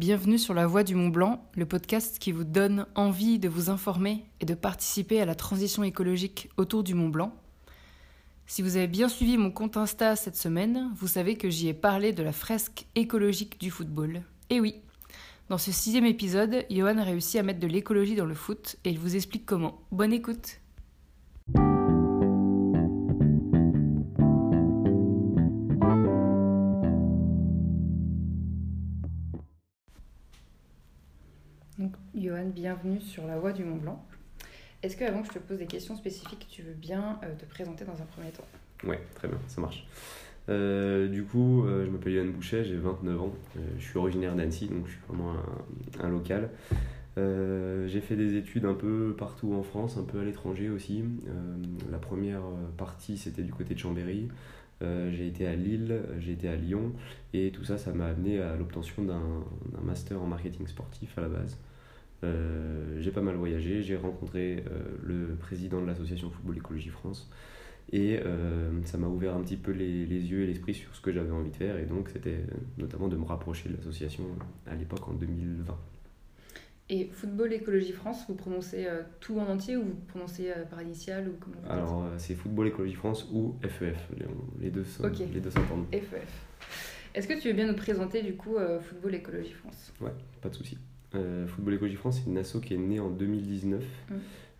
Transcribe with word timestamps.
Bienvenue 0.00 0.38
sur 0.38 0.54
La 0.54 0.66
Voie 0.66 0.82
du 0.82 0.94
Mont 0.94 1.10
Blanc, 1.10 1.44
le 1.54 1.66
podcast 1.66 2.18
qui 2.18 2.32
vous 2.32 2.44
donne 2.44 2.86
envie 2.94 3.38
de 3.38 3.50
vous 3.50 3.68
informer 3.68 4.24
et 4.40 4.46
de 4.46 4.54
participer 4.54 5.20
à 5.20 5.26
la 5.26 5.34
transition 5.34 5.84
écologique 5.84 6.48
autour 6.56 6.82
du 6.82 6.94
Mont 6.94 7.10
Blanc. 7.10 7.36
Si 8.46 8.62
vous 8.62 8.78
avez 8.78 8.86
bien 8.86 9.10
suivi 9.10 9.36
mon 9.36 9.50
compte 9.50 9.76
Insta 9.76 10.16
cette 10.16 10.38
semaine, 10.38 10.90
vous 10.96 11.06
savez 11.06 11.36
que 11.36 11.50
j'y 11.50 11.68
ai 11.68 11.74
parlé 11.74 12.14
de 12.14 12.22
la 12.22 12.32
fresque 12.32 12.86
écologique 12.94 13.60
du 13.60 13.70
football. 13.70 14.22
Et 14.48 14.58
oui, 14.58 14.76
dans 15.50 15.58
ce 15.58 15.70
sixième 15.70 16.06
épisode, 16.06 16.64
Johan 16.70 16.96
a 16.96 17.04
réussi 17.04 17.38
à 17.38 17.42
mettre 17.42 17.60
de 17.60 17.66
l'écologie 17.66 18.16
dans 18.16 18.24
le 18.24 18.32
foot 18.32 18.76
et 18.86 18.90
il 18.90 18.98
vous 18.98 19.16
explique 19.16 19.44
comment. 19.44 19.82
Bonne 19.92 20.14
écoute 20.14 20.60
Bienvenue 32.54 33.00
sur 33.00 33.28
la 33.28 33.38
voie 33.38 33.52
du 33.52 33.64
Mont 33.64 33.76
Blanc. 33.76 34.04
Est-ce 34.82 34.96
que, 34.96 35.04
avant 35.04 35.22
que 35.22 35.28
je 35.28 35.34
te 35.34 35.38
pose 35.38 35.58
des 35.58 35.66
questions 35.66 35.94
spécifiques, 35.94 36.48
tu 36.50 36.62
veux 36.62 36.72
bien 36.72 37.20
euh, 37.22 37.32
te 37.36 37.44
présenter 37.44 37.84
dans 37.84 37.92
un 37.92 38.06
premier 38.06 38.30
temps? 38.30 38.44
Ouais, 38.82 39.00
très 39.14 39.28
bien, 39.28 39.38
ça 39.46 39.60
marche. 39.60 39.86
Euh, 40.48 41.06
du 41.06 41.22
coup, 41.22 41.64
euh, 41.64 41.84
je 41.84 41.90
m'appelle 41.90 42.14
Johan 42.14 42.32
Bouchet, 42.32 42.64
j'ai 42.64 42.76
29 42.76 43.20
ans. 43.20 43.32
Je 43.78 43.84
suis 43.84 43.98
originaire 43.98 44.34
d'Annecy, 44.34 44.66
donc 44.66 44.86
je 44.86 44.92
suis 44.92 45.00
vraiment 45.06 45.34
un, 46.02 46.08
local. 46.08 46.50
J'ai 47.16 48.00
fait 48.00 48.16
des 48.16 48.36
études 48.36 48.64
un 48.64 48.74
peu 48.74 49.14
partout 49.16 49.54
en 49.54 49.62
France, 49.62 49.96
un 49.96 50.04
peu 50.04 50.18
à 50.18 50.24
l'étranger 50.24 50.70
aussi. 50.70 51.04
La 51.92 51.98
première 51.98 52.42
partie, 52.76 53.16
c'était 53.16 53.42
du 53.42 53.52
côté 53.52 53.74
de 53.74 53.78
Chambéry. 53.78 54.28
J'ai 54.80 55.28
été 55.28 55.46
à 55.46 55.54
Lille, 55.54 56.00
j'ai 56.18 56.32
été 56.32 56.48
à 56.48 56.56
Lyon, 56.56 56.94
et 57.32 57.52
tout 57.52 57.64
ça, 57.64 57.78
ça 57.78 57.92
m'a 57.92 58.06
amené 58.06 58.40
à 58.40 58.56
l'obtention 58.56 59.04
d'un 59.04 59.22
master 59.82 60.20
en 60.20 60.26
marketing 60.26 60.66
sportif 60.66 61.16
à 61.16 61.20
la 61.20 61.28
base. 61.28 61.58
Euh, 62.22 63.00
j'ai 63.00 63.10
pas 63.10 63.22
mal 63.22 63.34
voyagé, 63.36 63.82
j'ai 63.82 63.96
rencontré 63.96 64.62
euh, 64.70 64.80
le 65.02 65.36
président 65.36 65.80
de 65.80 65.86
l'association 65.86 66.30
Football 66.30 66.58
Écologie 66.58 66.90
France 66.90 67.30
et 67.92 68.20
euh, 68.24 68.70
ça 68.84 68.98
m'a 68.98 69.06
ouvert 69.08 69.34
un 69.34 69.40
petit 69.40 69.56
peu 69.56 69.72
les, 69.72 70.04
les 70.04 70.30
yeux 70.30 70.42
et 70.42 70.46
l'esprit 70.46 70.74
sur 70.74 70.94
ce 70.94 71.00
que 71.00 71.12
j'avais 71.12 71.30
envie 71.30 71.50
de 71.50 71.56
faire 71.56 71.78
et 71.78 71.86
donc 71.86 72.10
c'était 72.10 72.40
notamment 72.78 73.08
de 73.08 73.16
me 73.16 73.24
rapprocher 73.24 73.70
de 73.70 73.76
l'association 73.76 74.24
à 74.66 74.74
l'époque 74.74 75.08
en 75.08 75.14
2020. 75.14 75.76
Et 76.92 77.08
Football 77.12 77.52
Écologie 77.52 77.92
France, 77.92 78.24
vous 78.28 78.34
prononcez 78.34 78.84
euh, 78.86 79.02
tout 79.20 79.38
en 79.38 79.46
entier 79.48 79.76
ou 79.76 79.84
vous 79.84 79.94
prononcez 80.08 80.50
euh, 80.50 80.64
par 80.64 80.82
initiale 80.82 81.28
ou 81.28 81.32
comment 81.40 81.56
vous 81.64 81.70
Alors 81.72 82.04
euh, 82.04 82.14
c'est 82.18 82.34
Football 82.34 82.66
Écologie 82.68 82.94
France 82.94 83.26
ou 83.32 83.54
FEF, 83.62 83.96
les, 84.18 84.26
les 84.60 84.70
deux 84.70 84.84
sont- 84.84 85.04
Ok. 85.04 85.20
les 85.32 85.40
deux 85.40 85.50
s'entendent. 85.50 85.86
FEF. 85.90 86.26
Est-ce 87.14 87.26
que 87.26 87.40
tu 87.40 87.48
veux 87.48 87.54
bien 87.54 87.66
nous 87.66 87.76
présenter 87.76 88.22
du 88.22 88.34
coup 88.34 88.56
Football 88.82 89.14
Écologie 89.16 89.52
France? 89.52 89.92
Pas 90.42 90.48
de 90.48 90.54
souci. 90.54 90.78
Euh, 91.14 91.46
Football 91.46 91.74
Écologie 91.74 91.96
France, 91.96 92.20
c'est 92.22 92.30
une 92.30 92.38
asso 92.38 92.60
qui 92.62 92.74
est 92.74 92.78
née 92.78 93.00
en 93.00 93.10
2019. 93.10 93.82
Mm. 93.82 94.14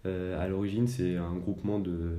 Euh, 0.07 0.43
à 0.43 0.49
l'origine, 0.49 0.89
c'est 0.89 1.17
un 1.17 1.35
groupement 1.35 1.79
de, 1.79 2.17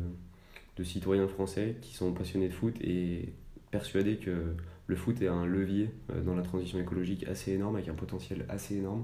de 0.77 0.83
citoyens 0.83 1.27
français 1.27 1.75
qui 1.81 1.95
sont 1.95 2.13
passionnés 2.13 2.47
de 2.47 2.53
foot 2.53 2.75
et 2.81 3.33
persuadés 3.71 4.17
que 4.17 4.53
le 4.87 4.95
foot 4.95 5.21
est 5.21 5.27
un 5.27 5.45
levier 5.45 5.89
euh, 6.11 6.21
dans 6.21 6.35
la 6.35 6.43
transition 6.43 6.79
écologique 6.79 7.27
assez 7.27 7.53
énorme, 7.53 7.75
avec 7.75 7.89
un 7.89 7.93
potentiel 7.93 8.45
assez 8.49 8.75
énorme. 8.77 9.03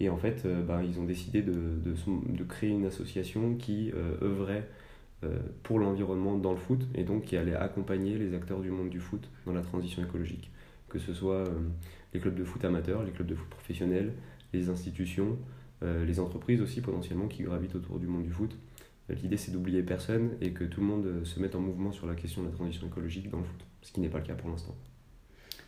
Et 0.00 0.08
en 0.08 0.16
fait, 0.16 0.42
euh, 0.44 0.62
bah, 0.62 0.82
ils 0.82 0.98
ont 0.98 1.04
décidé 1.04 1.42
de, 1.42 1.52
de, 1.84 1.94
son- 1.94 2.20
de 2.26 2.44
créer 2.44 2.70
une 2.70 2.86
association 2.86 3.54
qui 3.56 3.92
œuvrait 4.22 4.68
pour 5.64 5.78
l'environnement 5.78 6.38
dans 6.38 6.52
le 6.52 6.56
foot 6.56 6.80
et 6.94 7.04
donc 7.04 7.24
qui 7.24 7.36
allait 7.36 7.54
accompagner 7.54 8.16
les 8.16 8.32
acteurs 8.34 8.60
du 8.60 8.70
monde 8.70 8.88
du 8.88 9.00
foot 9.00 9.28
dans 9.44 9.52
la 9.52 9.60
transition 9.60 10.02
écologique. 10.02 10.50
Que 10.88 10.98
ce 10.98 11.12
soit 11.12 11.44
les 12.14 12.20
clubs 12.20 12.34
de 12.34 12.42
foot 12.42 12.64
amateurs, 12.64 13.02
les 13.02 13.10
clubs 13.10 13.26
de 13.26 13.34
foot 13.34 13.46
professionnels, 13.50 14.14
les 14.52 14.68
institutions, 14.68 15.38
euh, 15.82 16.04
les 16.04 16.20
entreprises 16.20 16.60
aussi 16.60 16.80
potentiellement 16.80 17.28
qui 17.28 17.42
gravitent 17.42 17.74
autour 17.74 17.98
du 17.98 18.06
monde 18.06 18.24
du 18.24 18.30
foot. 18.30 18.56
Euh, 19.10 19.14
L'idée 19.14 19.36
c'est 19.36 19.52
d'oublier 19.52 19.82
personne 19.82 20.36
et 20.40 20.52
que 20.52 20.64
tout 20.64 20.80
le 20.80 20.86
monde 20.86 21.06
euh, 21.06 21.24
se 21.24 21.40
mette 21.40 21.54
en 21.54 21.60
mouvement 21.60 21.92
sur 21.92 22.06
la 22.06 22.14
question 22.14 22.42
de 22.42 22.48
la 22.48 22.52
transition 22.54 22.86
écologique 22.86 23.30
dans 23.30 23.38
le 23.38 23.44
foot, 23.44 23.64
ce 23.82 23.92
qui 23.92 24.00
n'est 24.00 24.08
pas 24.08 24.18
le 24.18 24.24
cas 24.24 24.34
pour 24.34 24.50
l'instant. 24.50 24.74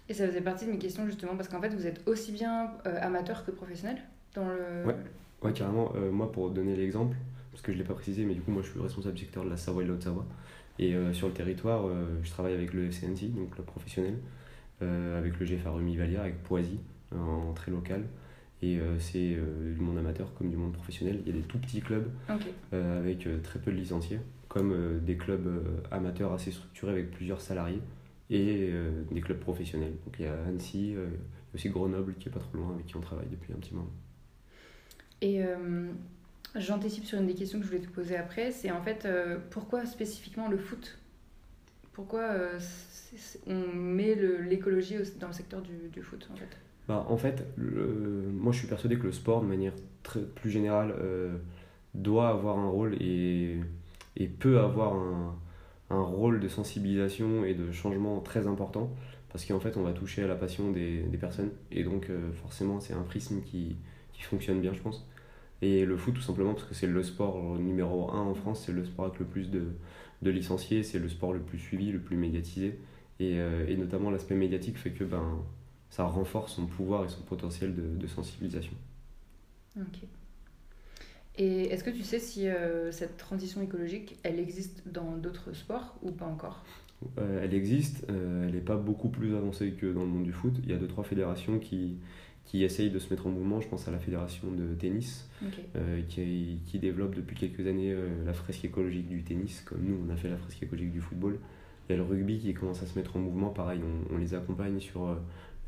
Et 0.09 0.15
ça 0.15 0.27
faisait 0.27 0.41
partie 0.41 0.67
de 0.67 0.73
mes 0.73 0.79
questions 0.79 1.07
justement 1.07 1.37
parce 1.37 1.49
qu'en 1.49 1.61
fait 1.61 1.75
vous 1.75 1.87
êtes 1.87 2.07
aussi 2.07 2.33
bien 2.33 2.73
euh, 2.87 2.99
amateur 3.01 3.45
que 3.45 3.51
professionnel 3.51 3.97
dans 4.35 4.47
le. 4.47 4.87
Ouais. 4.87 4.97
Ouais, 5.43 5.53
carrément, 5.53 5.93
euh, 5.97 6.11
moi 6.13 6.31
pour 6.31 6.51
donner 6.51 6.77
l'exemple, 6.77 7.17
parce 7.51 7.63
que 7.63 7.73
je 7.73 7.79
ne 7.79 7.83
l'ai 7.83 7.89
pas 7.89 7.95
précisé, 7.95 8.25
mais 8.25 8.35
du 8.35 8.41
coup 8.41 8.51
moi 8.51 8.63
je 8.63 8.71
suis 8.71 8.81
responsable 8.81 9.15
du 9.15 9.23
secteur 9.23 9.45
de 9.45 9.51
la 9.51 9.57
Savoie 9.57 9.83
et 9.83 9.87
de 9.87 9.91
l'Haute-Savoie. 9.91 10.27
Et 10.79 10.95
euh, 10.95 11.13
sur 11.13 11.29
le 11.29 11.33
territoire, 11.33 11.85
je 12.23 12.31
travaille 12.31 12.55
avec 12.55 12.73
le 12.73 12.91
FCNC, 12.91 13.35
donc 13.35 13.57
le 13.57 13.65
professionnel, 13.65 14.19
avec 14.81 15.39
le 15.39 15.47
GFA 15.47 15.71
Rumi 15.71 15.97
Vallière, 15.97 16.23
avec 16.23 16.43
Poisy, 16.43 16.79
en 17.15 17.53
très 17.53 17.71
local. 17.71 18.05
Et 18.63 18.79
euh, 18.79 18.99
c'est 18.99 19.35
euh, 19.35 19.75
du 19.75 19.81
monde 19.81 19.99
amateur 19.99 20.33
comme 20.35 20.51
du 20.51 20.57
monde 20.57 20.73
professionnel. 20.73 21.21
Il 21.27 21.35
y 21.35 21.37
a 21.37 21.41
des 21.41 21.47
tout 21.47 21.59
petits 21.59 21.81
clubs 21.81 22.09
euh, 22.73 23.01
avec 23.01 23.27
très 23.43 23.59
peu 23.59 23.73
de 23.73 23.77
licenciés, 23.77 24.21
comme 24.49 25.01
des 25.01 25.17
clubs 25.17 25.49
amateurs 25.91 26.33
assez 26.33 26.53
structurés 26.53 26.93
avec 26.93 27.11
plusieurs 27.11 27.41
salariés 27.41 27.81
et 28.31 28.73
des 29.11 29.21
clubs 29.21 29.41
professionnels. 29.41 29.95
Donc 30.05 30.15
il 30.19 30.25
y 30.25 30.29
a 30.29 30.35
Annecy, 30.47 30.91
il 30.91 30.95
y 30.95 30.97
a 30.97 31.55
aussi 31.55 31.69
Grenoble 31.69 32.15
qui 32.15 32.29
est 32.29 32.33
pas 32.33 32.41
trop 32.41 32.57
loin, 32.57 32.73
avec 32.75 32.87
qui 32.87 32.97
on 32.97 33.01
travaille 33.01 33.29
depuis 33.31 33.53
un 33.53 33.57
petit 33.57 33.75
moment. 33.75 33.91
Et 35.23 35.45
euh, 35.45 35.87
j'anticipe 36.57 37.05
sur 37.05 37.19
une 37.21 37.29
des 37.29 37.35
questions 37.35 37.61
que 37.61 37.65
je 37.65 37.71
voulais 37.71 37.85
te 37.85 37.91
poser 37.91 38.17
après, 38.17 38.51
c'est 38.51 38.73
en 38.73 38.83
fait 38.83 39.05
euh, 39.05 39.39
pourquoi 39.51 39.87
spécifiquement 39.87 40.49
le 40.49 40.59
foot? 40.59 40.99
Pourquoi 41.93 42.23
euh, 42.23 42.59
on 43.47 43.69
met 43.73 44.17
l'écologie 44.17 44.97
dans 45.21 45.29
le 45.29 45.33
secteur 45.33 45.63
du, 45.63 45.89
du 45.93 46.03
foot 46.03 46.29
en 46.33 46.37
fait? 46.37 46.57
Bah, 46.89 47.07
en 47.09 47.17
fait, 47.17 47.47
moi 47.59 48.53
je 48.53 48.59
suis 48.59 48.67
persuadé 48.69 48.99
que 48.99 49.05
le 49.05 49.13
sport, 49.13 49.43
de 49.43 49.47
manière 49.47 49.73
plus 50.35 50.51
générale, 50.51 50.95
euh, 50.99 51.37
doit 51.95 52.29
avoir 52.29 52.59
un 52.59 52.69
rôle 52.69 52.95
et, 53.01 53.59
et 54.17 54.27
peut 54.29 54.59
avoir 54.61 54.95
un, 54.95 55.37
un 55.91 56.03
rôle 56.03 56.41
de 56.41 56.49
sensibilisation 56.49 57.45
et 57.45 57.55
de 57.55 57.71
changement 57.73 58.21
très 58.21 58.47
important 58.47 58.91
parce 59.31 59.45
qu'en 59.47 59.61
fait 59.61 59.77
on 59.77 59.83
va 59.83 59.93
toucher 59.93 60.25
à 60.25 60.27
la 60.29 60.35
passion 60.37 60.71
des, 60.73 61.03
des 61.05 61.19
personnes 61.19 61.51
et 61.71 61.85
donc 61.85 62.11
euh, 62.11 62.33
forcément 62.33 62.81
c'est 62.81 62.95
un 62.95 63.03
prisme 63.03 63.43
qui, 63.43 63.77
qui 64.13 64.23
fonctionne 64.23 64.61
bien 64.61 64.73
je 64.75 64.81
pense. 64.81 65.07
Et 65.63 65.85
le 65.87 65.97
foot 65.97 66.15
tout 66.15 66.23
simplement 66.23 66.55
parce 66.55 66.67
que 66.67 66.75
c'est 66.75 66.87
le 66.89 67.03
sport 67.03 67.59
numéro 67.59 68.11
un 68.13 68.21
en 68.23 68.35
France, 68.35 68.65
c'est 68.67 68.73
le 68.73 68.85
sport 68.85 69.07
avec 69.07 69.21
le 69.21 69.27
plus 69.27 69.51
de, 69.51 69.65
de 70.23 70.31
licenciés, 70.31 70.83
c'est 70.83 70.99
le 70.99 71.09
sport 71.09 71.33
le 71.33 71.41
plus 71.41 71.59
suivi, 71.59 71.93
le 71.93 72.01
plus 72.01 72.17
médiatisé 72.17 72.79
et, 73.21 73.39
euh, 73.41 73.67
et 73.69 73.77
notamment 73.77 74.11
l'aspect 74.11 74.35
médiatique 74.35 74.79
fait 74.79 74.91
que 74.91 75.05
ben, 75.05 75.39
ça 75.93 76.05
renforce 76.05 76.55
son 76.55 76.67
pouvoir 76.67 77.05
et 77.05 77.09
son 77.11 77.21
potentiel 77.21 77.75
de, 77.75 77.83
de 77.83 78.07
sensibilisation. 78.07 78.73
Ok. 79.77 79.99
Et 81.37 81.65
est-ce 81.65 81.85
que 81.85 81.91
tu 81.91 82.03
sais 82.03 82.19
si 82.19 82.49
euh, 82.49 82.91
cette 82.93 83.19
transition 83.19 83.61
écologique, 83.61 84.19
elle 84.23 84.39
existe 84.39 84.89
dans 84.89 85.17
d'autres 85.17 85.53
sports 85.53 85.95
ou 86.03 86.11
pas 86.11 86.25
encore? 86.25 86.65
Euh, 87.19 87.43
elle 87.43 87.53
existe, 87.53 88.07
euh, 88.09 88.47
elle 88.47 88.55
n'est 88.55 88.61
pas 88.61 88.77
beaucoup 88.77 89.11
plus 89.11 89.35
avancée 89.35 89.73
que 89.73 89.93
dans 89.93 90.01
le 90.01 90.09
monde 90.09 90.25
du 90.25 90.33
foot. 90.33 90.55
Il 90.63 90.71
y 90.71 90.73
a 90.73 90.79
deux 90.79 90.89
trois 90.89 91.05
fédérations 91.05 91.59
qui, 91.59 91.99
qui 92.47 92.65
essayent 92.65 92.91
de 92.91 92.99
se 92.99 93.11
mettre 93.11 93.27
en 93.27 93.31
mouvement. 93.31 93.61
Je 93.61 93.69
pense 93.69 93.87
à 93.87 93.91
la 93.91 93.99
fédération 93.99 94.51
de 94.51 94.75
tennis 94.75 95.29
qui, 96.09 96.59
qui 96.65 96.79
développe 96.79 97.15
depuis 97.15 97.37
quelques 97.37 97.67
années 97.67 97.95
la 98.25 98.33
fresque 98.33 98.65
écologique 98.65 99.09
du 99.09 99.25
tennis, 99.25 99.61
comme 99.61 99.83
nous 99.85 99.99
on 100.07 100.11
a 100.11 100.17
fait 100.17 100.31
la 100.31 100.39
fresque 100.39 100.63
écologique 100.63 100.93
du 100.93 101.03
football. 101.03 101.39
Il 101.89 101.93
y 101.93 101.95
a 101.95 101.99
le 101.99 102.05
rugby 102.05 102.39
qui 102.39 102.55
commence 102.55 102.83
à 102.83 102.87
se 102.87 102.97
mettre 102.99 103.17
en 103.17 103.21
mouvement. 103.21 103.51
Pareil, 103.51 103.81
on, 103.83 104.15
on 104.15 104.19
les 104.19 104.35
accompagne 104.35 104.81
sur 104.81 105.19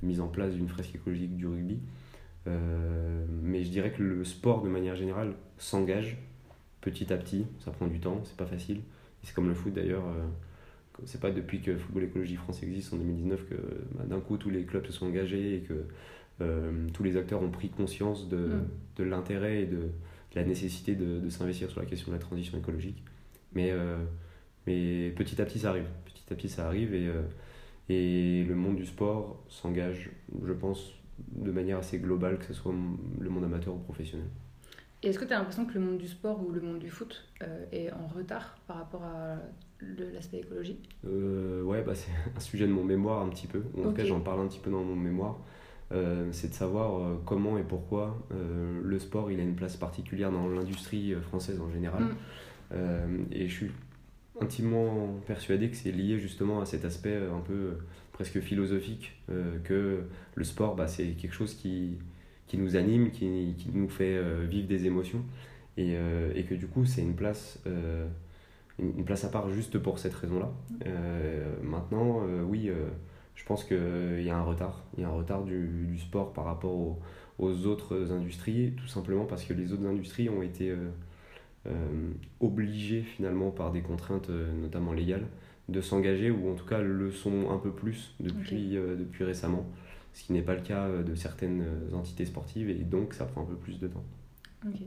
mise 0.03 0.21
en 0.21 0.29
place 0.29 0.55
d'une 0.55 0.69
fresque 0.69 0.95
écologique 0.95 1.37
du 1.37 1.47
rugby. 1.47 1.79
Euh, 2.47 3.25
mais 3.43 3.65
je 3.65 3.71
dirais 3.71 3.93
que 3.93 4.03
le 4.03 4.25
sport 4.25 4.63
de 4.63 4.69
manière 4.69 4.97
générale 4.97 5.33
s'engage 5.59 6.19
petit 6.81 7.13
à 7.13 7.17
petit. 7.17 7.47
Ça 7.61 7.71
prend 7.71 7.87
du 7.87 8.01
temps, 8.01 8.21
c'est 8.25 8.37
pas 8.37 8.47
facile. 8.47 8.81
C'est 9.23 9.35
comme 9.35 9.49
le 9.49 9.55
foot 9.55 9.73
d'ailleurs. 9.73 10.05
euh, 10.07 10.27
c'est 11.07 11.21
pas 11.21 11.31
depuis 11.33 11.61
que 11.61 11.77
Football 11.77 12.05
Écologie 12.05 12.37
France 12.37 12.63
existe 12.63 12.93
en 12.95 12.97
2019 12.99 13.49
que 13.49 13.55
bah, 13.97 14.05
d'un 14.07 14.21
coup 14.21 14.37
tous 14.37 14.51
les 14.51 14.65
clubs 14.65 14.87
se 14.87 14.93
sont 14.93 15.07
engagés 15.07 15.57
et 15.57 15.61
que 15.61 15.87
euh, 16.41 16.87
tous 16.93 17.03
les 17.03 17.17
acteurs 17.17 17.43
ont 17.43 17.51
pris 17.51 17.69
conscience 17.71 18.29
de, 18.29 18.37
Mm. 18.37 18.69
de 18.97 19.05
l'intérêt 19.05 19.63
et 19.63 19.67
de, 19.67 19.77
de 19.77 19.91
la 20.37 20.45
nécessité 20.45 20.95
de, 20.95 21.19
de 21.21 21.29
s'investir 21.31 21.71
sur 21.71 21.81
la 21.81 21.87
question 21.87 22.09
de 22.13 22.17
la 22.17 22.21
transition 22.23 22.59
écologique. 22.59 23.03
Mais, 23.55 23.71
euh, 23.73 23.97
mais 24.67 25.11
petit 25.17 25.41
à 25.41 25.45
petit 25.47 25.61
ça 25.61 25.71
arrive. 25.71 25.87
Petit 26.05 26.25
à 26.33 26.37
petit 26.37 26.49
ça 26.49 26.67
arrive 26.67 26.95
et, 26.95 27.09
et 27.89 28.45
le 28.45 28.55
monde 28.55 28.77
du 28.77 28.87
sport 28.87 29.43
s'engage, 29.49 30.11
je 30.45 30.53
pense, 30.53 30.93
de 31.33 31.51
manière 31.51 31.79
assez 31.79 31.99
globale, 31.99 32.39
que 32.39 32.45
ce 32.45 32.55
soit 32.55 32.73
le 33.21 33.31
monde 33.31 33.45
amateur 33.45 33.75
ou 33.75 33.79
professionnel. 33.79 34.27
Et 35.03 35.09
est-ce 35.09 35.19
que 35.19 35.27
tu 35.27 35.35
as 35.35 35.39
l'impression 35.39 35.67
que 35.67 35.75
le 35.75 35.81
monde 35.81 35.99
du 35.99 36.09
sport 36.09 36.43
ou 36.43 36.51
le 36.51 36.63
monde 36.63 36.79
du 36.79 36.89
foot 36.89 37.29
euh, 37.43 37.67
est 37.73 37.93
en 37.93 38.07
retard 38.07 38.57
par 38.67 38.79
rapport 38.79 39.03
à 39.03 39.37
l'aspect 40.13 40.39
écologie 40.39 40.79
Euh, 41.07 41.63
ouais, 41.63 41.83
bah, 41.83 41.95
c'est 41.95 42.11
un 42.35 42.41
sujet 42.41 42.67
de 42.67 42.73
mon 42.73 42.85
mémoire 42.85 43.21
un 43.21 43.29
petit 43.29 43.47
peu. 43.47 43.63
En 43.79 43.83
tout 43.83 43.93
cas, 43.93 44.05
j'en 44.05 44.21
parle 44.21 44.41
un 44.41 44.47
petit 44.47 44.61
peu 44.61 44.71
dans 44.71 44.83
mon 44.83 44.97
mémoire. 44.97 45.39
Euh, 45.93 46.29
c'est 46.33 46.49
de 46.49 46.55
savoir 46.55 46.99
euh, 46.99 47.21
comment 47.27 47.59
et 47.59 47.63
pourquoi 47.63 48.27
le 48.31 48.99
sport 48.99 49.31
il 49.31 49.39
a 49.39 49.43
une 49.43 49.55
place 49.55 49.77
particulière 49.77 50.33
dans 50.33 50.49
l'industrie 50.49 51.15
française 51.17 51.61
en 51.61 51.71
général. 51.71 52.03
Mm. 52.71 53.27
Et 53.31 53.47
je 53.47 53.55
suis 53.55 53.71
intimement 54.41 55.09
persuadé 55.27 55.71
que 55.71 55.77
c'est 55.77 55.93
lié 55.93 56.19
justement 56.19 56.61
à 56.61 56.67
cet 56.67 56.85
aspect 56.85 57.17
un 57.17 57.41
peu 57.41 57.79
presque 58.13 58.41
philosophique, 58.41 59.17
que 59.65 60.05
le 60.35 60.45
sport, 60.45 60.77
bah, 60.77 60.87
c'est 60.87 61.09
quelque 61.09 61.33
chose 61.35 61.55
qui, 61.55 61.99
qui 62.47 62.59
nous 62.59 62.77
anime, 62.77 63.11
qui, 63.11 63.55
qui 63.59 63.71
nous 63.73 63.89
fait 63.89 64.21
vivre 64.47 64.69
des 64.69 64.87
émotions, 64.87 65.25
et, 65.77 65.97
et, 66.35 66.45
que 66.45 66.55
du 66.55 66.69
coup, 66.69 66.85
c'est 66.85 67.03
une 67.03 67.17
place 67.17 67.59
une 68.79 69.05
place 69.05 69.25
à 69.25 69.29
part 69.29 69.49
juste 69.51 69.79
pour 69.79 69.99
cette 69.99 70.15
raison-là. 70.15 70.53
maintenant, 71.63 72.23
oui, 72.49 72.71
je 73.35 73.45
pense 73.45 73.65
qu'il 73.65 74.23
y 74.23 74.31
a 74.31 74.37
un 74.37 74.43
retard. 74.43 74.85
Il 74.97 75.03
y 75.03 75.05
a 75.05 75.09
un 75.09 75.13
retard 75.13 75.45
du, 75.45 75.87
du 75.89 75.99
sport 75.99 76.33
par 76.33 76.45
rapport 76.45 76.99
aux, 77.39 77.67
autres 77.67 78.13
industries, 78.13 78.75
tout 78.77 78.87
simplement 78.87 79.25
parce 79.25 79.45
que 79.45 79.53
les 79.53 79.73
autres 79.73 79.87
industries 79.87 80.29
ont 80.29 80.43
été 80.43 80.73
euh, 81.67 81.71
euh, 81.71 82.13
obligées 82.41 83.03
finalement 83.03 83.51
par 83.51 83.73
des 83.73 83.81
contraintes, 83.81 84.31
euh, 84.31 84.53
notamment 84.55 84.93
légales, 84.93 85.27
de 85.69 85.81
s'engager, 85.81 86.31
ou 86.31 86.51
en 86.51 86.55
tout 86.55 86.67
cas 86.67 86.81
le 86.81 87.11
sont 87.11 87.51
un 87.51 87.59
peu 87.59 87.71
plus 87.71 88.15
depuis, 88.21 88.73
depuis 88.75 89.25
récemment, 89.25 89.67
ce 90.13 90.25
qui 90.25 90.33
n'est 90.35 90.43
pas 90.43 90.55
le 90.55 90.61
cas 90.61 90.89
de 90.91 91.15
certaines 91.15 91.65
entités 91.95 92.27
sportives, 92.27 92.69
et 92.69 92.75
donc 92.75 93.15
ça 93.15 93.25
prend 93.25 93.43
un 93.43 93.47
peu 93.47 93.55
plus 93.55 93.81
de 93.81 93.89
temps. 93.89 94.05
Ok. 94.67 94.81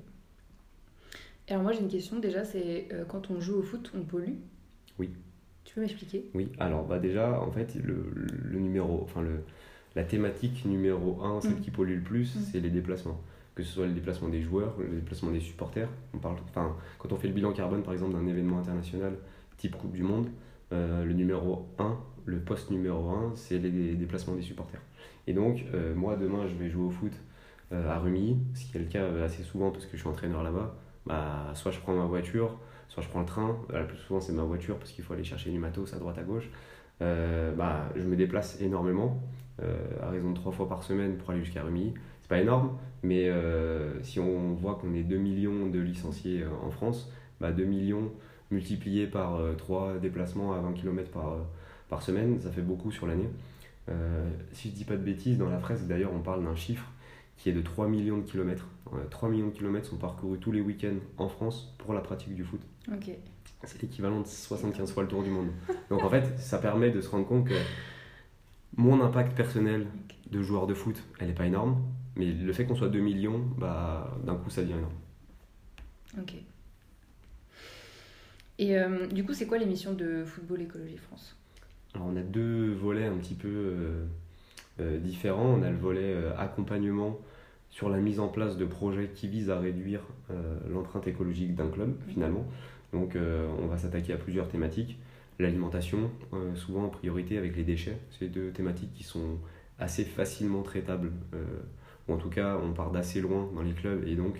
Alors 1.50 1.63
moi 1.63 1.71
j'ai 1.71 1.79
une 1.79 1.88
question 1.88 2.19
déjà, 2.19 2.45
c'est 2.45 2.89
quand 3.07 3.31
on 3.31 3.41
joue 3.41 3.56
au 3.56 3.63
foot, 3.63 3.91
on 3.95 4.03
pollue? 4.03 4.35
Oui. 5.00 5.09
Tu 5.63 5.73
peux 5.73 5.81
m'expliquer? 5.81 6.30
Oui, 6.35 6.51
alors 6.59 6.85
bah 6.85 7.00
déjà, 7.00 7.41
en 7.41 7.51
fait, 7.51 7.73
le, 7.73 8.12
le 8.13 8.59
numéro, 8.59 9.01
enfin 9.03 9.23
le, 9.23 9.39
la 9.97 10.03
thématique 10.03 10.63
numéro 10.65 11.21
1, 11.23 11.41
celle 11.41 11.53
mm. 11.53 11.62
qui 11.62 11.71
pollue 11.71 11.95
le 11.95 12.03
plus, 12.03 12.35
mm. 12.35 12.39
c'est 12.51 12.59
les 12.59 12.69
déplacements. 12.69 13.19
Que 13.57 13.63
ce 13.63 13.74
soit 13.74 13.88
les 13.88 13.94
déplacements 13.94 14.30
des 14.30 14.44
joueurs, 14.44 14.75
les 14.80 14.98
déplacements 14.98 15.31
des 15.31 15.39
supporters. 15.39 15.89
On 16.13 16.19
parle, 16.19 16.36
enfin, 16.48 16.75
quand 17.00 17.12
on 17.12 17.15
fait 17.15 17.27
le 17.27 17.33
bilan 17.33 17.54
carbone, 17.54 17.81
par 17.81 17.92
exemple, 17.94 18.13
d'un 18.13 18.27
événement 18.27 18.59
international 18.59 19.13
type 19.57 19.75
Coupe 19.75 19.94
du 19.94 20.04
Monde, 20.04 20.27
euh, 20.74 21.04
le 21.04 21.13
numéro 21.13 21.68
1, 21.80 21.98
le 22.25 22.39
poste 22.39 22.69
numéro 22.69 23.09
1, 23.09 23.31
c'est 23.33 23.57
les 23.57 23.95
déplacements 23.95 24.36
des 24.36 24.44
supporters. 24.44 24.81
Et 25.25 25.33
donc, 25.33 25.63
euh, 25.74 25.95
moi, 25.95 26.18
demain, 26.18 26.45
je 26.45 26.54
vais 26.54 26.69
jouer 26.69 26.83
au 26.83 26.92
foot 26.92 27.13
euh, 27.71 27.89
à 27.89 27.98
Rumilly, 27.98 28.38
ce 28.54 28.65
qui 28.65 28.77
est 28.77 28.81
le 28.81 28.86
cas 28.86 29.04
assez 29.24 29.42
souvent 29.42 29.71
parce 29.71 29.88
que 29.88 29.94
je 29.94 30.01
suis 30.01 30.09
entraîneur 30.09 30.44
là-bas. 30.44 30.75
Bah, 31.07 31.51
soit 31.56 31.71
je 31.71 31.80
prends 31.80 31.95
ma 31.95 32.06
voiture, 32.06 32.59
soit 32.89 33.01
je 33.01 33.07
prends 33.07 33.21
le 33.21 33.25
train. 33.25 33.57
Le 33.74 33.88
plus 33.88 33.98
souvent, 33.98 34.21
c'est 34.21 34.33
ma 34.33 34.44
voiture 34.44 34.77
parce 34.77 34.92
qu'il 34.92 35.04
faut 35.04 35.13
aller 35.13 35.24
chercher 35.24 35.50
du 35.50 35.57
matos 35.57 35.95
à 35.95 35.98
droite 35.98 36.19
à 36.19 36.24
gauche. 36.24 36.48
Bah, 37.00 37.89
je 37.95 38.04
me 38.04 38.15
déplace 38.15 38.62
énormément, 38.62 39.19
à 40.01 40.09
raison 40.09 40.31
de 40.31 40.36
trois 40.36 40.51
fois 40.51 40.68
par 40.68 40.83
semaine 40.83 41.18
pour 41.18 41.31
aller 41.31 41.44
jusqu'à 41.44 41.63
Remy. 41.63 41.94
C'est 42.27 42.35
pas 42.35 42.41
énorme, 42.41 42.77
mais 43.03 43.29
euh, 43.29 44.03
si 44.03 44.19
on 44.19 44.53
voit 44.53 44.75
qu'on 44.75 44.94
est 44.94 45.03
2 45.03 45.15
millions 45.18 45.68
de 45.68 45.79
licenciés 45.79 46.44
en 46.62 46.69
France, 46.71 47.09
bah 47.39 47.51
2 47.51 47.63
millions 47.63 48.12
multipliés 48.51 49.07
par 49.07 49.39
3 49.57 50.00
déplacements 50.00 50.53
à 50.53 50.59
20 50.59 50.74
km 50.74 51.09
par, 51.12 51.38
par 51.89 52.01
semaine, 52.01 52.39
ça 52.41 52.51
fait 52.51 52.62
beaucoup 52.62 52.91
sur 52.91 53.07
l'année. 53.07 53.29
si 54.51 54.69
je 54.69 54.74
dis 54.74 54.83
pas 54.83 54.95
de 54.95 55.03
bêtises, 55.03 55.38
dans 55.38 55.50
la 55.50 55.59
fresque 55.59 55.85
d'ailleurs 55.85 56.12
on 56.13 56.19
parle 56.19 56.44
d'un 56.44 56.56
chiffre 56.56 56.85
qui 57.38 57.50
est 57.50 57.53
de 57.53 57.62
3 57.62 57.88
millions 57.88 58.18
de 58.18 58.24
kilomètres. 58.24 58.68
3 59.09 59.30
millions 59.30 59.47
de 59.47 59.53
kilomètres 59.53 59.88
sont 59.88 59.97
parcourus 59.97 60.39
tous 60.39 60.51
les 60.51 60.62
week-ends 60.62 61.00
en 61.18 61.30
France 61.30 61.73
pour 61.77 61.94
la 61.94 62.01
pratique 62.01 62.35
du 62.35 62.44
foot. 62.44 62.62
C'est 63.63 63.81
l'équivalent 63.81 64.21
de 64.21 64.27
75 64.27 64.91
fois 64.91 65.03
le 65.03 65.09
tour 65.09 65.23
du 65.23 65.30
monde. 65.30 65.50
Donc 65.89 66.03
en 66.03 66.09
fait, 66.09 66.38
ça 66.39 66.57
permet 66.57 66.89
de 66.89 67.01
se 67.01 67.09
rendre 67.09 67.27
compte 67.27 67.47
que 67.47 67.56
mon 68.75 69.01
impact 69.01 69.35
personnel 69.35 69.88
de 70.31 70.41
joueur 70.41 70.68
de 70.68 70.73
foot, 70.73 71.01
elle 71.19 71.27
n'est 71.27 71.33
pas 71.33 71.45
énorme, 71.45 71.77
mais 72.17 72.31
le 72.31 72.51
fait 72.53 72.65
qu'on 72.65 72.75
soit 72.75 72.89
2 72.89 72.99
millions, 72.99 73.45
bah, 73.57 74.17
d'un 74.25 74.35
coup, 74.35 74.49
ça 74.49 74.61
devient 74.61 74.73
énorme. 74.73 74.93
Ok. 76.19 76.35
Et 78.59 78.77
euh, 78.77 79.07
du 79.07 79.23
coup, 79.23 79.33
c'est 79.33 79.45
quoi 79.45 79.57
l'émission 79.57 79.93
de 79.93 80.23
Football 80.25 80.61
Écologie 80.61 80.97
France? 80.97 81.35
Alors 81.93 82.07
on 82.07 82.17
a 82.17 82.21
deux 82.21 82.73
volets 82.73 83.05
un 83.05 83.17
petit 83.17 83.35
peu 83.35 83.47
euh, 83.47 84.05
euh, 84.79 84.97
différents. 84.99 85.45
On 85.45 85.63
a 85.63 85.69
le 85.69 85.77
volet 85.77 86.15
accompagnement 86.37 87.19
sur 87.69 87.89
la 87.89 87.97
mise 87.97 88.19
en 88.19 88.27
place 88.27 88.57
de 88.57 88.65
projets 88.65 89.09
qui 89.13 89.27
visent 89.27 89.49
à 89.49 89.59
réduire 89.59 90.01
l'empreinte 90.69 91.05
écologique 91.05 91.53
d'un 91.53 91.67
club, 91.67 91.95
finalement. 92.07 92.45
Donc 92.93 93.15
on 93.15 93.67
va 93.67 93.77
s'attaquer 93.77 94.13
à 94.13 94.17
plusieurs 94.17 94.47
thématiques. 94.47 94.97
L'alimentation, 95.37 96.09
souvent 96.55 96.85
en 96.85 96.89
priorité 96.89 97.37
avec 97.37 97.55
les 97.55 97.63
déchets. 97.63 97.97
C'est 98.17 98.29
deux 98.29 98.51
thématiques 98.51 98.93
qui 98.93 99.03
sont 99.03 99.37
assez 99.79 100.05
facilement 100.05 100.63
traitables. 100.63 101.11
Euh, 102.09 102.12
ou 102.12 102.15
en 102.15 102.18
tout 102.18 102.30
cas, 102.30 102.57
on 102.63 102.74
part 102.74 102.92
d'assez 102.92 103.21
loin 103.21 103.50
dans 103.56 103.62
les 103.62 103.74
clubs 103.74 104.07
et 104.07 104.15
donc 104.15 104.36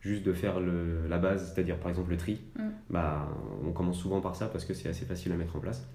juste 0.00 0.22
de 0.22 0.32
faire 0.32 0.60
le, 0.60 1.06
la 1.08 1.18
base, 1.18 1.52
c'est-à-dire 1.52 1.76
par 1.76 1.90
exemple 1.90 2.10
le 2.10 2.16
tri, 2.16 2.40
mm. 2.56 2.62
bah, 2.90 3.28
on 3.66 3.72
commence 3.72 3.98
souvent 3.98 4.20
par 4.20 4.36
ça 4.36 4.46
parce 4.46 4.64
que 4.64 4.74
c'est 4.74 4.88
assez 4.88 5.04
facile 5.04 5.32
à 5.32 5.36
mettre 5.36 5.56
en 5.56 5.60
place. 5.60 5.86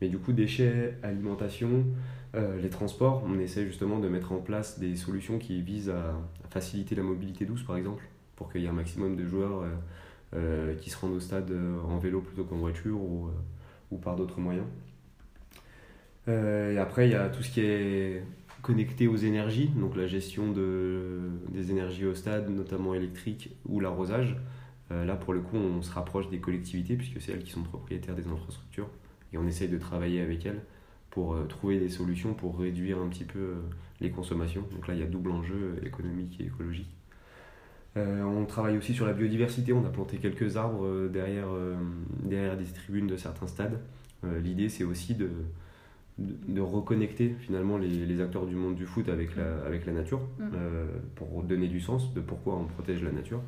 Mais 0.00 0.08
du 0.08 0.18
coup, 0.18 0.32
déchets, 0.32 0.96
alimentation, 1.02 1.84
les 2.34 2.70
transports, 2.70 3.24
on 3.26 3.36
essaie 3.40 3.66
justement 3.66 3.98
de 3.98 4.08
mettre 4.08 4.30
en 4.30 4.36
place 4.36 4.78
des 4.78 4.94
solutions 4.94 5.38
qui 5.38 5.60
visent 5.60 5.90
à, 5.90 6.14
faciliter 6.50 6.94
la 6.94 7.02
mobilité 7.02 7.44
douce 7.44 7.64
par 7.64 7.76
exemple, 7.76 8.04
pour 8.36 8.52
qu'il 8.52 8.60
y 8.60 8.66
ait 8.66 8.68
un 8.68 8.72
maximum 8.72 9.16
de 9.16 9.26
joueurs 9.26 9.64
euh, 10.34 10.74
qui 10.74 10.90
se 10.90 10.98
rendent 10.98 11.14
au 11.14 11.20
stade 11.20 11.50
euh, 11.50 11.80
en 11.88 11.96
vélo 11.96 12.20
plutôt 12.20 12.44
qu'en 12.44 12.58
voiture 12.58 13.00
ou, 13.00 13.28
euh, 13.28 13.30
ou 13.90 13.96
par 13.96 14.14
d'autres 14.14 14.40
moyens. 14.40 14.66
et 16.26 16.76
après, 16.78 17.08
il 17.08 17.12
y 17.12 17.14
a 17.14 17.30
tout 17.30 17.42
ce 17.42 17.50
qui 17.50 17.60
est 17.62 18.22
connecté 18.62 19.06
aux 19.08 19.16
énergies, 19.16 19.68
donc 19.68 19.96
la 19.96 20.06
gestion 20.06 20.52
de, 20.52 21.30
des 21.50 21.70
énergies 21.70 22.06
au 22.06 22.14
stade, 22.14 22.48
notamment 22.50 22.94
électriques 22.94 23.56
ou 23.66 23.80
l'arrosage. 23.80 24.36
là, 24.90 25.16
pour 25.16 25.34
le 25.34 25.40
coup, 25.40 25.56
on 25.56 25.82
se 25.82 25.92
rapproche 25.92 26.28
des 26.30 26.38
collectivités 26.38 26.96
puisque 26.96 27.20
c'est 27.20 27.32
elles 27.32 27.42
qui 27.42 27.50
sont 27.50 27.62
propriétaires 27.62 28.14
des 28.14 28.26
infrastructures 28.26 28.88
et 29.32 29.38
on 29.38 29.46
essaye 29.46 29.68
de 29.68 29.78
travailler 29.78 30.20
avec 30.20 30.46
elles 30.46 30.62
pour 31.10 31.36
trouver 31.48 31.78
des 31.78 31.88
solutions 31.88 32.34
pour 32.34 32.58
réduire 32.58 32.98
un 32.98 33.08
petit 33.08 33.24
peu 33.24 33.54
les 34.00 34.10
consommations. 34.10 34.64
Donc 34.72 34.88
là, 34.88 34.94
il 34.94 35.00
y 35.00 35.02
a 35.02 35.06
double 35.06 35.30
enjeu 35.30 35.76
économique 35.84 36.40
et 36.40 36.46
écologique. 36.46 36.98
Euh, 37.98 38.22
on 38.22 38.44
travaille 38.44 38.76
aussi 38.76 38.94
sur 38.94 39.06
la 39.06 39.12
biodiversité, 39.12 39.72
on 39.72 39.84
a 39.84 39.88
planté 39.88 40.18
quelques 40.18 40.56
arbres 40.56 40.84
euh, 40.84 41.08
derrière, 41.08 41.48
euh, 41.48 41.74
derrière 42.22 42.56
des 42.56 42.64
tribunes 42.64 43.06
de 43.06 43.16
certains 43.16 43.46
stades. 43.46 43.80
L'idée 44.42 44.68
c'est 44.68 44.82
aussi 44.82 45.14
de, 45.14 45.30
de, 46.18 46.60
reconnecter 46.60 47.34
finalement 47.40 47.78
les, 47.78 48.20
acteurs 48.20 48.46
du 48.46 48.56
monde 48.56 48.74
du 48.74 48.86
foot 48.86 49.08
avec 49.08 49.36
la, 49.36 49.64
avec 49.66 49.86
la 49.86 49.92
nature 49.92 50.20
mm. 50.38 50.44
pour 51.14 51.42
donner 51.42 51.68
du 51.68 51.80
sens 51.80 52.12
de 52.12 52.20
pourquoi 52.20 52.56
on 52.56 52.64
protège 52.64 53.02
la 53.02 53.12
nature. 53.12 53.40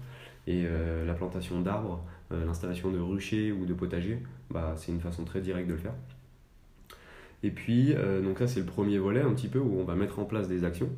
Et 0.47 0.65
la 1.07 1.15
plantation 1.15 1.61
d'arbres, 1.61 2.03
l'installation 2.31 2.91
de 2.91 2.99
ruchers 2.99 3.53
ou 3.53 3.67
de 3.67 3.75
potagers, 3.75 4.19
bah, 4.51 4.75
c'est 4.77 4.91
une 4.91 5.01
façon 5.01 5.25
très 5.25 5.41
directe 5.41 5.69
de 5.69 5.75
le 5.75 5.79
faire. 5.79 5.95
Et 7.43 7.51
puis, 7.51 7.95
donc 8.25 8.39
ça 8.39 8.47
c'est 8.49 8.61
le 8.61 8.67
premier 8.67 8.99
volet 8.99 9.21
un 9.21 9.33
petit 9.35 9.49
peu 9.49 9.59
où 9.59 9.79
on 9.79 9.85
va 9.85 9.95
mettre 9.95 10.19
en 10.19 10.25
place 10.25 10.49
des 10.49 10.65
actions. 10.65 10.89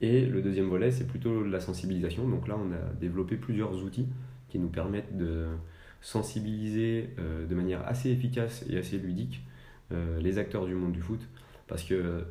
Et 0.00 0.24
le 0.24 0.42
deuxième 0.42 0.68
volet, 0.68 0.90
c'est 0.90 1.06
plutôt 1.06 1.42
la 1.42 1.60
sensibilisation. 1.60 2.28
Donc 2.28 2.46
là, 2.46 2.56
on 2.56 2.72
a 2.72 2.94
développé 3.00 3.36
plusieurs 3.36 3.82
outils 3.82 4.06
qui 4.48 4.58
nous 4.58 4.68
permettent 4.68 5.16
de 5.16 5.46
sensibiliser 6.00 7.10
euh, 7.18 7.46
de 7.46 7.54
manière 7.54 7.86
assez 7.86 8.10
efficace 8.10 8.64
et 8.70 8.78
assez 8.78 8.98
ludique 8.98 9.42
euh, 9.92 10.20
les 10.20 10.38
acteurs 10.38 10.66
du 10.66 10.74
monde 10.74 10.92
du 10.92 11.00
foot, 11.00 11.20
parce 11.66 11.82
que 11.82 12.24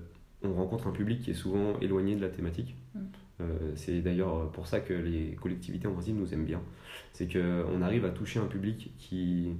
on 0.43 0.53
rencontre 0.53 0.87
un 0.87 0.91
public 0.91 1.21
qui 1.21 1.31
est 1.31 1.35
souvent 1.35 1.79
éloigné 1.79 2.15
de 2.15 2.21
la 2.21 2.29
thématique. 2.29 2.75
Mm. 2.93 2.99
Euh, 3.39 3.71
c'est 3.75 4.01
d'ailleurs 4.01 4.49
pour 4.51 4.67
ça 4.67 4.79
que 4.79 4.93
les 4.93 5.37
collectivités 5.41 5.87
en 5.87 5.93
principe 5.93 6.15
nous 6.15 6.33
aiment 6.33 6.45
bien. 6.45 6.61
C'est 7.13 7.31
qu'on 7.31 7.81
arrive 7.81 8.05
à 8.05 8.09
toucher 8.09 8.39
un 8.39 8.45
public 8.45 8.91
qui 8.97 9.55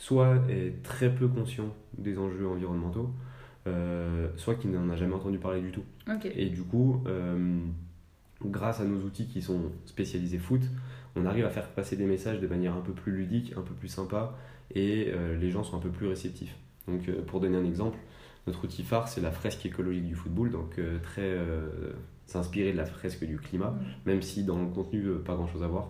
soit 0.00 0.42
est 0.48 0.82
très 0.82 1.14
peu 1.14 1.28
conscient 1.28 1.74
des 1.98 2.18
enjeux 2.18 2.48
environnementaux, 2.48 3.10
euh, 3.66 4.28
soit 4.36 4.54
qui 4.54 4.68
n'en 4.68 4.88
a 4.88 4.96
jamais 4.96 5.14
entendu 5.14 5.38
parler 5.38 5.60
du 5.60 5.70
tout. 5.70 5.84
Et 6.34 6.48
du 6.48 6.62
coup, 6.62 7.04
euh, 7.06 7.60
grâce 8.42 8.80
à 8.80 8.84
nos 8.84 9.00
outils 9.02 9.26
qui 9.26 9.42
sont 9.42 9.70
spécialisés 9.84 10.38
foot, 10.38 10.62
on 11.16 11.26
arrive 11.26 11.44
à 11.44 11.50
faire 11.50 11.68
passer 11.68 11.96
des 11.96 12.06
messages 12.06 12.40
de 12.40 12.46
manière 12.46 12.74
un 12.74 12.80
peu 12.80 12.92
plus 12.92 13.12
ludique, 13.12 13.52
un 13.58 13.60
peu 13.60 13.74
plus 13.74 13.88
sympa, 13.88 14.34
et 14.74 15.08
euh, 15.08 15.36
les 15.38 15.50
gens 15.50 15.62
sont 15.62 15.76
un 15.76 15.80
peu 15.80 15.90
plus 15.90 16.06
réceptifs. 16.06 16.56
Donc, 16.88 17.10
pour 17.26 17.40
donner 17.40 17.56
un 17.56 17.64
exemple, 17.64 17.98
notre 18.46 18.64
outil 18.64 18.82
phare, 18.82 19.08
c'est 19.08 19.20
la 19.20 19.30
fresque 19.30 19.64
écologique 19.66 20.06
du 20.06 20.14
football, 20.14 20.50
donc 20.50 20.80
très 21.02 21.36
s'inspirer 22.26 22.72
de 22.72 22.76
la 22.76 22.86
fresque 22.86 23.24
du 23.24 23.36
climat, 23.36 23.74
même 24.06 24.22
si 24.22 24.44
dans 24.44 24.60
le 24.60 24.68
contenu, 24.68 25.02
pas 25.24 25.34
grand 25.34 25.46
chose 25.46 25.62
à 25.62 25.68
voir. 25.68 25.88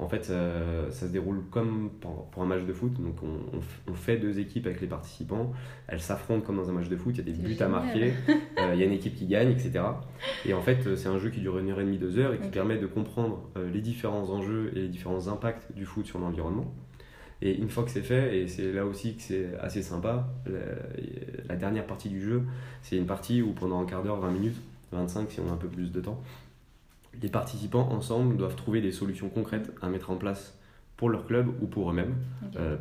En 0.00 0.08
fait, 0.08 0.24
ça, 0.24 0.90
se 0.90 1.04
déroule 1.12 1.42
comme 1.50 1.90
pour, 2.00 2.42
un 2.42 2.46
match 2.46 2.64
de 2.64 2.72
foot. 2.72 2.94
Donc, 2.94 3.16
on, 3.22 3.94
fait 3.94 4.16
deux 4.16 4.38
équipes 4.38 4.66
avec 4.66 4.80
les 4.80 4.86
participants. 4.86 5.52
Elles 5.88 6.00
s'affrontent 6.00 6.40
comme 6.40 6.56
dans 6.56 6.70
un 6.70 6.72
match 6.72 6.88
de 6.88 6.96
foot. 6.96 7.14
Il 7.14 7.18
y 7.18 7.20
a 7.20 7.34
des 7.34 7.38
buts 7.38 7.56
à 7.60 7.68
marquer. 7.68 8.12
Euh, 8.58 8.74
il 8.74 8.80
y 8.80 8.82
a 8.82 8.86
une 8.86 8.92
équipe 8.92 9.14
qui 9.14 9.26
gagne, 9.26 9.50
etc. 9.50 9.80
Et 10.44 10.52
en 10.52 10.60
fait, 10.60 10.94
c'est 10.96 11.08
un 11.08 11.18
jeu 11.18 11.30
qui 11.30 11.40
dure 11.40 11.58
une 11.58 11.70
heure 11.70 11.80
et 11.80 11.84
demie, 11.84 11.96
deux 11.96 12.18
heures 12.18 12.34
et 12.34 12.38
qui 12.38 12.48
permet 12.48 12.76
de 12.76 12.86
comprendre 12.86 13.48
euh, 13.56 13.70
les 13.70 13.80
différents 13.80 14.28
enjeux 14.28 14.70
et 14.74 14.80
les 14.80 14.88
différents 14.88 15.28
impacts 15.28 15.72
du 15.74 15.86
foot 15.86 16.04
sur 16.04 16.18
l'environnement. 16.18 16.74
Et 17.42 17.56
une 17.56 17.70
fois 17.70 17.84
que 17.84 17.90
c'est 17.90 18.02
fait, 18.02 18.38
et 18.38 18.48
c'est 18.48 18.72
là 18.72 18.84
aussi 18.84 19.16
que 19.16 19.22
c'est 19.22 19.58
assez 19.60 19.82
sympa, 19.82 20.28
la, 20.46 20.58
la, 21.48 21.56
dernière 21.56 21.86
partie 21.86 22.08
du 22.10 22.20
jeu, 22.20 22.42
c'est 22.82 22.96
une 22.96 23.06
partie 23.06 23.40
où 23.40 23.52
pendant 23.52 23.80
un 23.80 23.86
quart 23.86 24.02
d'heure, 24.02 24.20
20 24.20 24.30
minutes, 24.30 24.60
25 24.92 25.30
si 25.30 25.40
on 25.40 25.48
a 25.48 25.52
un 25.52 25.56
peu 25.56 25.68
plus 25.68 25.90
de 25.90 26.00
temps, 26.00 26.22
les 27.22 27.28
participants 27.28 27.88
ensemble 27.90 28.36
doivent 28.36 28.56
trouver 28.56 28.80
des 28.80 28.92
solutions 28.92 29.28
concrètes 29.28 29.72
à 29.80 29.88
mettre 29.88 30.10
en 30.10 30.16
place 30.16 30.58
pour 30.96 31.08
leur 31.08 31.26
club 31.26 31.48
ou 31.62 31.66
pour 31.66 31.90
eux-mêmes, 31.90 32.14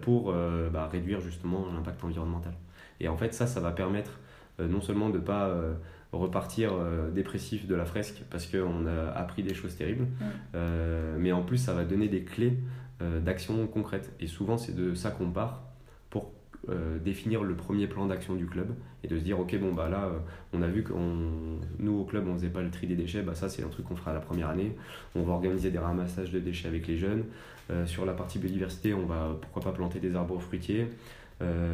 pour 0.01 0.34
bah, 0.74 0.89
réduire 0.92 1.22
justement 1.22 1.66
l'impact 1.74 2.04
environnemental. 2.04 2.54
Et 3.00 3.08
en 3.08 3.16
fait, 3.16 3.34
ça, 3.34 3.48
ça 3.48 3.62
va 3.62 3.72
permettre 3.72 4.20
non 4.60 4.82
seulement 4.82 5.10
de 5.10 5.20
ne 5.20 5.24
pas 5.24 5.56
repartir 6.12 6.74
dépressif 7.13 7.68
de 7.68 7.75
la 7.75 7.86
fresque 7.86 8.24
parce 8.32 8.48
qu'on 8.48 8.88
a 8.88 9.12
appris 9.12 9.44
des 9.44 9.54
choses 9.54 9.75
terribles, 9.75 10.08
mais 11.18 11.32
en 11.32 11.44
plus, 11.44 11.58
ça 11.58 11.74
va 11.74 11.86
donner 11.86 12.08
des 12.08 12.24
clés 12.24 12.58
d'action 13.00 13.68
concrètes. 13.68 14.12
Et 14.20 14.28
souvent, 14.28 14.58
c'est 14.58 14.75
de 14.75 14.96
ça 14.96 15.12
qu'on 15.12 15.30
part 15.30 15.62
pour 16.10 16.32
euh, 16.68 17.00
définir 17.00 17.44
le 17.44 17.56
premier 17.56 17.88
plan 17.88 18.06
d'action 18.06 18.36
du 18.36 18.46
club 18.46 18.75
et 19.04 19.08
de 19.08 19.18
se 19.18 19.24
dire 19.24 19.39
ok 19.39 19.58
bon 19.60 19.74
bah 19.74 19.88
là 19.88 20.04
euh, 20.04 20.20
on 20.51 20.62
a 20.62 20.68
vu 20.68 20.84
que 20.84 20.92
nous 21.80 21.94
au 21.94 22.04
club 22.04 22.28
on 22.28 22.34
faisait 22.34 22.50
pas 22.50 22.62
le 22.62 22.70
tri 22.70 22.86
des 22.86 22.98
déchets. 22.98 23.22
Bah 23.22 23.34
ça 23.34 23.48
c'est 23.48 23.63
un 23.63 23.70
truc 23.70 23.88
qu'on 23.88 23.96
fera 23.96 24.12
la 24.12 24.20
première 24.20 24.50
année. 24.50 24.75
On 25.16 25.24
va 25.24 25.34
organiser 25.34 25.72
des 25.72 25.78
ramassages 25.78 26.32
de 26.32 26.39
déchets 26.39 26.68
avec 26.68 26.86
les 26.86 26.98
jeunes. 26.98 27.24
Euh, 27.72 27.86
sur 27.86 28.06
la 28.06 28.13
partie 28.13 28.39
biodiversité 28.39 28.94
on 28.94 29.06
va 29.06 29.38
pourquoi 29.39 29.62
pas 29.62 29.72
planter 29.72 30.00
des 30.00 30.16
arbres 30.16 30.39
fruitiers 30.42 30.89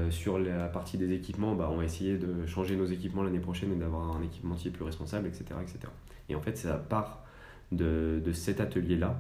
sur 0.10 0.38
la 0.38 0.68
partie 0.68 0.98
des 0.98 1.12
équipements 1.12 1.56
bah, 1.56 1.70
on 1.72 1.78
va 1.78 1.86
essayer 1.86 2.18
de 2.18 2.46
changer 2.46 2.76
nos 2.76 2.86
équipements 2.86 3.24
l'année 3.24 3.40
prochaine 3.40 3.72
et 3.72 3.76
d'avoir 3.76 4.16
un 4.16 4.22
équipementier 4.22 4.70
plus 4.70 4.84
responsable 4.84 5.28
etc 5.28 5.46
etc 5.62 5.92
et 6.30 6.36
en 6.36 6.42
fait 6.42 6.56
c'est 6.56 6.70
à 6.70 6.78
part 6.78 7.26
de, 7.72 8.22
de 8.24 8.32
cet 8.32 8.62
atelier 8.62 8.96
là 8.96 9.20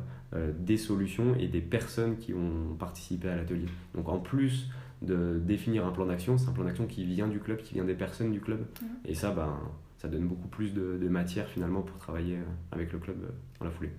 des 0.59 0.77
solutions 0.77 1.35
et 1.39 1.47
des 1.47 1.61
personnes 1.61 2.17
qui 2.17 2.33
ont 2.33 2.75
participé 2.77 3.29
à 3.29 3.35
l'atelier 3.35 3.67
donc 3.95 4.07
en 4.07 4.19
plus 4.19 4.69
de 5.01 5.39
définir 5.43 5.85
un 5.85 5.91
plan 5.91 6.05
d'action. 6.05 6.37
C'est 6.37 6.49
un 6.49 6.53
plan 6.53 6.65
d'action 6.65 6.87
qui 6.87 7.05
vient 7.05 7.27
du 7.27 7.39
club, 7.39 7.59
qui 7.59 7.73
vient 7.75 7.85
des 7.85 7.93
personnes 7.93 8.31
du 8.31 8.41
club. 8.41 8.65
Et 9.05 9.13
ça, 9.13 9.31
ben, 9.31 9.59
ça 9.97 10.07
donne 10.07 10.27
beaucoup 10.27 10.47
plus 10.47 10.73
de, 10.73 11.07
matière 11.07 11.47
finalement 11.47 11.81
pour 11.81 11.97
travailler 11.97 12.35
euh, 12.35 12.43
avec 12.71 12.91
le 12.91 12.99
club 12.99 13.17
euh, 13.23 13.29
dans 13.59 13.65
la 13.65 13.71
foulée. 13.71 13.91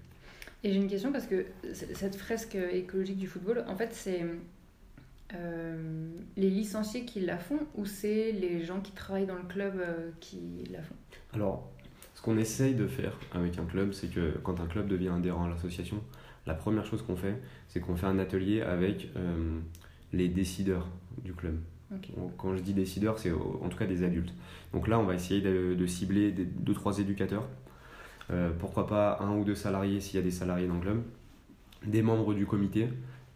Et 0.65 0.73
j'ai 0.73 0.79
une 0.79 0.89
question 0.89 1.13
parce 1.13 1.27
que 1.27 1.47
cette 1.73 2.17
fresque 2.17 2.57
écologique 2.57 3.19
du 3.19 3.27
football, 3.27 3.65
en 3.69 3.77
fait, 3.77 3.91
c'est 3.93 4.25
euh, 5.35 6.09
les 6.37 6.51
licenciés 6.51 7.05
qui 7.05 7.21
la 7.21 7.39
font 7.39 7.59
ou 7.75 7.85
c'est 7.85 8.33
les 8.33 8.65
gens 8.65 8.81
qui 8.81 8.93
travaillent 8.93 9.27
dans 9.27 9.37
le 9.37 9.45
club 9.45 9.83
qui 10.21 10.65
la 10.71 10.83
font? 10.83 10.95
Alors, 11.33 11.71
ce 12.15 12.23
qu'on 12.23 12.39
essaye 12.39 12.75
de 12.75 12.87
faire 12.87 13.19
avec 13.33 13.59
un 13.59 13.65
club, 13.65 13.93
c'est 13.93 14.09
que 14.09 14.39
quand 14.43 14.61
un 14.61 14.67
club 14.67 14.89
devient 14.89 15.09
adhérent 15.09 15.45
à 15.45 15.49
l'association, 15.49 16.03
la 16.47 16.55
première 16.55 16.85
chose 16.87 17.03
qu'on 17.03 17.17
fait, 17.17 17.41
c'est 17.69 17.81
qu'on 17.81 17.97
fait 17.97 18.07
un 18.07 18.19
atelier 18.19 18.63
avec 18.63 19.09
les 20.13 20.29
décideurs 20.29 20.89
du 21.25 21.35
club. 21.35 21.57
Quand 22.37 22.57
je 22.57 22.63
dis 22.63 22.75
décideurs, 22.75 23.19
c'est 23.19 23.33
en 23.33 23.69
tout 23.69 23.79
cas 23.79 23.87
des 23.87 24.03
adultes. 24.03 24.33
Donc 24.73 24.89
là, 24.89 24.99
on 24.99 25.05
va 25.05 25.15
essayer 25.15 25.41
de, 25.41 25.87
cibler 25.87 26.33
des, 26.33 26.45
deux, 26.45 26.75
trois 26.75 26.99
éducateurs. 26.99 27.47
Euh, 28.31 28.51
pourquoi 28.59 28.89
pas 28.89 29.19
un 29.21 29.37
ou 29.37 29.45
deux 29.45 29.55
salariés 29.55 30.01
s'il 30.01 30.17
y 30.17 30.19
a 30.19 30.23
des 30.23 30.33
salariés 30.33 30.67
dans 30.67 30.75
le 30.75 30.81
club, 30.81 31.03
des 31.87 32.03
membres 32.03 32.35
du 32.35 32.45
comité 32.45 32.89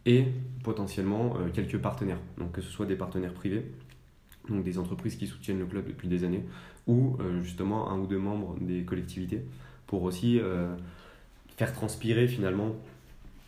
et 0.05 0.25
potentiellement 0.63 1.37
euh, 1.37 1.49
quelques 1.53 1.77
partenaires. 1.77 2.19
Que 2.53 2.61
ce 2.61 2.69
soit 2.69 2.85
des 2.85 2.95
partenaires 2.95 3.33
privés, 3.33 3.65
donc 4.49 4.63
des 4.63 4.77
entreprises 4.77 5.15
qui 5.15 5.27
soutiennent 5.27 5.59
le 5.59 5.65
club 5.65 5.87
depuis 5.87 6.07
des 6.07 6.23
années, 6.23 6.43
ou 6.87 7.17
euh, 7.19 7.41
justement 7.41 7.89
un 7.89 7.99
ou 7.99 8.07
deux 8.07 8.19
membres 8.19 8.55
des 8.59 8.83
collectivités, 8.83 9.43
pour 9.87 10.03
aussi 10.03 10.39
faire 11.57 11.73
transpirer 11.73 12.27
finalement 12.27 12.75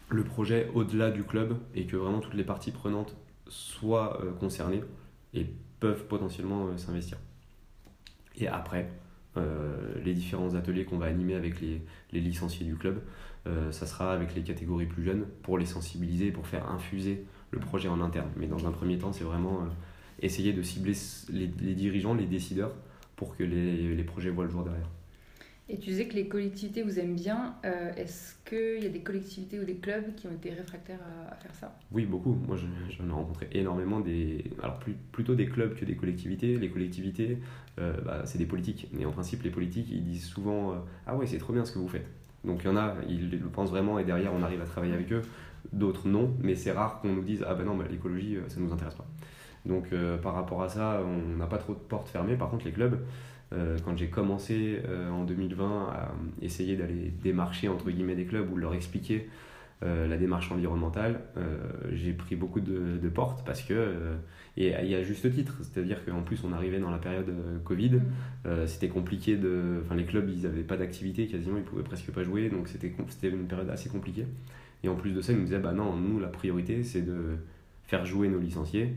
le 0.10 0.24
projet 0.24 0.69
au-delà 0.74 1.12
du 1.12 1.24
club 1.24 1.57
et 1.75 1.86
que 1.86 1.95
vraiment 1.95 2.19
toutes 2.19 2.36
les 2.36 2.43
parties 2.43 2.72
prenantes 2.72 3.15
soient 3.48 4.22
euh, 4.22 4.31
concernées 4.31 4.83
et 5.33 5.48
peuvent 5.79 6.05
potentiellement 6.05 6.67
euh, 6.67 6.77
s'investir. 6.77 7.17
Et 8.36 8.48
après, 8.48 8.81
euh, 8.83 9.02
les 9.36 10.13
différents 10.13 10.56
ateliers 10.56 10.86
qu'on 10.86 10.98
va 10.98 11.08
animer 11.08 11.36
avec 11.36 11.56
les, 11.62 11.82
licenciés 12.12 12.66
du 12.66 12.75
club, 12.75 13.02
ça 13.72 13.86
sera 13.86 14.13
avec 14.13 14.36
les 14.36 14.42
catégories 14.42 14.86
plus 14.86 15.04
jeunes 15.04 15.25
pour 15.42 15.58
les 15.58 15.66
sensibiliser, 15.66 16.32
pour 16.32 16.48
faire 16.48 16.70
infuser 16.70 17.25
le 17.52 17.60
projet 17.60 17.90
en 17.90 18.02
interne. 18.02 18.30
Mais 18.38 18.48
dans 18.48 18.68
un 18.68 18.72
premier 18.72 18.98
temps, 18.98 19.12
c'est 19.12 19.24
vraiment 19.24 19.68
essayer 20.22 20.54
de 20.54 20.62
cibler 20.62 20.94
les, 21.30 21.48
dirigeants, 21.48 22.13
les 22.13 22.25
décideurs, 22.25 22.74
pour 23.16 23.36
que 23.36 23.44
les 23.44 24.04
projets 24.04 24.30
voient 24.30 24.46
le 24.46 24.52
jour 24.52 24.63
derrière. 24.63 24.90
Et 25.70 25.77
tu 25.77 25.91
disais 25.91 26.08
que 26.08 26.15
les 26.15 26.27
collectivités 26.27 26.84
vous 26.84 27.00
aiment 27.00 27.15
bien. 27.15 27.55
Euh, 27.63 27.93
est-ce 27.96 28.36
qu'il 28.43 28.84
y 28.84 28.86
a 28.86 28.89
des 28.89 29.00
collectivités 29.00 29.60
ou 29.62 29.63
des 29.63 29.77
clubs 29.77 30.13
qui 30.15 30.27
ont 30.27 30.32
été 30.32 30.50
réfractaires 30.50 31.00
à, 31.32 31.36
faire 31.36 31.55
ça? 31.55 31.79
Oui, 31.93 32.05
beaucoup. 32.05 32.34
Moi, 32.34 32.58
j'en 32.58 33.08
ai 33.08 33.12
rencontré 33.12 33.48
énormément. 33.53 34.01
Des... 34.01 34.43
Alors, 34.62 34.79
plutôt 35.13 35.36
des 35.36 35.46
clubs 35.46 35.74
que 35.74 35.86
des 35.86 35.96
collectivités. 35.96 36.58
Les 36.58 36.70
collectivités, 36.70 37.38
euh, 37.79 37.93
bah, 38.01 38.24
c'est 38.25 38.38
des 38.38 38.46
politiques. 38.46 38.89
Mais 38.91 39.05
en 39.05 39.12
principe, 39.12 39.43
les 39.43 39.51
politiques, 39.51 39.88
ils 39.89 40.03
disent 40.03 40.25
souvent 40.25 40.74
euh, 40.74 40.75
Ah 41.08 41.15
ouais, 41.15 41.27
c'est 41.27 41.38
trop 41.38 41.53
bien 41.53 41.63
ce 41.63 41.72
que 41.72 41.79
vous 41.79 41.88
faites. 41.88 42.08
Donc, 42.43 42.60
il 42.63 42.67
y 42.67 42.70
en 42.70 42.75
a, 42.75 42.96
ils 43.08 43.32
le 43.32 43.48
pensent 43.48 43.70
vraiment 43.70 44.00
et 44.00 44.03
derrière, 44.03 44.34
on 44.34 44.43
arrive 44.43 44.62
à 44.62 44.65
travailler 44.65 44.93
avec 44.93 45.13
eux. 45.13 45.22
D'autres, 45.72 46.10
non. 46.10 46.36
Mais 46.41 46.55
c'est 46.55 46.74
rare 46.74 47.00
qu'on 47.00 47.13
nous 47.13 47.24
dise 47.24 47.46
Ah 47.48 47.55
ben 47.55 47.63
non, 47.63 47.79
l'écologie, 47.89 48.38
ça 48.50 48.60
ne 48.60 48.65
nous 48.65 48.74
intéresse 48.74 48.96
pas. 48.96 49.08
Donc, 49.65 49.91
par 50.22 50.34
rapport 50.34 50.62
à 50.62 50.67
ça, 50.67 51.01
on 51.05 51.38
n'a 51.38 51.48
pas 51.48 51.58
trop 51.58 51.74
de 51.74 51.79
portes 51.79 52.10
fermées. 52.10 52.36
Par 52.36 52.50
contre, 52.50 52.65
les 52.65 52.74
clubs, 52.74 53.00
quand 53.83 53.98
j'ai 53.98 54.07
commencé 54.07 54.81
euh, 54.88 55.10
en 55.10 55.24
2020 55.24 55.89
à 55.89 56.12
essayer 56.41 56.75
d'aller 56.75 57.12
démarcher 57.22 57.67
entre 57.67 57.89
guillemets 57.91 58.15
des 58.15 58.25
clubs 58.25 58.51
ou 58.51 58.57
leur 58.57 58.74
expliquer 58.74 59.29
euh, 59.83 60.07
la 60.07 60.17
démarche 60.17 60.51
environnementale, 60.51 61.22
j'ai 61.91 62.13
pris 62.13 62.36
beaucoup 62.36 62.62
de, 62.62 63.10
portes 63.10 63.45
parce 63.45 63.62
que, 63.62 64.15
et, 64.55 64.69
y 64.69 64.95
a 64.95 65.03
juste 65.03 65.33
titre, 65.33 65.57
c'est-à-dire 65.62 66.05
qu'en 66.05 66.22
plus 66.22 66.43
on 66.43 66.53
arrivait 66.53 66.79
dans 66.79 66.91
la 66.91 67.00
période 67.00 67.33
Covid, 67.65 67.95
mm. 68.45 68.65
c'était 68.65 68.88
compliqué 68.88 69.36
de. 69.36 69.81
Enfin, 69.83 69.95
les 69.95 70.05
clubs 70.05 70.29
ils 70.29 70.43
n'avaient 70.43 70.63
pas 70.63 70.77
d'activité 70.77 71.27
quasiment, 71.27 71.57
ils 71.57 71.63
pouvaient 71.63 71.83
presque 71.83 72.12
pas 72.12 72.24
jouer, 72.24 72.50
donc 72.50 72.67
c'était 72.69 72.93
une 73.24 73.48
période 73.48 73.69
assez 73.69 73.89
compliquée. 73.89 74.25
Et 74.83 74.89
en 74.89 74.95
plus 74.95 75.12
de 75.12 75.22
ça, 75.22 75.33
ils 75.33 75.39
nous 75.39 75.45
disaient 75.45 75.60
bah 75.60 75.74
non, 75.74 75.95
nous 75.95 76.19
la 76.19 76.27
priorité 76.27 76.83
c'est 76.83 77.01
de 77.01 77.38
faire 77.83 78.05
jouer 78.05 78.29
nos 78.29 78.39
licenciés. 78.39 78.95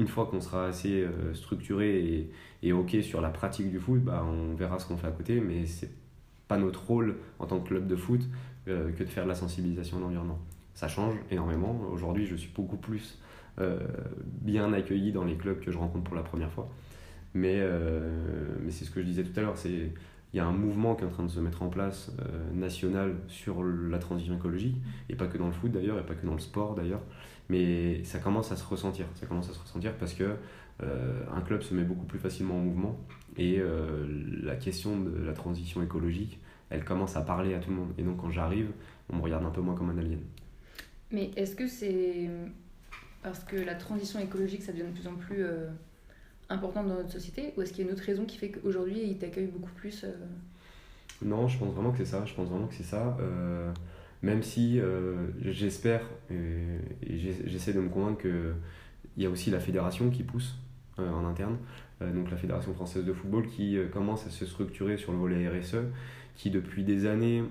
Une 0.00 0.08
fois 0.08 0.26
qu'on 0.26 0.40
sera 0.40 0.66
assez 0.66 1.06
structuré 1.34 2.28
et, 2.62 2.72
ok 2.72 2.96
sur 3.02 3.20
la 3.20 3.28
pratique 3.28 3.70
du 3.70 3.78
foot, 3.78 4.00
bah, 4.00 4.26
on 4.26 4.54
verra 4.54 4.80
ce 4.80 4.86
qu'on 4.86 4.96
fait 4.96 5.06
à 5.06 5.12
côté, 5.12 5.40
mais 5.40 5.66
c'est 5.66 5.90
pas 6.50 6.58
notre 6.58 6.84
rôle 6.84 7.14
en 7.38 7.46
tant 7.46 7.60
que 7.60 7.68
club 7.68 7.86
de 7.86 7.94
foot 7.94 8.22
euh, 8.68 8.90
que 8.90 9.04
de 9.04 9.08
faire 9.08 9.22
de 9.22 9.28
la 9.28 9.36
sensibilisation 9.36 9.98
à 9.98 10.00
l'environnement. 10.00 10.38
Ça 10.74 10.88
change 10.88 11.14
énormément. 11.30 11.80
Aujourd'hui, 11.92 12.26
je 12.26 12.34
suis 12.34 12.50
beaucoup 12.54 12.76
plus 12.76 13.18
euh, 13.60 13.78
bien 14.42 14.72
accueilli 14.72 15.12
dans 15.12 15.24
les 15.24 15.36
clubs 15.36 15.60
que 15.60 15.70
je 15.70 15.78
rencontre 15.78 16.04
pour 16.04 16.16
la 16.16 16.22
première 16.22 16.50
fois. 16.50 16.68
Mais, 17.32 17.58
euh, 17.60 18.48
mais 18.60 18.72
c'est 18.72 18.84
ce 18.84 18.90
que 18.90 19.00
je 19.00 19.06
disais 19.06 19.22
tout 19.22 19.38
à 19.38 19.42
l'heure, 19.42 19.56
c'est 19.56 19.92
il 20.32 20.36
y 20.36 20.40
a 20.40 20.46
un 20.46 20.52
mouvement 20.52 20.96
qui 20.96 21.04
est 21.04 21.06
en 21.06 21.10
train 21.10 21.24
de 21.24 21.30
se 21.30 21.40
mettre 21.40 21.62
en 21.62 21.68
place 21.68 22.12
national 22.54 23.16
sur 23.26 23.64
la 23.64 23.98
transition 23.98 24.36
écologique, 24.36 24.76
et 25.08 25.16
pas 25.16 25.26
que 25.26 25.36
dans 25.36 25.46
le 25.46 25.52
foot 25.52 25.72
d'ailleurs, 25.72 25.98
et 25.98 26.06
pas 26.06 26.14
que 26.14 26.24
dans 26.24 26.34
le 26.34 26.38
sport 26.38 26.76
d'ailleurs, 26.76 27.02
mais 27.50 28.04
ça 28.04 28.20
commence 28.20 28.52
à 28.52 28.56
se 28.56 28.64
ressentir. 28.64 29.06
Ça 29.16 29.26
commence 29.26 29.50
à 29.50 29.52
se 29.52 29.58
ressentir 29.58 29.92
parce 29.96 30.14
que 30.14 30.36
euh, 30.82 31.22
un 31.34 31.40
club 31.40 31.62
se 31.62 31.74
met 31.74 31.82
beaucoup 31.82 32.06
plus 32.06 32.20
facilement 32.20 32.54
en 32.54 32.60
mouvement 32.60 32.96
et 33.36 33.56
euh, 33.58 34.06
la 34.42 34.54
question 34.54 34.98
de 34.98 35.24
la 35.24 35.32
transition 35.32 35.82
écologique, 35.82 36.38
elle 36.70 36.84
commence 36.84 37.16
à 37.16 37.22
parler 37.22 37.54
à 37.54 37.58
tout 37.58 37.70
le 37.70 37.76
monde. 37.76 37.92
Et 37.98 38.02
donc 38.02 38.18
quand 38.18 38.30
j'arrive, 38.30 38.70
on 39.12 39.16
me 39.16 39.22
regarde 39.22 39.44
un 39.44 39.50
peu 39.50 39.60
moins 39.60 39.74
comme 39.74 39.90
un 39.90 39.98
alien. 39.98 40.20
Mais 41.10 41.32
est-ce 41.34 41.56
que 41.56 41.66
c'est 41.66 42.30
parce 43.24 43.40
que 43.40 43.56
la 43.56 43.74
transition 43.74 44.20
écologique, 44.20 44.62
ça 44.62 44.70
devient 44.70 44.84
de 44.84 44.96
plus 44.96 45.08
en 45.08 45.16
plus 45.16 45.44
euh, 45.44 45.68
important 46.50 46.84
dans 46.84 46.94
notre 46.94 47.10
société 47.10 47.52
Ou 47.56 47.62
est-ce 47.62 47.72
qu'il 47.72 47.84
y 47.84 47.88
a 47.88 47.90
une 47.90 47.96
autre 47.96 48.06
raison 48.06 48.24
qui 48.26 48.38
fait 48.38 48.50
qu'aujourd'hui, 48.50 49.02
ils 49.02 49.18
t'accueillent 49.18 49.48
beaucoup 49.48 49.72
plus 49.72 50.06
Non, 51.20 51.48
je 51.48 51.58
pense 51.58 51.74
vraiment 51.74 51.90
que 51.90 51.98
c'est 51.98 52.12
ça. 52.12 52.24
Je 52.24 52.32
pense 52.32 52.48
vraiment 52.48 52.68
que 52.68 52.76
c'est 52.76 52.84
ça. 52.84 53.16
Même 54.22 54.42
si 54.42 54.80
j'espère 55.42 56.02
et, 56.30 57.16
j'essaie 57.46 57.72
de 57.72 57.80
me 57.80 57.88
convaincre 57.88 58.22
qu'il 58.22 59.22
y 59.22 59.26
a 59.26 59.30
aussi 59.30 59.50
la 59.50 59.60
fédération 59.60 60.10
qui 60.10 60.22
pousse 60.22 60.56
euh, 61.00 61.10
en 61.12 61.26
interne. 61.26 61.56
Euh, 62.02 62.12
donc 62.12 62.30
la 62.30 62.36
Fédération 62.36 62.72
française 62.74 63.04
de 63.04 63.12
football 63.12 63.46
qui 63.46 63.76
euh, 63.76 63.86
commence 63.88 64.26
à 64.26 64.30
se 64.30 64.46
structurer 64.46 64.96
sur 64.96 65.12
le 65.12 65.18
volet 65.18 65.48
RSE, 65.48 65.76
qui 66.36 66.50
depuis 66.50 66.84
des 66.84 67.06
années 67.06 67.42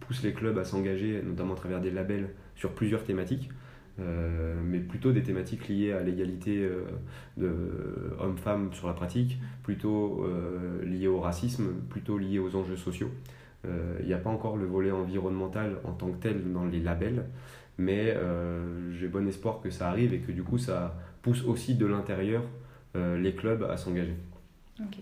pousse 0.00 0.22
les 0.22 0.32
clubs 0.32 0.56
à 0.58 0.64
s'engager, 0.64 1.20
notamment 1.24 1.54
à 1.54 1.56
travers 1.56 1.80
des 1.80 1.90
labels, 1.90 2.28
sur 2.54 2.72
plusieurs 2.72 3.02
thématiques. 3.02 3.50
mais 3.98 4.78
plutôt 4.78 5.10
des 5.10 5.24
thématiques 5.24 5.66
liées 5.66 5.90
à 5.92 6.02
l'égalité 6.02 6.68
de 7.36 7.50
hommes-femmes 8.20 8.72
sur 8.72 8.86
la 8.86 8.92
pratique, 8.92 9.38
plutôt 9.64 10.24
liées 10.84 11.08
au 11.08 11.18
racisme, 11.18 11.72
plutôt 11.90 12.16
liées 12.16 12.38
aux 12.38 12.54
enjeux 12.54 12.76
sociaux. 12.76 13.10
Il 13.64 14.06
n'y 14.06 14.14
a 14.14 14.18
pas 14.18 14.30
encore 14.30 14.56
le 14.56 14.66
volet 14.66 14.92
environnemental 14.92 15.78
en 15.82 15.92
tant 15.92 16.10
que 16.12 16.18
tel 16.18 16.52
dans 16.52 16.64
les 16.64 16.80
labels, 16.80 17.24
mais 17.78 18.16
j'ai 18.92 19.08
bon 19.08 19.26
espoir 19.26 19.60
que 19.60 19.70
ça 19.70 19.88
arrive 19.88 20.14
et 20.14 20.20
que 20.20 20.30
du 20.30 20.44
coup 20.44 20.58
ça 20.58 20.94
pousse 21.22 21.42
aussi 21.44 21.74
de 21.74 21.86
l'intérieur 21.86 22.44
euh, 22.96 23.18
les 23.18 23.34
clubs 23.34 23.62
à 23.64 23.76
s'engager. 23.76 24.16
Ok. 24.80 24.98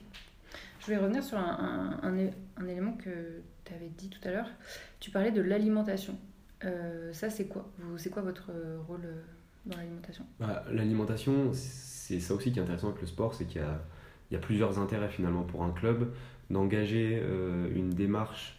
Je 0.80 0.86
vais 0.86 0.96
revenir 0.96 1.22
sur 1.22 1.38
un, 1.38 2.00
un, 2.02 2.66
élément 2.66 2.92
que 2.92 3.40
tu 3.64 3.72
avais 3.72 3.88
dit 3.88 4.10
tout 4.10 4.26
à 4.26 4.30
l'heure. 4.30 4.48
Tu 5.00 5.10
parlais 5.10 5.30
de 5.30 5.40
l'alimentation. 5.40 6.18
Euh, 6.64 7.12
ça, 7.12 7.30
c'est 7.30 7.46
quoi? 7.46 7.70
C'est 7.96 8.10
quoi 8.10 8.22
votre 8.22 8.50
rôle 8.88 9.04
euh, 9.04 9.22
dans 9.66 9.76
l'alimentation? 9.76 10.24
Bah, 10.40 10.64
L'alimentation, 10.70 11.52
c'est 11.52 12.20
ça 12.20 12.34
aussi 12.34 12.52
qui 12.52 12.58
est 12.58 12.62
intéressant 12.62 12.88
avec 12.88 13.00
le 13.00 13.06
sport, 13.06 13.34
c'est 13.34 13.46
qu'il 13.46 13.62
y 14.30 14.36
a 14.36 14.38
plusieurs 14.38 14.78
intérêts 14.78 15.08
finalement 15.08 15.42
pour 15.42 15.62
un 15.62 15.70
club 15.70 16.12
d'engager 16.50 17.22
une 17.74 17.90
démarche 17.90 18.58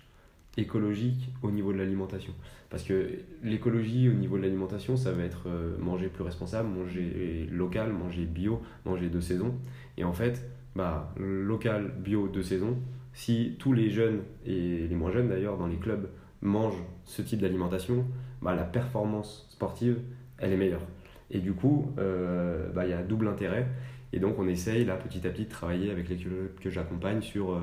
écologique 0.57 1.29
au 1.43 1.51
niveau 1.51 1.73
de 1.73 1.77
l'alimentation. 1.77 2.33
Parce 2.69 2.83
que 2.83 3.09
l'écologie 3.43 4.09
au 4.09 4.13
niveau 4.13 4.37
de 4.37 4.43
l'alimentation, 4.43 4.97
ça 4.97 5.11
va 5.11 5.23
être 5.23 5.47
manger 5.79 6.07
plus 6.07 6.23
responsable, 6.23 6.69
manger 6.69 7.47
local, 7.51 7.91
manger 7.93 8.25
bio, 8.25 8.61
manger 8.85 9.09
de 9.09 9.19
saison. 9.19 9.53
Et 9.97 10.03
en 10.03 10.13
fait, 10.13 10.49
bah, 10.75 11.13
local, 11.17 11.93
bio, 11.99 12.27
de 12.27 12.41
saison, 12.41 12.77
si 13.13 13.55
tous 13.59 13.71
les 13.71 13.89
jeunes 13.89 14.19
et 14.45 14.87
les 14.87 14.95
moins 14.95 15.11
jeunes 15.11 15.29
d'ailleurs 15.29 15.57
dans 15.57 15.67
les 15.67 15.77
clubs 15.77 16.09
mangent 16.41 16.83
ce 17.05 17.21
type 17.21 17.39
d'alimentation, 17.39 18.05
bah, 18.41 18.53
la 18.55 18.63
performance 18.63 19.47
sportive, 19.49 19.99
elle 20.37 20.51
est 20.51 20.57
meilleure. 20.57 20.85
Et 21.31 21.39
du 21.39 21.53
coup, 21.53 21.91
euh, 21.97 22.69
bah, 22.71 22.85
il 22.85 22.89
y 22.91 22.93
a 22.93 23.01
double 23.01 23.27
intérêt. 23.27 23.67
Et 24.15 24.19
donc, 24.19 24.39
on 24.39 24.47
essaye 24.47 24.85
là 24.85 24.95
petit 24.95 25.27
à 25.27 25.29
petit 25.29 25.43
de 25.43 25.49
travailler 25.49 25.91
avec 25.91 26.07
les 26.07 26.15
clubs 26.15 26.55
que 26.61 26.69
j'accompagne 26.69 27.21
sur 27.21 27.51
euh, 27.51 27.59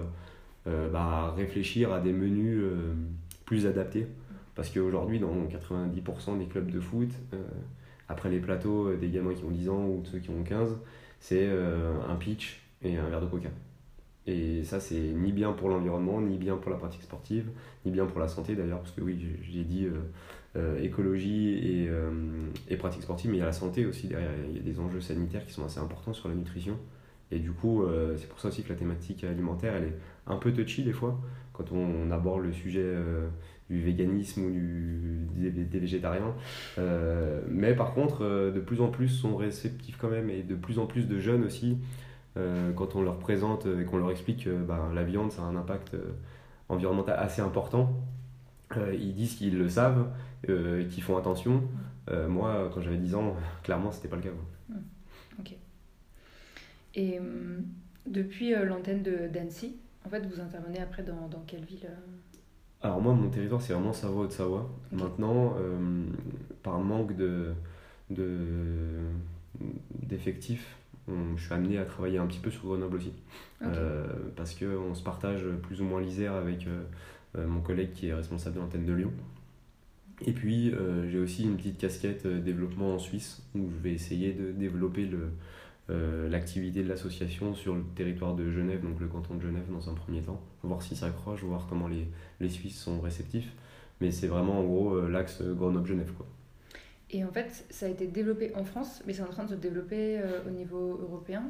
euh, 0.66 0.90
bah, 0.90 1.32
réfléchir 1.35 1.92
à 1.92 1.99
des 1.99 2.12
menus 2.12 2.62
plus 3.47 3.66
adaptés. 3.66 4.06
Parce 4.54 4.68
qu'aujourd'hui, 4.68 5.18
dans 5.18 5.32
90% 5.32 6.38
des 6.38 6.44
clubs 6.44 6.71
de 6.71 6.78
foot, 6.78 7.09
après 8.06 8.28
les 8.28 8.38
plateaux 8.38 8.94
des 8.94 9.09
gamins 9.09 9.32
qui 9.32 9.44
ont 9.44 9.50
10 9.50 9.71
ans 9.71 9.87
ou 9.87 10.02
de 10.02 10.06
ceux 10.06 10.18
qui 10.18 10.28
ont 10.28 10.42
15, 10.44 10.76
c'est 11.21 11.49
un 11.50 12.16
pitch 12.16 12.61
et 12.82 12.99
un 12.99 13.09
verre 13.09 13.23
de 13.23 13.26
coca. 13.26 13.49
Et 14.26 14.62
ça, 14.62 14.79
c'est 14.79 15.00
ni 15.00 15.33
bien 15.33 15.52
pour 15.52 15.69
l'environnement, 15.69 16.21
ni 16.21 16.38
bien 16.38 16.57
pour 16.57 16.71
la 16.71 16.76
pratique 16.76 17.02
sportive, 17.02 17.50
ni 17.85 17.91
bien 17.91 18.07
pour 18.07 18.21
la 18.21 18.29
santé 18.29 18.55
d'ailleurs, 18.55 18.79
parce 18.79 18.93
que 18.93 19.00
oui, 19.00 19.19
j'ai 19.43 19.64
dit 19.64 19.87
euh, 19.87 19.99
euh, 20.57 20.81
écologie 20.81 21.55
et, 21.55 21.88
euh, 21.88 22.11
et, 22.69 22.76
pratique 22.76 23.02
sportive, 23.02 23.31
mais 23.31 23.38
il 23.38 23.41
y 23.41 23.43
a 23.43 23.47
la 23.47 23.52
santé 23.52 23.85
aussi 23.85 24.07
derrière. 24.07 24.31
Il 24.49 24.57
y 24.57 24.61
a 24.61 24.62
des 24.62 24.79
enjeux 24.79 25.00
sanitaires 25.00 25.45
qui 25.45 25.52
sont 25.52 25.64
assez 25.64 25.81
importants 25.81 26.12
sur 26.12 26.29
la 26.29 26.37
nutrition. 26.37 26.79
Et 27.33 27.38
du 27.38 27.50
coup, 27.50 27.83
c'est 28.19 28.29
pour 28.29 28.38
ça 28.41 28.49
aussi 28.49 28.62
que 28.62 28.69
la 28.69 28.75
thématique 28.75 29.25
alimentaire, 29.25 29.75
elle 29.75 29.85
est 29.85 29.97
un 30.26 30.37
peu 30.37 30.52
touchy 30.52 30.83
des 30.83 30.93
fois, 30.93 31.19
quand 31.55 31.73
on, 31.73 32.11
aborde 32.11 32.43
le 32.43 32.52
sujet 32.52 32.95
du 33.71 33.81
véganisme 33.81 34.45
ou 34.45 34.50
du, 34.50 35.50
des, 35.50 35.79
végétariens. 35.79 36.35
mais 37.49 37.75
par 37.75 37.95
contre, 37.95 38.52
de 38.55 38.61
plus 38.61 38.83
en 38.83 38.88
plus 38.88 39.09
sont 39.09 39.35
réceptifs 39.35 39.97
quand 39.97 40.11
même, 40.11 40.29
et 40.29 40.43
de 40.43 40.55
plus 40.55 40.79
en 40.79 40.85
plus 40.85 41.09
de 41.09 41.19
jeunes 41.21 41.45
aussi 41.45 41.79
quand 42.34 42.96
on 42.96 43.02
leur 43.02 43.18
présente 43.18 43.66
et 43.66 43.84
qu'on 43.84 43.98
leur 43.98 44.10
explique 44.10 44.44
que 44.44 44.50
bah, 44.50 44.90
la 44.94 45.02
viande, 45.02 45.32
ça 45.32 45.42
a 45.42 45.44
un 45.44 45.56
impact 45.56 45.94
euh, 45.94 46.12
environnemental 46.68 47.18
assez 47.18 47.42
important, 47.42 47.92
euh, 48.76 48.94
ils 48.94 49.14
disent 49.14 49.34
qu'ils 49.34 49.58
le 49.58 49.68
savent, 49.68 50.08
qu'ils 50.46 51.02
font 51.02 51.16
attention. 51.16 51.62
moi, 52.28 52.70
quand 52.72 52.80
j'avais 52.80 52.96
10 52.96 53.14
ans, 53.14 53.36
clairement, 53.62 53.92
c'était 53.92 54.08
pas 54.08 54.16
le 54.16 54.22
cas. 54.22 54.30
Hmm. 54.68 54.76
Ok. 55.38 55.54
Et 56.94 57.20
depuis 58.06 58.54
l'antenne 58.54 59.02
de 59.02 59.28
d'Annecy, 59.28 59.76
en 60.04 60.08
fait, 60.08 60.26
vous 60.26 60.40
intervenez 60.40 60.80
après 60.80 61.02
dans, 61.02 61.28
dans 61.28 61.42
quelle 61.46 61.64
ville 61.64 61.88
Alors 62.82 63.00
moi, 63.00 63.14
mon 63.14 63.30
territoire, 63.30 63.60
c'est 63.62 63.72
vraiment 63.72 63.92
Savoie-Haute-Savoie. 63.92 64.68
Maintenant, 64.90 65.54
par 66.62 66.80
manque 66.80 67.14
de 67.14 67.54
d'effectifs, 70.02 70.76
je 71.09 71.42
suis 71.42 71.52
amené 71.52 71.78
à 71.78 71.85
travailler 71.85 72.18
un 72.18 72.26
petit 72.26 72.38
peu 72.38 72.50
sur 72.50 72.64
Grenoble 72.64 72.97
aussi. 72.97 73.12
Euh, 73.62 74.06
parce 74.37 74.54
qu'on 74.54 74.94
se 74.94 75.02
partage 75.02 75.44
plus 75.62 75.80
ou 75.80 75.85
moins 75.85 76.00
l'Isère 76.00 76.32
avec 76.32 76.66
euh, 76.66 76.82
euh, 77.37 77.47
mon 77.47 77.61
collègue 77.61 77.92
qui 77.92 78.09
est 78.09 78.14
responsable 78.14 78.56
de 78.56 78.61
l'antenne 78.61 78.85
de 78.85 78.92
Lyon. 78.92 79.12
Et 80.25 80.32
puis 80.32 80.73
j'ai 81.11 81.18
aussi 81.18 81.42
une 81.42 81.56
petite 81.56 81.78
casquette 81.78 82.28
développement 82.28 82.94
en 82.94 82.99
Suisse 83.00 83.42
où 83.56 83.68
je 83.68 83.82
vais 83.82 83.92
essayer 83.92 84.32
de 84.32 84.52
développer 84.52 85.11
l'activité 85.88 86.85
de 86.85 86.88
l'association 86.88 87.54
sur 87.54 87.75
le 87.75 87.82
territoire 87.97 88.37
de 88.37 88.49
Genève, 88.49 88.85
donc 88.85 89.00
le 89.00 89.09
canton 89.09 89.35
de 89.35 89.42
Genève 89.42 89.64
dans 89.73 89.90
un 89.90 89.94
premier 89.94 90.23
temps, 90.23 90.40
voir 90.62 90.80
si 90.80 90.94
ça 90.94 91.06
accroche, 91.06 91.42
voir 91.42 91.66
comment 91.68 91.88
les, 91.88 92.06
les 92.38 92.49
Suisses 92.49 92.78
sont 92.78 93.00
réceptifs. 93.00 93.52
Mais 94.00 94.12
c'est 94.12 94.28
vraiment 94.28 94.61
en 94.61 94.62
gros 94.62 95.09
l'axe 95.09 95.42
Grenoble-Genève. 95.42 96.12
quoi. 96.12 96.26
Et 97.12 97.25
en 97.25 97.31
fait, 97.31 97.66
ça 97.69 97.87
a 97.87 97.88
été 97.90 98.07
développé 98.07 98.52
en 98.57 98.64
France, 98.64 99.02
mais 99.07 99.12
c'est 99.12 99.23
en 99.23 99.26
train 99.26 99.45
de 99.45 99.50
se 99.50 99.54
développer 99.54 100.19
euh, 100.19 100.40
au 100.47 100.50
niveau 100.50 100.99
européen 101.02 101.42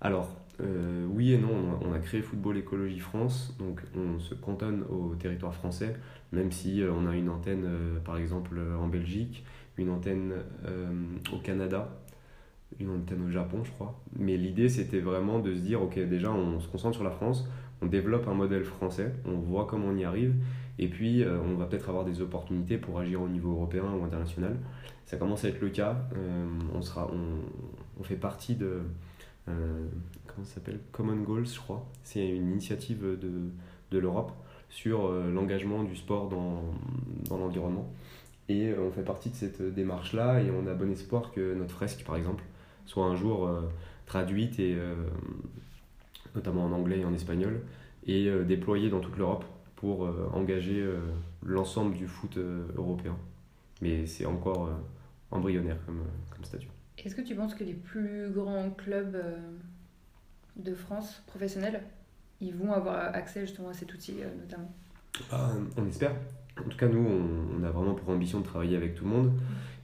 Alors, 0.00 0.34
euh, 0.60 1.06
oui 1.10 1.34
et 1.34 1.38
non. 1.38 1.78
On 1.82 1.92
a, 1.92 1.98
créé 1.98 2.22
Football 2.22 2.56
Écologie 2.56 2.98
France, 2.98 3.54
donc 3.58 3.82
on 3.94 4.18
se 4.18 4.34
cantonne 4.34 4.84
au 4.90 5.14
territoire 5.14 5.54
français, 5.54 5.96
même 6.32 6.50
si 6.50 6.80
euh, 6.80 6.90
on 6.92 7.06
a 7.06 7.14
une 7.14 7.28
antenne, 7.28 7.68
par 8.06 8.16
exemple, 8.16 8.58
en 8.80 8.88
Belgique, 8.88 9.44
une 9.76 9.90
antenne 9.90 10.32
au 11.32 11.38
Canada, 11.38 11.88
une 12.80 12.88
antenne 12.88 13.26
au 13.26 13.30
Japon, 13.30 13.64
je 13.64 13.70
crois. 13.72 14.00
Mais 14.18 14.38
l'idée, 14.38 14.70
c'était 14.70 15.00
vraiment 15.00 15.40
de 15.40 15.54
se 15.54 15.60
dire, 15.60 15.82
ok, 15.82 15.98
déjà, 16.08 16.32
on 16.32 16.58
se 16.58 16.68
concentre 16.68 16.94
sur 16.94 17.04
la 17.04 17.10
France, 17.10 17.46
on 17.82 17.86
développe 17.86 18.28
un 18.28 18.34
modèle 18.34 18.64
français, 18.64 19.12
on 19.26 19.32
voit 19.32 19.66
comment 19.66 19.88
on 19.88 19.96
y 19.96 20.04
arrive, 20.04 20.34
et 20.78 20.88
puis 20.88 21.24
on 21.24 21.54
va 21.56 21.66
peut-être 21.66 21.88
avoir 21.88 22.04
des 22.04 22.20
opportunités 22.20 22.78
pour 22.78 22.98
agir 22.98 23.20
au 23.20 23.28
niveau 23.28 23.52
européen 23.52 23.84
ou 23.98 24.04
international. 24.04 24.56
Ça 25.12 25.18
commence 25.18 25.44
à 25.44 25.48
être 25.48 25.60
le 25.60 25.68
cas. 25.68 26.08
Euh, 26.16 26.46
on, 26.74 26.80
sera, 26.80 27.06
on, 27.12 28.00
on, 28.00 28.02
fait 28.02 28.16
partie 28.16 28.54
de. 28.54 28.80
Euh, 29.46 29.86
comment 30.26 30.46
s'appelle? 30.46 30.80
Common 30.90 31.16
Goals, 31.16 31.44
je 31.44 31.58
crois. 31.58 31.86
C'est 32.02 32.26
une 32.26 32.50
initiative 32.52 33.02
de, 33.02 33.30
de 33.90 33.98
l'Europe 33.98 34.32
sur 34.70 35.04
euh, 35.04 35.30
l'engagement 35.30 35.84
du 35.84 35.96
sport 35.96 36.30
dans, 36.30 36.62
dans 37.28 37.36
l'environnement. 37.36 37.92
Et 38.48 38.72
on 38.72 38.90
fait 38.90 39.04
partie 39.04 39.28
de 39.28 39.34
cette 39.34 39.62
démarche-là 39.62 40.40
et 40.40 40.50
on 40.50 40.66
a 40.66 40.72
bon 40.72 40.90
espoir 40.90 41.30
que 41.30 41.52
notre 41.52 41.74
fresque, 41.74 42.04
par 42.06 42.16
exemple, 42.16 42.42
soit 42.86 43.04
un 43.04 43.14
jour 43.14 43.48
traduite, 44.06 44.58
et, 44.58 44.76
notamment 46.34 46.64
en 46.64 46.72
anglais 46.72 46.98
et 46.98 47.04
en 47.04 47.14
espagnol, 47.14 47.62
et 48.06 48.30
déployée 48.44 48.90
dans 48.90 49.00
toute 49.00 49.16
l'Europe 49.16 49.44
pour 49.82 50.08
engager 50.32 50.80
l'ensemble 51.44 51.96
du 51.96 52.06
foot 52.06 52.38
européen. 52.76 53.18
Mais 53.80 54.06
c'est 54.06 54.26
encore 54.26 54.70
embryonnaire 55.32 55.78
comme, 55.86 56.00
euh, 56.00 56.30
comme 56.30 56.44
statut. 56.44 56.68
Est-ce 56.98 57.16
que 57.16 57.22
tu 57.22 57.34
penses 57.34 57.54
que 57.54 57.64
les 57.64 57.74
plus 57.74 58.30
grands 58.30 58.70
clubs 58.70 59.16
euh, 59.16 59.38
de 60.56 60.74
France 60.74 61.22
professionnels, 61.26 61.82
ils 62.40 62.54
vont 62.54 62.72
avoir 62.72 63.14
accès 63.14 63.40
justement 63.40 63.70
à 63.70 63.74
cet 63.74 63.92
outil 63.92 64.16
euh, 64.20 64.28
notamment? 64.38 64.70
Bah, 65.30 65.50
On 65.76 65.86
espère. 65.86 66.12
En 66.60 66.68
tout 66.68 66.76
cas, 66.76 66.86
nous, 66.86 67.04
on, 67.58 67.64
a 67.64 67.70
vraiment 67.70 67.94
pour 67.94 68.10
ambition 68.10 68.40
de 68.40 68.44
travailler 68.44 68.76
avec 68.76 68.94
tout 68.94 69.04
le 69.04 69.10
monde 69.10 69.32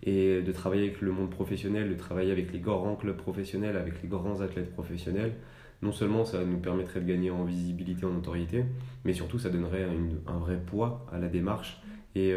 et 0.02 0.42
de 0.42 0.52
travailler 0.52 0.82
avec 0.82 1.00
le 1.00 1.10
monde 1.10 1.30
professionnel, 1.30 1.88
de 1.88 1.94
travailler 1.94 2.30
avec 2.30 2.52
les 2.52 2.60
grands 2.60 2.94
clubs 2.94 3.16
professionnels, 3.16 3.76
avec 3.76 4.02
les 4.02 4.08
grands 4.08 4.42
athlètes 4.42 4.70
professionnels. 4.72 5.32
Non 5.80 5.92
seulement 5.92 6.24
ça 6.24 6.44
nous 6.44 6.58
permettrait 6.58 7.00
de 7.00 7.06
gagner 7.06 7.30
en 7.30 7.44
visibilité, 7.44 8.04
en 8.04 8.10
notoriété, 8.10 8.64
mais 9.04 9.12
surtout 9.12 9.38
ça 9.38 9.48
donnerait 9.48 9.86
un 10.26 10.38
vrai 10.38 10.56
poids 10.56 11.06
à 11.12 11.18
la 11.18 11.28
démarche 11.28 11.80
et 12.16 12.34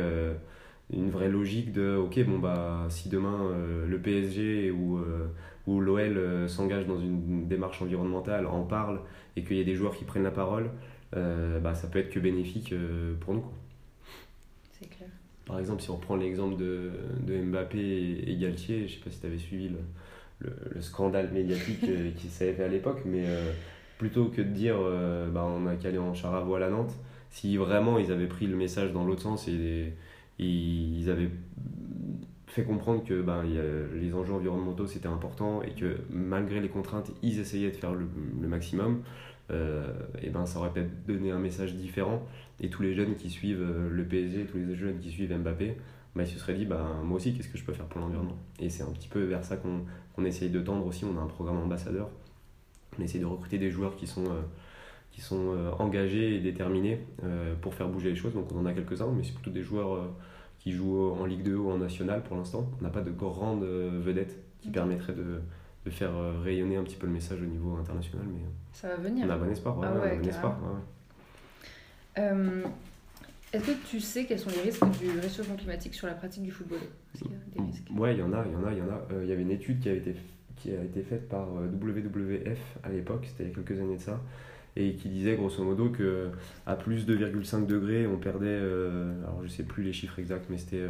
une 0.93 1.09
vraie 1.09 1.29
logique 1.29 1.71
de 1.71 1.95
ok 1.95 2.23
bon 2.25 2.39
bah 2.39 2.87
si 2.89 3.09
demain 3.09 3.45
euh, 3.51 3.87
le 3.87 3.99
PSG 3.99 4.71
ou, 4.71 4.97
euh, 4.97 5.27
ou 5.67 5.79
l'OL 5.79 6.17
euh, 6.17 6.47
s'engage 6.47 6.85
dans 6.85 6.99
une 6.99 7.47
démarche 7.47 7.81
environnementale 7.81 8.45
en 8.45 8.63
parle 8.63 9.01
et 9.35 9.43
qu'il 9.43 9.57
y 9.57 9.61
a 9.61 9.63
des 9.63 9.75
joueurs 9.75 9.95
qui 9.95 10.03
prennent 10.03 10.23
la 10.23 10.31
parole 10.31 10.69
bah 11.13 11.75
ça 11.75 11.89
peut 11.89 11.99
être 11.99 12.09
que 12.09 12.21
bénéfique 12.21 12.73
pour 13.19 13.33
nous 13.33 13.43
c'est 14.71 14.89
clair. 14.89 15.09
Par 15.45 15.59
exemple 15.59 15.81
si 15.81 15.89
on 15.89 15.97
reprend 15.97 16.15
l'exemple 16.15 16.55
de, 16.55 16.91
de, 17.27 17.35
Mbappé 17.41 18.23
et, 18.27 18.37
Galtier 18.37 18.87
je 18.87 18.93
sais 18.93 19.01
pas 19.01 19.09
si 19.09 19.19
tu 19.19 19.25
avais 19.25 19.37
suivi 19.37 19.67
le, 19.67 19.79
le, 20.41 20.81
scandale 20.81 21.31
médiatique 21.31 21.85
qui 22.17 22.27
s'avait 22.27 22.53
fait 22.53 22.63
à 22.63 22.67
l'époque 22.67 23.01
mais 23.05 23.25
plutôt 23.97 24.25
que 24.25 24.41
de 24.41 24.49
dire 24.49 24.75
bah 25.31 25.45
on 25.45 25.67
a 25.67 25.71
aller 25.71 25.97
en 25.97 26.13
char 26.13 26.33
à 26.33 26.41
voile 26.41 26.63
à 26.63 26.69
Nantes 26.69 26.93
si 27.29 27.57
vraiment 27.57 27.99
ils 27.99 28.11
avaient 28.11 28.27
pris 28.27 28.47
le 28.47 28.55
message 28.55 28.91
dans 28.91 29.05
l'autre 29.05 29.21
sens 29.21 29.47
et 29.47 29.93
ils 30.39 31.09
avaient 31.09 31.29
fait 32.51 32.63
comprendre 32.63 33.03
que 33.03 33.21
ben, 33.21 33.43
les 33.93 34.13
enjeux 34.13 34.33
environnementaux 34.33 34.85
c'était 34.85 35.07
important 35.07 35.61
et 35.63 35.71
que 35.71 35.97
malgré 36.09 36.59
les 36.59 36.67
contraintes, 36.67 37.11
ils 37.23 37.39
essayaient 37.39 37.71
de 37.71 37.77
faire 37.77 37.93
le, 37.93 38.07
maximum. 38.47 39.01
Euh, 39.49 39.85
et 40.21 40.29
ben 40.29 40.45
ça 40.45 40.59
aurait 40.59 40.71
peut-être 40.71 41.05
donné 41.05 41.31
un 41.31 41.39
message 41.39 41.73
différent 41.75 42.25
et 42.61 42.69
tous 42.69 42.83
les 42.83 42.93
jeunes 42.93 43.15
qui 43.15 43.29
suivent 43.29 43.61
euh, 43.61 43.89
le 43.89 44.05
PSG, 44.05 44.45
tous 44.45 44.57
les 44.57 44.75
jeunes 44.75 44.99
qui 44.99 45.09
suivent 45.09 45.35
Mbappé, 45.35 45.75
ben, 46.15 46.23
ils 46.23 46.27
se 46.27 46.39
seraient 46.39 46.53
dit 46.53 46.65
ben, 46.65 47.01
moi 47.03 47.17
aussi 47.17 47.33
qu'est-ce 47.33 47.49
que 47.49 47.57
je 47.57 47.63
peux 47.63 47.73
faire 47.73 47.85
pour 47.85 48.01
l'environnement? 48.01 48.37
Et 48.59 48.69
c'est 48.69 48.83
un 48.83 48.91
petit 48.91 49.07
peu 49.07 49.23
vers 49.23 49.43
ça 49.43 49.57
qu'on 49.57 50.25
essaye 50.25 50.49
de 50.49 50.59
tendre 50.59 50.85
aussi, 50.85 51.05
on 51.05 51.17
a 51.17 51.21
un 51.21 51.27
programme 51.27 51.57
ambassadeur, 51.57 52.09
on 52.99 53.03
essaye 53.03 53.21
de 53.21 53.25
recruter 53.25 53.57
des 53.57 53.71
joueurs 53.71 53.95
qui 53.95 54.07
sont 54.07 54.25
euh, 54.25 54.41
qui 55.11 55.21
sont 55.21 55.53
euh, 55.53 55.71
engagés 55.79 56.35
et 56.35 56.39
déterminés 56.39 56.99
euh, 57.23 57.55
pour 57.61 57.73
faire 57.73 57.87
bouger 57.87 58.09
les 58.09 58.15
choses. 58.15 58.33
Donc 58.33 58.51
on 58.51 58.59
en 58.59 58.65
a 58.65 58.73
quelques-uns, 58.73 59.11
mais 59.11 59.23
c'est 59.23 59.33
plutôt 59.33 59.51
des 59.51 59.63
joueurs 59.63 60.09
qui 60.59 60.71
jouent 60.71 61.11
en 61.11 61.25
Ligue 61.25 61.43
2 61.43 61.55
ou 61.55 61.71
en 61.71 61.77
National 61.77 62.23
pour 62.23 62.37
l'instant. 62.37 62.69
On 62.79 62.83
n'a 62.83 62.89
pas 62.89 63.01
de 63.01 63.11
grandes 63.11 63.63
vedettes 63.63 64.37
qui 64.61 64.69
permettraient 64.69 65.13
de, 65.13 65.41
de, 65.85 65.89
faire 65.89 66.11
rayonner 66.43 66.75
un 66.75 66.83
petit 66.83 66.97
peu 66.97 67.07
le 67.07 67.13
message 67.13 67.41
au 67.41 67.45
niveau 67.45 67.75
international. 67.75 68.25
Mais 68.31 68.41
ça 68.71 68.89
va 68.89 68.95
venir. 68.97 69.25
On 69.27 69.31
a 69.31 69.37
bon 69.37 69.49
espoir. 69.49 69.79
Ouais, 69.79 69.87
ah 69.89 70.15
bon 70.15 70.27
espoir 70.27 70.59
Est-ce 73.53 73.65
que 73.65 73.87
tu 73.89 73.99
sais 73.99 74.25
quels 74.25 74.39
sont 74.39 74.49
les 74.49 74.61
risques 74.61 74.83
du 74.99 75.19
réchauffement 75.19 75.55
climatique 75.55 75.93
sur 75.93 76.07
la 76.07 76.13
pratique 76.13 76.43
du 76.43 76.51
football 76.51 76.79
Ouais, 77.93 78.13
il 78.13 78.19
y 78.19 78.23
en 78.23 78.31
a, 78.31 78.45
il 78.45 78.53
y 78.53 78.55
en 78.55 78.65
a, 78.65 78.71
il 78.71 78.77
y 78.77 78.81
en 78.81 78.89
a. 78.89 79.01
Il 79.21 79.27
y 79.27 79.31
avait 79.33 79.41
une 79.41 79.51
étude 79.51 79.81
qui 79.81 79.89
a 79.89 79.93
été, 79.93 80.15
qui 80.55 80.71
a 80.71 80.81
été 80.81 81.01
faite 81.01 81.27
par 81.27 81.49
WWF 81.51 82.59
à 82.83 82.89
l'époque, 82.89 83.25
c'était 83.27 83.43
il 83.43 83.49
y 83.49 83.51
a 83.51 83.55
quelques 83.55 83.79
années 83.81 83.97
de 83.97 84.01
ça, 84.01 84.21
et 84.77 84.93
qui 84.95 85.09
disait 85.09 85.35
grosso 85.35 85.61
modo 85.65 85.89
que 85.89 86.29
à 86.65 86.77
plus 86.77 87.05
de 87.05 87.17
2,5 87.17 87.65
degrés, 87.65 88.07
on 88.07 88.17
perdait, 88.17 88.47
euh, 88.47 89.21
alors 89.23 89.41
je 89.43 89.49
sais 89.49 89.63
plus 89.63 89.83
les 89.83 89.91
chiffres 89.91 90.19
exacts, 90.19 90.45
mais 90.49 90.57
c'était 90.57 90.85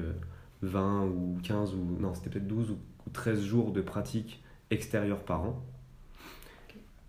20 0.62 1.06
ou 1.06 1.40
15 1.42 1.74
ou 1.74 1.98
non, 2.00 2.14
c'était 2.14 2.30
peut-être 2.30 2.48
12 2.48 2.72
ou 2.72 2.78
13 3.12 3.42
jours 3.42 3.72
de 3.72 3.82
pratique 3.82 4.44
extérieure 4.70 5.24
par 5.24 5.42
an. 5.42 5.66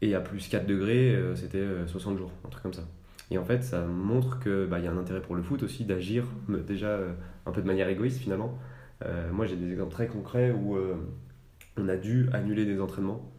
Et 0.00 0.14
à 0.14 0.20
plus 0.20 0.48
4 0.48 0.66
degrés, 0.66 1.14
c'était 1.36 1.64
60 1.86 2.16
jours, 2.16 2.32
un 2.46 2.48
truc 2.48 2.62
comme 2.62 2.72
ça. 2.72 2.88
Et 3.32 3.38
en 3.38 3.44
fait, 3.44 3.62
ça 3.64 3.84
montre 3.84 4.38
qu'il 4.40 4.66
bah, 4.68 4.78
y 4.78 4.86
a 4.86 4.92
un 4.92 4.98
intérêt 4.98 5.22
pour 5.22 5.34
le 5.34 5.42
foot 5.42 5.62
aussi 5.62 5.84
d'agir 5.84 6.24
déjà 6.48 6.98
un 7.46 7.50
peu 7.50 7.62
de 7.62 7.66
manière 7.66 7.88
égoïste 7.88 8.18
finalement. 8.18 8.58
moi, 9.32 9.46
j'ai 9.46 9.56
des 9.56 9.72
exemples 9.72 9.92
très 9.92 10.06
concrets 10.06 10.50
où 10.52 10.76
on 11.76 11.88
a 11.88 11.96
dû 11.96 12.28
annuler 12.32 12.66
des 12.66 12.80
entraînements 12.80 13.32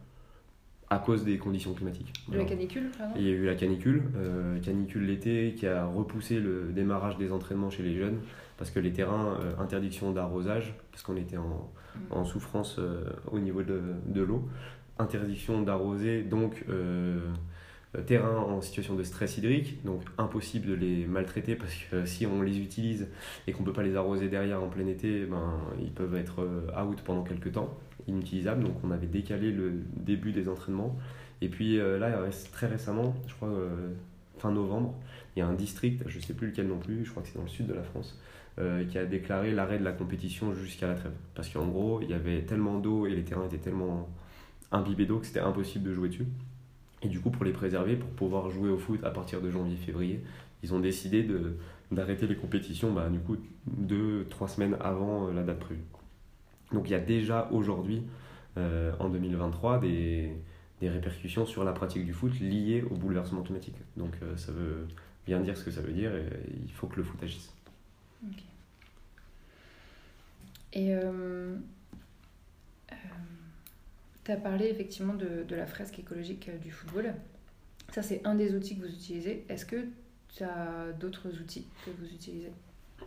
à 0.90 0.98
cause 0.98 1.24
des 1.24 1.38
conditions 1.38 1.74
climatiques. 1.74 2.12
De 2.28 2.38
la 2.38 2.44
canicule, 2.44 2.90
Il 3.16 3.22
y 3.22 3.28
a 3.28 3.32
eu 3.32 3.46
la 3.46 3.54
canicule, 3.54 4.02
euh, 4.16 4.60
canicule 4.60 5.06
l'été 5.06 5.54
qui 5.56 5.66
a 5.66 5.86
repoussé 5.86 6.38
le 6.38 6.72
démarrage 6.72 7.16
des 7.16 7.32
entraînements 7.32 7.70
chez 7.70 7.82
les 7.82 7.96
jeunes 7.96 8.18
parce 8.58 8.70
que 8.70 8.78
les 8.78 8.92
terrains, 8.92 9.36
euh, 9.40 9.52
interdiction 9.58 10.12
d'arrosage, 10.12 10.74
parce 10.92 11.02
qu'on 11.02 11.16
était 11.16 11.36
en, 11.36 11.70
mm. 12.10 12.24
souffrance 12.24 12.76
euh, 12.78 13.04
au 13.32 13.40
niveau 13.40 13.62
de, 13.62 13.80
de 14.06 14.22
l'eau, 14.22 14.48
interdiction 14.98 15.62
d'arroser, 15.62 16.22
donc 16.22 16.64
terrain 18.06 18.36
en 18.36 18.60
situation 18.60 18.94
de 18.94 19.02
stress 19.02 19.38
hydrique, 19.38 19.84
donc 19.84 20.02
impossible 20.18 20.68
de 20.68 20.74
les 20.74 21.06
maltraiter 21.06 21.54
parce 21.54 21.74
que 21.74 22.06
si 22.06 22.26
on 22.26 22.42
les 22.42 22.58
utilise 22.58 23.08
et 23.46 23.52
qu'on 23.52 23.62
ne 23.62 23.66
peut 23.66 23.72
pas 23.72 23.82
les 23.82 23.96
arroser 23.96 24.28
derrière 24.28 24.62
en 24.62 24.68
plein 24.68 24.86
été, 24.86 25.24
ben, 25.26 25.60
ils 25.80 25.92
peuvent 25.92 26.14
être 26.16 26.46
out 26.76 27.00
pendant 27.02 27.22
quelques 27.22 27.52
temps 27.52 27.78
inutilisable. 28.08 28.64
Donc 28.64 28.76
on 28.82 28.90
avait 28.90 29.06
décalé 29.06 29.52
le 29.52 29.72
début 29.96 30.32
des 30.32 30.48
entraînements. 30.48 30.96
Et 31.40 31.48
puis 31.48 31.78
euh, 31.78 31.98
là, 31.98 32.10
très 32.52 32.66
récemment, 32.66 33.14
je 33.26 33.34
crois 33.34 33.48
euh, 33.48 33.92
fin 34.38 34.50
novembre, 34.50 34.94
il 35.36 35.40
y 35.40 35.42
a 35.42 35.46
un 35.46 35.52
district, 35.52 36.02
je 36.06 36.18
ne 36.18 36.22
sais 36.22 36.34
plus 36.34 36.48
lequel 36.48 36.68
non 36.68 36.78
plus, 36.78 37.04
je 37.04 37.10
crois 37.10 37.22
que 37.22 37.28
c'est 37.28 37.36
dans 37.36 37.44
le 37.44 37.48
sud 37.48 37.66
de 37.66 37.74
la 37.74 37.82
France, 37.82 38.18
euh, 38.58 38.84
qui 38.84 38.98
a 38.98 39.04
déclaré 39.04 39.52
l'arrêt 39.52 39.78
de 39.78 39.84
la 39.84 39.92
compétition 39.92 40.54
jusqu'à 40.54 40.88
la 40.88 40.94
trêve. 40.94 41.12
Parce 41.34 41.48
qu'en 41.48 41.66
gros, 41.66 42.00
il 42.02 42.10
y 42.10 42.14
avait 42.14 42.42
tellement 42.42 42.78
d'eau 42.78 43.06
et 43.06 43.14
les 43.14 43.24
terrains 43.24 43.46
étaient 43.46 43.58
tellement 43.58 44.08
imbibés 44.72 45.06
d'eau 45.06 45.18
que 45.18 45.26
c'était 45.26 45.40
impossible 45.40 45.84
de 45.84 45.94
jouer 45.94 46.08
dessus. 46.08 46.26
Et 47.04 47.08
du 47.08 47.20
coup, 47.20 47.30
pour 47.30 47.44
les 47.44 47.52
préserver, 47.52 47.96
pour 47.96 48.10
pouvoir 48.10 48.50
jouer 48.50 48.70
au 48.70 48.78
foot 48.78 49.04
à 49.04 49.10
partir 49.10 49.40
de 49.40 49.50
janvier-février, 49.50 50.22
ils 50.62 50.74
ont 50.74 50.80
décidé 50.80 51.22
de, 51.22 51.58
d'arrêter 51.92 52.26
les 52.26 52.36
compétitions 52.36 52.92
bah, 52.92 53.08
du 53.10 53.18
coup 53.18 53.36
deux, 53.66 54.26
trois 54.30 54.48
semaines 54.48 54.76
avant 54.80 55.28
la 55.30 55.42
date 55.42 55.60
prévue. 55.60 55.84
Donc 56.72 56.88
il 56.88 56.92
y 56.92 56.94
a 56.94 57.00
déjà 57.00 57.48
aujourd'hui, 57.52 58.02
euh, 58.56 58.92
en 58.98 59.10
2023, 59.10 59.80
des, 59.80 60.32
des, 60.80 60.88
répercussions 60.88 61.44
sur 61.44 61.64
la 61.64 61.72
pratique 61.72 62.04
du 62.04 62.12
foot 62.12 62.32
liées 62.40 62.82
au 62.90 62.94
bouleversement 62.94 63.42
climatique. 63.42 63.76
Donc 63.96 64.14
euh, 64.22 64.36
ça 64.36 64.52
veut 64.52 64.86
bien 65.26 65.40
dire 65.40 65.56
ce 65.56 65.64
que 65.64 65.70
ça 65.70 65.82
veut 65.82 65.92
dire 65.92 66.14
et 66.14 66.26
il 66.64 66.72
faut 66.72 66.86
que 66.86 66.96
le 66.96 67.02
foot 67.02 67.22
agisse. 67.22 67.52
Et 70.72 70.94
euh, 70.94 71.56
tu 74.24 74.32
as 74.32 74.36
parlé 74.36 74.66
effectivement 74.66 75.14
de, 75.14 75.44
de, 75.46 75.56
la 75.56 75.66
fresque 75.66 75.98
écologique 75.98 76.50
du 76.62 76.70
football. 76.70 77.14
Ça, 77.92 78.02
c'est 78.02 78.22
un 78.24 78.34
des 78.34 78.54
outils 78.54 78.76
que 78.76 78.86
vous 78.86 78.92
utilisez. 78.92 79.44
Est-ce 79.48 79.66
que 79.66 79.84
tu 80.34 80.42
as 80.42 80.92
d'autres 80.98 81.28
outils 81.40 81.66
que 81.84 81.90
vous 81.98 82.06
utilisez? 82.06 82.50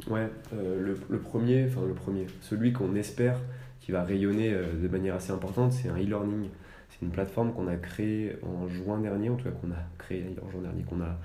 Ouais, 0.09 0.29
euh, 0.53 0.79
le, 0.79 0.97
le, 1.09 1.19
premier, 1.19 1.65
enfin 1.65 1.85
le 1.85 1.93
premier, 1.93 2.27
celui 2.41 2.71
qu'on 2.71 2.95
espère 2.95 3.39
qui 3.79 3.91
va 3.91 4.03
rayonner 4.03 4.53
euh, 4.53 4.65
de 4.81 4.87
manière 4.87 5.15
assez 5.15 5.31
importante, 5.31 5.73
c'est 5.73 5.89
un 5.89 5.97
e-learning. 5.97 6.49
C'est 6.89 7.05
une 7.05 7.11
plateforme 7.11 7.53
qu'on 7.53 7.67
a 7.67 7.75
créée 7.75 8.37
en 8.43 8.67
juin 8.67 8.99
dernier, 8.99 9.29
en 9.29 9.35
tout 9.35 9.45
cas 9.45 9.51
qu'on 9.51 9.71
a 9.71 9.83
créée 9.97 10.35
en 10.45 10.49
juin 10.49 10.61
dernier, 10.61 10.83
qu'on 10.83 11.01
a 11.01 11.17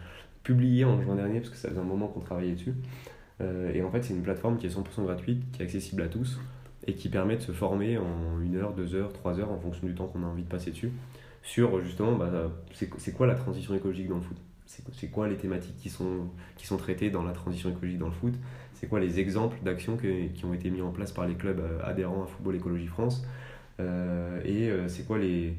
publié 0.43 0.85
en 0.85 1.01
juin 1.01 1.15
dernier 1.15 1.41
parce 1.41 1.51
que 1.51 1.57
ça 1.57 1.69
faisait 1.69 1.81
un 1.81 1.85
moment 1.85 2.09
qu'on 2.09 2.21
travaillait 2.21 2.55
dessus. 2.55 2.75
Euh, 3.41 3.73
et 3.73 3.83
en 3.83 3.91
fait, 3.91 4.03
c'est 4.03 4.15
une 4.15 4.23
plateforme 4.23 4.57
qui 4.57 4.67
est 4.67 4.71
100% 4.71 5.05
gratuite, 5.05 5.43
qui 5.53 5.63
est 5.63 5.65
accessible 5.65 6.03
à 6.03 6.09
tous 6.09 6.39
et 6.87 6.95
qui 6.95 7.09
permet 7.09 7.37
de 7.37 7.43
se 7.43 7.53
former 7.53 7.99
en 7.99 8.41
une 8.43 8.57
heure, 8.57 8.73
deux 8.75 8.95
heures, 8.95 9.13
trois 9.13 9.39
heures 9.39 9.51
en 9.51 9.59
fonction 9.59 9.87
du 9.87 9.95
temps 9.95 10.07
qu'on 10.07 10.23
a 10.23 10.27
envie 10.27 10.43
de 10.43 10.49
passer 10.49 10.71
dessus 10.71 10.93
sur 11.43 11.81
justement 11.81 12.13
bah, 12.13 12.31
c'est 12.73 13.13
quoi 13.13 13.27
la 13.27 13.35
transition 13.35 13.75
écologique 13.75 14.09
dans 14.09 14.17
le 14.17 14.21
foot? 14.23 14.37
C'est 14.67 15.11
quoi 15.11 15.29
les 15.29 15.37
thématiques 15.37 15.77
qui 15.77 15.91
sont, 15.91 16.29
qui 16.57 16.67
sont 16.67 16.79
traitées 16.79 17.11
dans 17.11 17.23
la 17.23 17.33
transition 17.33 17.69
écologique 17.71 17.99
dans 17.99 18.07
le 18.07 18.13
foot? 18.13 18.35
C'est 18.75 18.89
quoi 18.89 19.01
les 19.01 19.21
exemples 19.21 19.59
d'actions 19.63 19.97
qui 19.97 20.45
ont 20.45 20.55
été 20.55 20.71
mis 20.71 20.81
en 20.81 20.91
place 20.91 21.13
par 21.13 21.27
les 21.29 21.35
clubs 21.35 21.61
euh, 21.61 21.79
adhérents 21.85 22.25
à 22.25 22.27
Football 22.27 22.57
Écologie 22.57 22.87
France? 22.87 23.25
Euh, 23.81 24.41
Et 24.45 24.71
euh, 24.71 24.89
c'est 24.89 25.07
quoi 25.07 25.19
les, 25.19 25.55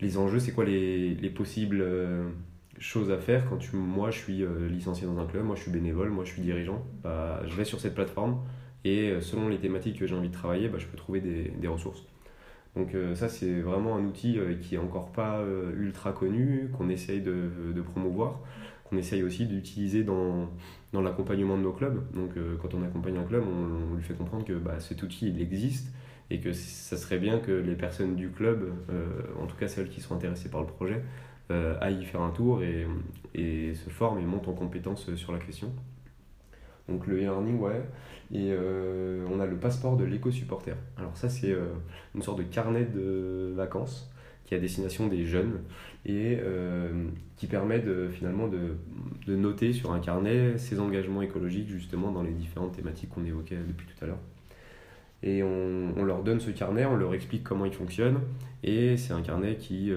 les 0.00 0.16
enjeux? 0.18 0.38
C'est 0.38 0.52
quoi 0.52 0.64
les, 0.64 1.14
les 1.14 1.30
possibles 1.30 1.84
choses 2.78 3.10
à 3.10 3.18
faire 3.18 3.48
quand 3.48 3.58
tu, 3.58 3.76
moi 3.76 4.10
je 4.10 4.18
suis 4.18 4.44
licencié 4.70 5.06
dans 5.06 5.18
un 5.18 5.26
club, 5.26 5.44
moi 5.44 5.56
je 5.56 5.62
suis 5.62 5.70
bénévole, 5.70 6.10
moi 6.10 6.24
je 6.24 6.32
suis 6.32 6.42
dirigeant? 6.42 6.84
Bah, 7.02 7.42
Je 7.46 7.54
vais 7.54 7.64
sur 7.64 7.80
cette 7.80 7.94
plateforme 7.94 8.40
et 8.84 9.20
selon 9.20 9.48
les 9.48 9.58
thématiques 9.58 9.98
que 9.98 10.06
j'ai 10.06 10.14
envie 10.14 10.28
de 10.28 10.34
travailler, 10.34 10.68
bah, 10.68 10.78
je 10.78 10.86
peux 10.86 10.96
trouver 10.96 11.20
des, 11.20 11.68
ressources. 11.68 12.04
Donc 12.76 12.94
euh, 12.94 13.14
ça, 13.14 13.28
c'est 13.28 13.60
vraiment 13.60 13.96
un 13.96 14.04
outil 14.04 14.38
euh, 14.38 14.54
qui 14.54 14.76
est 14.76 14.78
encore 14.78 15.10
pas 15.10 15.38
euh, 15.38 15.72
ultra 15.76 16.12
connu, 16.12 16.70
qu'on 16.76 16.88
essaye 16.88 17.20
de, 17.20 17.50
promouvoir, 17.82 18.40
qu'on 18.84 18.96
essaye 18.96 19.22
aussi 19.22 19.46
d'utiliser 19.46 20.04
dans, 20.04 20.48
dans 20.92 21.00
l'accompagnement 21.00 21.56
de 21.56 21.62
nos 21.62 21.72
clubs. 21.72 22.00
Donc 22.12 22.32
quand 22.60 22.74
on 22.74 22.82
accompagne 22.82 23.16
un 23.16 23.24
club, 23.24 23.44
on, 23.46 23.96
lui 23.96 24.02
fait 24.02 24.14
comprendre 24.14 24.44
que 24.44 24.54
bah, 24.54 24.78
cet 24.80 25.02
outil, 25.02 25.28
il 25.28 25.40
existe 25.40 25.92
et 26.30 26.40
que 26.40 26.52
ça 26.52 26.96
serait 26.96 27.18
bien 27.18 27.38
que 27.38 27.52
les 27.52 27.74
personnes 27.74 28.14
du 28.14 28.28
club, 28.30 28.70
en 29.40 29.46
tout 29.46 29.56
cas 29.56 29.66
celles 29.66 29.88
qui 29.88 30.02
sont 30.02 30.14
intéressées 30.14 30.50
par 30.50 30.60
le 30.60 30.66
projet, 30.66 31.02
aillent 31.80 32.02
y 32.02 32.04
faire 32.04 32.20
un 32.20 32.30
tour 32.30 32.62
et, 32.62 32.86
et 33.34 33.74
se 33.74 33.88
forment 33.88 34.18
et 34.18 34.26
montent 34.26 34.48
en 34.48 34.52
compétences 34.52 35.14
sur 35.14 35.32
la 35.32 35.38
question. 35.38 35.72
Donc 36.88 37.06
le 37.06 37.16
e-learning, 37.16 37.58
ouais. 37.58 37.82
Et 38.32 38.50
euh, 38.52 39.24
on 39.30 39.40
a 39.40 39.46
le 39.46 39.56
passeport 39.56 39.96
de 39.96 40.04
l'éco-supporter. 40.04 40.76
Alors 40.98 41.16
ça, 41.16 41.28
c'est 41.28 41.52
euh, 41.52 41.66
une 42.14 42.22
sorte 42.22 42.38
de 42.38 42.42
carnet 42.42 42.84
de 42.84 43.52
vacances 43.54 44.10
qui 44.44 44.54
est 44.54 44.58
à 44.58 44.60
destination 44.60 45.08
des 45.08 45.26
jeunes 45.26 45.60
et 46.06 46.38
euh, 46.40 47.08
qui 47.36 47.46
permet 47.46 47.80
de, 47.80 48.08
finalement 48.08 48.48
de, 48.48 48.76
de, 49.26 49.36
noter 49.36 49.74
sur 49.74 49.92
un 49.92 50.00
carnet 50.00 50.56
ses 50.56 50.80
engagements 50.80 51.20
écologiques 51.20 51.68
justement 51.68 52.12
dans 52.12 52.22
les 52.22 52.32
différentes 52.32 52.72
thématiques 52.72 53.10
qu'on 53.10 53.24
évoquait 53.24 53.58
depuis 53.66 53.86
tout 53.86 54.04
à 54.04 54.06
l'heure. 54.06 54.18
Et 55.22 55.42
on, 55.42 55.92
on, 55.96 56.04
leur 56.04 56.22
donne 56.22 56.40
ce 56.40 56.50
carnet, 56.50 56.86
on 56.86 56.96
leur 56.96 57.12
explique 57.12 57.44
comment 57.44 57.66
il 57.66 57.74
fonctionne 57.74 58.20
et 58.62 58.96
c'est 58.96 59.12
un 59.12 59.20
carnet 59.20 59.56
qui 59.56 59.92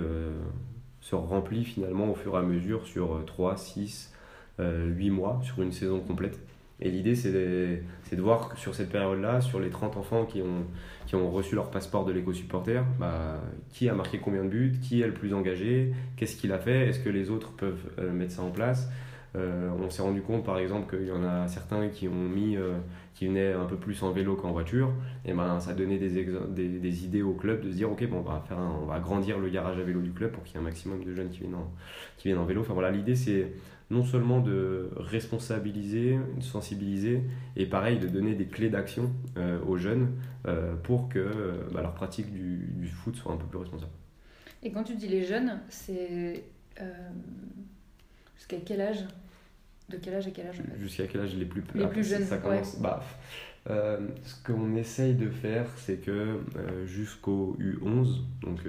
se 1.00 1.16
remplit 1.16 1.64
finalement 1.64 2.12
au 2.12 2.16
fur 2.16 2.34
et 2.36 2.40
à 2.40 2.42
mesure 2.42 2.88
sur 2.88 3.24
3, 3.26 3.56
6, 3.56 4.14
8 4.60 5.10
mois, 5.12 5.40
sur 5.44 5.62
une 5.62 5.72
saison 5.72 6.00
complète. 6.00 6.40
Et 6.82 6.90
l'idée, 6.90 7.16
c'est 7.16 7.32
de, 7.32 8.22
voir 8.22 8.58
sur 8.58 8.74
cette 8.74 8.90
période-là, 8.90 9.42
sur 9.42 9.60
les 9.60 9.70
30 9.70 9.98
enfants 9.98 10.26
qui 10.26 10.42
ont, 10.42 10.66
qui 11.06 11.16
ont 11.16 11.30
reçu 11.30 11.56
leur 11.56 11.70
passeport 11.70 12.06
de 12.06 12.12
l'éco-supporter, 12.12 12.84
bah, 13.00 13.40
qui 13.70 13.88
a 13.88 13.94
marqué 13.94 14.18
combien 14.18 14.44
de 14.44 14.50
buts, 14.50 14.74
qui 14.82 15.02
est 15.02 15.08
le 15.08 15.14
plus 15.14 15.34
engagé, 15.34 15.94
qu'est-ce 16.18 16.36
qu'il 16.36 16.52
a 16.52 16.60
fait, 16.60 16.88
est-ce 16.88 17.00
que 17.00 17.10
les 17.10 17.30
autres 17.30 17.52
peuvent 17.52 17.92
euh, 18.00 18.12
mettre 18.12 18.34
ça 18.34 18.42
en 18.42 18.52
place. 18.52 18.90
Euh, 19.36 19.70
on 19.80 19.90
s'est 19.90 20.02
rendu 20.02 20.22
compte 20.22 20.44
par 20.44 20.60
exemple 20.60 20.94
qu'il 20.94 21.08
y 21.08 21.12
en 21.12 21.24
a 21.24 21.48
certains 21.48 21.88
qui 21.88 22.10
ont 22.10 22.14
mis, 22.14 22.58
euh, 22.58 22.74
qui 23.14 23.28
venaient 23.28 23.54
un 23.54 23.64
peu 23.64 23.78
plus 23.78 24.04
en 24.04 24.12
vélo 24.12 24.36
qu'en 24.36 24.52
voiture, 24.52 24.92
et 25.24 25.32
ben 25.32 25.60
ça 25.62 25.74
donnait 25.74 25.98
des, 25.98 26.26
des, 26.50 27.06
idées 27.06 27.22
au 27.22 27.34
club 27.34 27.62
de 27.62 27.72
se 27.72 27.76
dire 27.76 27.90
ok 27.90 28.10
bon 28.10 28.18
on 28.18 28.22
va 28.22 28.44
faire 28.46 28.58
on 28.58 28.88
va 28.88 28.96
agrandir 28.96 29.40
le 29.40 29.48
garage 29.48 29.80
à 29.80 29.84
vélo 29.84 30.02
du 30.02 30.12
club 30.12 30.32
pour 30.32 30.44
qu'il 30.44 30.56
y 30.56 30.58
ait 30.58 30.62
un 30.62 30.64
maximum 30.64 31.04
de 31.06 31.14
jeunes 31.14 31.30
qui 31.30 31.40
viennent 31.40 31.56
en, 31.56 31.72
qui 32.18 32.28
viennent 32.28 32.40
en 32.40 32.46
vélo. 32.46 32.60
Enfin 32.60 32.74
voilà 32.74 32.92
l'idée 32.92 33.16
c'est 33.16 33.54
non 33.90 34.04
seulement 34.04 34.42
de 34.42 34.90
responsabiliser, 34.98 36.18
de 36.38 36.44
sensibiliser, 36.44 37.24
et 37.58 37.66
pareil, 37.66 38.00
de 38.00 38.08
donner 38.08 38.36
des 38.36 38.46
clés 38.48 38.70
d'action 38.70 39.12
euh, 39.38 39.60
aux 39.66 39.76
jeunes 39.78 40.14
pour 40.84 41.10
que 41.10 41.30
bah, 41.74 41.82
leur 41.82 41.94
pratique 41.94 42.32
du, 42.32 42.70
du, 42.78 42.88
foot 42.88 43.16
soit 43.16 43.34
un 43.34 43.38
peu 43.38 43.46
plus 43.46 43.60
responsable. 43.60 43.92
Et 44.64 44.72
quand 44.72 44.84
tu 44.84 44.96
dis 44.96 45.08
les 45.08 45.24
jeunes, 45.24 45.60
c'est 45.68 46.46
jusqu'à 48.38 48.58
quel 48.66 48.82
âge? 48.82 49.06
De 49.92 49.98
quel 49.98 50.16
âge 50.16 50.28
à 50.28 50.32
quel 50.32 50.48
âge 50.48 50.62
Jusqu'à 50.80 51.08
quel 51.08 51.22
âge 51.22 51.36
les 51.36 51.46
plus, 51.46 51.64
les 51.76 51.88
plus 51.88 52.04
jeunes 52.04 52.24
ça 52.24 52.38
commence, 52.38 52.80
bah, 52.80 53.04
Ce 53.68 54.44
qu'on 54.46 54.76
essaye 54.76 55.16
de 55.16 55.30
faire, 55.30 55.68
c'est 55.78 55.98
que 55.98 56.40
jusqu'au 56.86 57.58
U11, 57.60 58.22
donc 58.42 58.60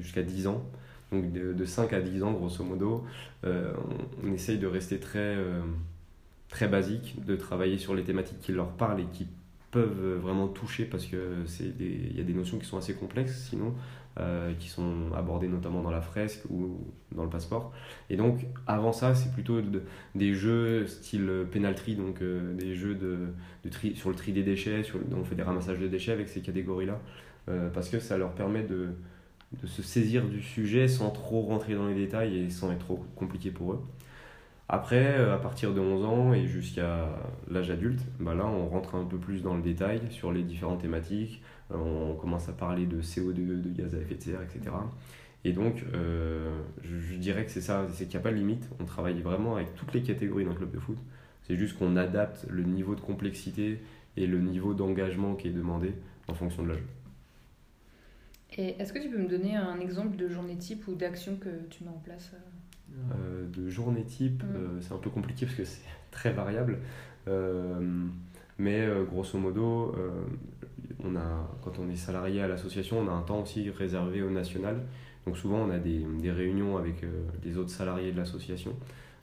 jusqu'à 0.00 0.22
10 0.22 0.46
ans, 0.48 0.62
donc 1.12 1.30
de, 1.32 1.64
5 1.64 1.92
à 1.92 2.00
10 2.00 2.22
ans 2.22 2.32
grosso 2.32 2.64
modo, 2.64 3.04
euh, 3.44 3.72
on, 4.24 4.32
essaye 4.32 4.58
de 4.58 4.66
rester 4.66 4.98
très, 4.98 5.18
euh, 5.18 5.60
très 6.48 6.68
basique, 6.68 7.22
de 7.24 7.36
travailler 7.36 7.78
sur 7.78 7.94
les 7.94 8.02
thématiques 8.02 8.40
qui 8.40 8.52
leur 8.52 8.70
parlent 8.72 9.00
et 9.00 9.06
qui 9.12 9.28
peuvent 9.72 10.18
vraiment 10.22 10.46
toucher 10.46 10.84
parce 10.84 11.06
qu'il 11.06 12.16
y 12.16 12.20
a 12.20 12.22
des 12.22 12.34
notions 12.34 12.58
qui 12.58 12.66
sont 12.66 12.78
assez 12.78 12.94
complexes 12.94 13.48
sinon, 13.50 13.74
euh, 14.20 14.52
qui 14.60 14.68
sont 14.68 15.12
abordées 15.16 15.48
notamment 15.48 15.82
dans 15.82 15.90
la 15.90 16.00
fresque 16.00 16.44
ou 16.50 16.78
dans 17.10 17.24
le 17.24 17.30
passeport. 17.30 17.72
Et 18.08 18.16
donc 18.16 18.46
avant 18.68 18.92
ça, 18.92 19.16
c'est 19.16 19.32
plutôt 19.32 19.60
des 20.14 20.34
jeux 20.34 20.86
style 20.86 21.46
penalty, 21.50 21.96
donc 21.96 22.22
des 22.22 22.76
jeux 22.76 22.94
de, 22.94 23.18
de 23.64 23.68
tri, 23.68 23.96
sur 23.96 24.10
le 24.10 24.14
tri 24.14 24.32
des 24.32 24.44
déchets, 24.44 24.84
sur, 24.84 25.00
on 25.12 25.24
fait 25.24 25.34
des 25.34 25.42
ramassages 25.42 25.80
de 25.80 25.88
déchets 25.88 26.12
avec 26.12 26.28
ces 26.28 26.42
catégories-là, 26.42 27.00
parce 27.74 27.88
que 27.88 27.98
ça 27.98 28.16
leur 28.16 28.32
permet 28.34 28.62
de 28.62 28.90
de 29.60 29.66
se 29.66 29.82
saisir 29.82 30.24
du 30.26 30.42
sujet 30.42 30.88
sans 30.88 31.10
trop 31.10 31.42
rentrer 31.42 31.74
dans 31.74 31.86
les 31.86 31.94
détails 31.94 32.36
et 32.38 32.50
sans 32.50 32.72
être 32.72 32.78
trop 32.78 33.04
compliqué 33.16 33.50
pour 33.50 33.72
eux. 33.72 33.82
Après, 34.68 35.16
à 35.30 35.36
partir 35.36 35.74
de 35.74 35.80
11 35.80 36.04
ans 36.04 36.32
et 36.32 36.46
jusqu'à 36.46 37.08
l'âge 37.50 37.70
adulte, 37.70 38.00
bah 38.20 38.34
là, 38.34 38.46
on 38.46 38.68
rentre 38.68 38.94
un 38.94 39.04
peu 39.04 39.18
plus 39.18 39.42
dans 39.42 39.54
le 39.54 39.62
détail 39.62 40.00
sur 40.10 40.32
les 40.32 40.42
différentes 40.42 40.80
thématiques. 40.80 41.42
On 41.70 42.14
commence 42.14 42.48
à 42.48 42.52
parler 42.52 42.86
de 42.86 43.02
CO2, 43.02 43.60
de 43.60 43.70
gaz 43.70 43.94
à 43.94 43.98
effet 43.98 44.14
de 44.14 44.22
serre, 44.22 44.42
etc. 44.42 44.70
Et 45.44 45.52
donc, 45.52 45.84
euh, 45.94 46.50
je, 46.82 47.16
dirais 47.16 47.44
que 47.44 47.50
c'est 47.50 47.60
ça, 47.60 47.86
c'est 47.92 48.04
qu'il 48.04 48.14
n'y 48.14 48.20
a 48.20 48.22
pas 48.22 48.30
de 48.30 48.36
limite. 48.36 48.68
On 48.80 48.84
travaille 48.84 49.20
vraiment 49.20 49.56
avec 49.56 49.74
toutes 49.74 49.92
les 49.92 50.02
catégories 50.02 50.44
d'un 50.44 50.54
club 50.54 50.70
de 50.70 50.78
foot. 50.78 50.98
C'est 51.42 51.56
juste 51.56 51.76
qu'on 51.78 51.96
adapte 51.96 52.46
le 52.48 52.62
niveau 52.62 52.94
de 52.94 53.00
complexité 53.00 53.80
et 54.16 54.26
le 54.26 54.38
niveau 54.38 54.74
d'engagement 54.74 55.34
qui 55.34 55.48
est 55.48 55.52
demandé 55.52 55.94
en 56.28 56.34
fonction 56.34 56.62
de 56.62 56.68
l'âge. 56.68 56.82
Et 58.56 58.80
est-ce 58.80 58.92
que 58.92 59.00
tu 59.00 59.08
peux 59.08 59.18
me 59.18 59.28
donner 59.28 59.56
un 59.56 59.80
exemple 59.80 60.16
de 60.16 60.28
journée 60.28 60.56
type 60.56 60.86
ou 60.86 60.94
d'action 60.94 61.36
que 61.36 61.48
tu 61.70 61.84
mets 61.84 61.90
en 61.90 61.98
place 62.04 62.32
euh 62.92 63.14
euh, 63.14 63.48
De 63.48 63.70
journée 63.70 64.04
type, 64.04 64.42
mm. 64.42 64.80
c'est 64.80 64.92
un 64.92 64.98
peu 64.98 65.10
compliqué 65.10 65.46
parce 65.46 65.56
que 65.56 65.64
c'est 65.64 65.82
très 66.10 66.32
variable. 66.32 66.78
mais 68.58 68.88
grosso 69.08 69.38
modo, 69.38 69.94
on 71.04 71.16
a, 71.16 71.50
quand 71.62 71.78
on 71.78 71.88
est 71.88 71.96
salarié 71.96 72.42
à 72.42 72.48
l'association, 72.48 72.98
on 73.00 73.08
a 73.08 73.12
un 73.12 73.22
temps 73.22 73.42
aussi 73.42 73.70
réservé 73.70 74.22
au 74.22 74.30
national 74.30 74.82
donc 75.26 75.36
souvent, 75.36 75.58
on 75.58 75.70
a 75.70 75.78
des, 75.78 76.04
des 76.20 76.30
réunions 76.30 76.76
avec 76.76 77.04
euh, 77.04 77.58
autres 77.58 77.70
salariés 77.70 78.12
de 78.12 78.16
l'association 78.16 78.74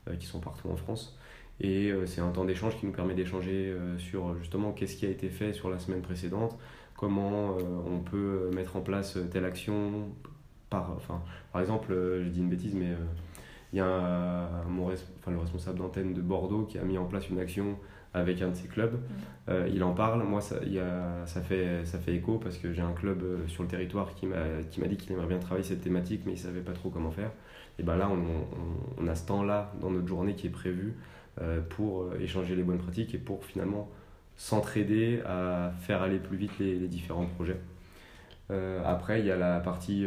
euh, 0.07 0.15
qui 0.15 0.25
sont 0.25 0.39
partout 0.39 0.69
en 0.69 0.75
France. 0.75 1.17
Et 1.59 1.91
euh, 1.91 2.05
c'est 2.05 2.21
un 2.21 2.31
temps 2.31 2.45
d'échange 2.45 2.77
qui 2.77 2.85
nous 2.85 2.93
permet 2.93 3.15
d'échanger 3.15 3.75
sur 3.97 4.37
justement 4.37 4.71
qu'est-ce 4.71 4.95
qui 4.95 5.05
a 5.05 5.09
été 5.09 5.29
fait 5.29 5.53
sur 5.53 5.69
la 5.69 5.79
semaine 5.79 6.01
précédente, 6.01 6.57
comment 6.95 7.57
on 7.85 7.99
peut 7.99 8.49
mettre 8.53 8.75
en 8.75 8.81
place 8.81 9.17
telle 9.31 9.45
action. 9.45 10.09
Par, 10.69 10.91
enfin, 10.95 11.21
par 11.51 11.61
exemple, 11.61 11.93
je 11.93 12.29
dis 12.29 12.39
une 12.39 12.49
bêtise, 12.49 12.75
mais 12.75 12.95
il 13.73 13.77
y 13.77 13.81
a 13.81 14.49
mon, 14.67 14.87
enfin, 14.87 15.31
le 15.31 15.37
responsable 15.37 15.77
d'antenne 15.77 16.13
de 16.13 16.21
Bordeaux 16.21 16.63
qui 16.63 16.77
a 16.79 16.83
mis 16.83 16.97
en 16.97 17.05
place 17.05 17.29
une 17.29 17.39
action 17.39 17.77
avec 18.13 18.41
un 18.41 18.49
de 18.49 18.55
ses 18.55 18.67
clubs. 18.67 18.99
Euh, 19.49 19.69
il 19.73 19.83
en 19.83 19.93
parle. 19.93 20.23
Moi, 20.23 20.41
ça, 20.41 20.55
y 20.65 20.79
a, 20.79 21.25
ça, 21.25 21.41
fait, 21.41 21.85
ça 21.85 21.99
fait 21.99 22.15
écho 22.15 22.37
parce 22.37 22.57
que 22.57 22.73
j'ai 22.73 22.81
un 22.81 22.93
club 22.93 23.21
euh, 23.23 23.47
sur 23.47 23.63
le 23.63 23.69
territoire 23.69 24.13
qui 24.15 24.25
m'a 24.25 24.87
dit 24.87 24.97
qu'il 24.97 25.11
aimerait 25.11 25.27
bien 25.27 25.39
travailler 25.39 25.65
cette 25.65 25.81
thématique, 25.81 26.21
mais 26.25 26.31
il 26.31 26.35
ne 26.35 26.41
savait 26.41 26.61
pas 26.61 26.73
trop 26.73 26.89
comment 26.89 27.11
faire. 27.11 27.31
Et 27.77 27.83
ben 27.83 27.95
là, 27.95 28.09
on, 28.09 29.03
on, 29.03 29.07
a 29.07 29.15
ce 29.15 29.25
temps-là 29.27 29.71
dans 29.79 29.89
notre 29.89 30.07
journée 30.07 30.35
qui 30.35 30.47
est 30.47 30.51
prévu 30.51 30.95
euh, 31.41 31.61
pour 31.61 32.13
échanger 32.19 32.55
les 32.55 32.63
bonnes 32.63 32.79
pratiques 32.79 33.15
et 33.15 33.17
pour 33.17 33.45
finalement 33.45 33.89
s'entraider 34.35 35.21
à 35.25 35.71
faire 35.81 36.01
aller 36.01 36.17
plus 36.17 36.37
vite 36.37 36.51
les, 36.59 36.77
les 36.77 36.87
différents 36.87 37.25
projets. 37.25 37.59
après, 38.85 39.19
il 39.19 39.27
y 39.27 39.31
a 39.31 39.37
la 39.37 39.59
partie 39.59 40.05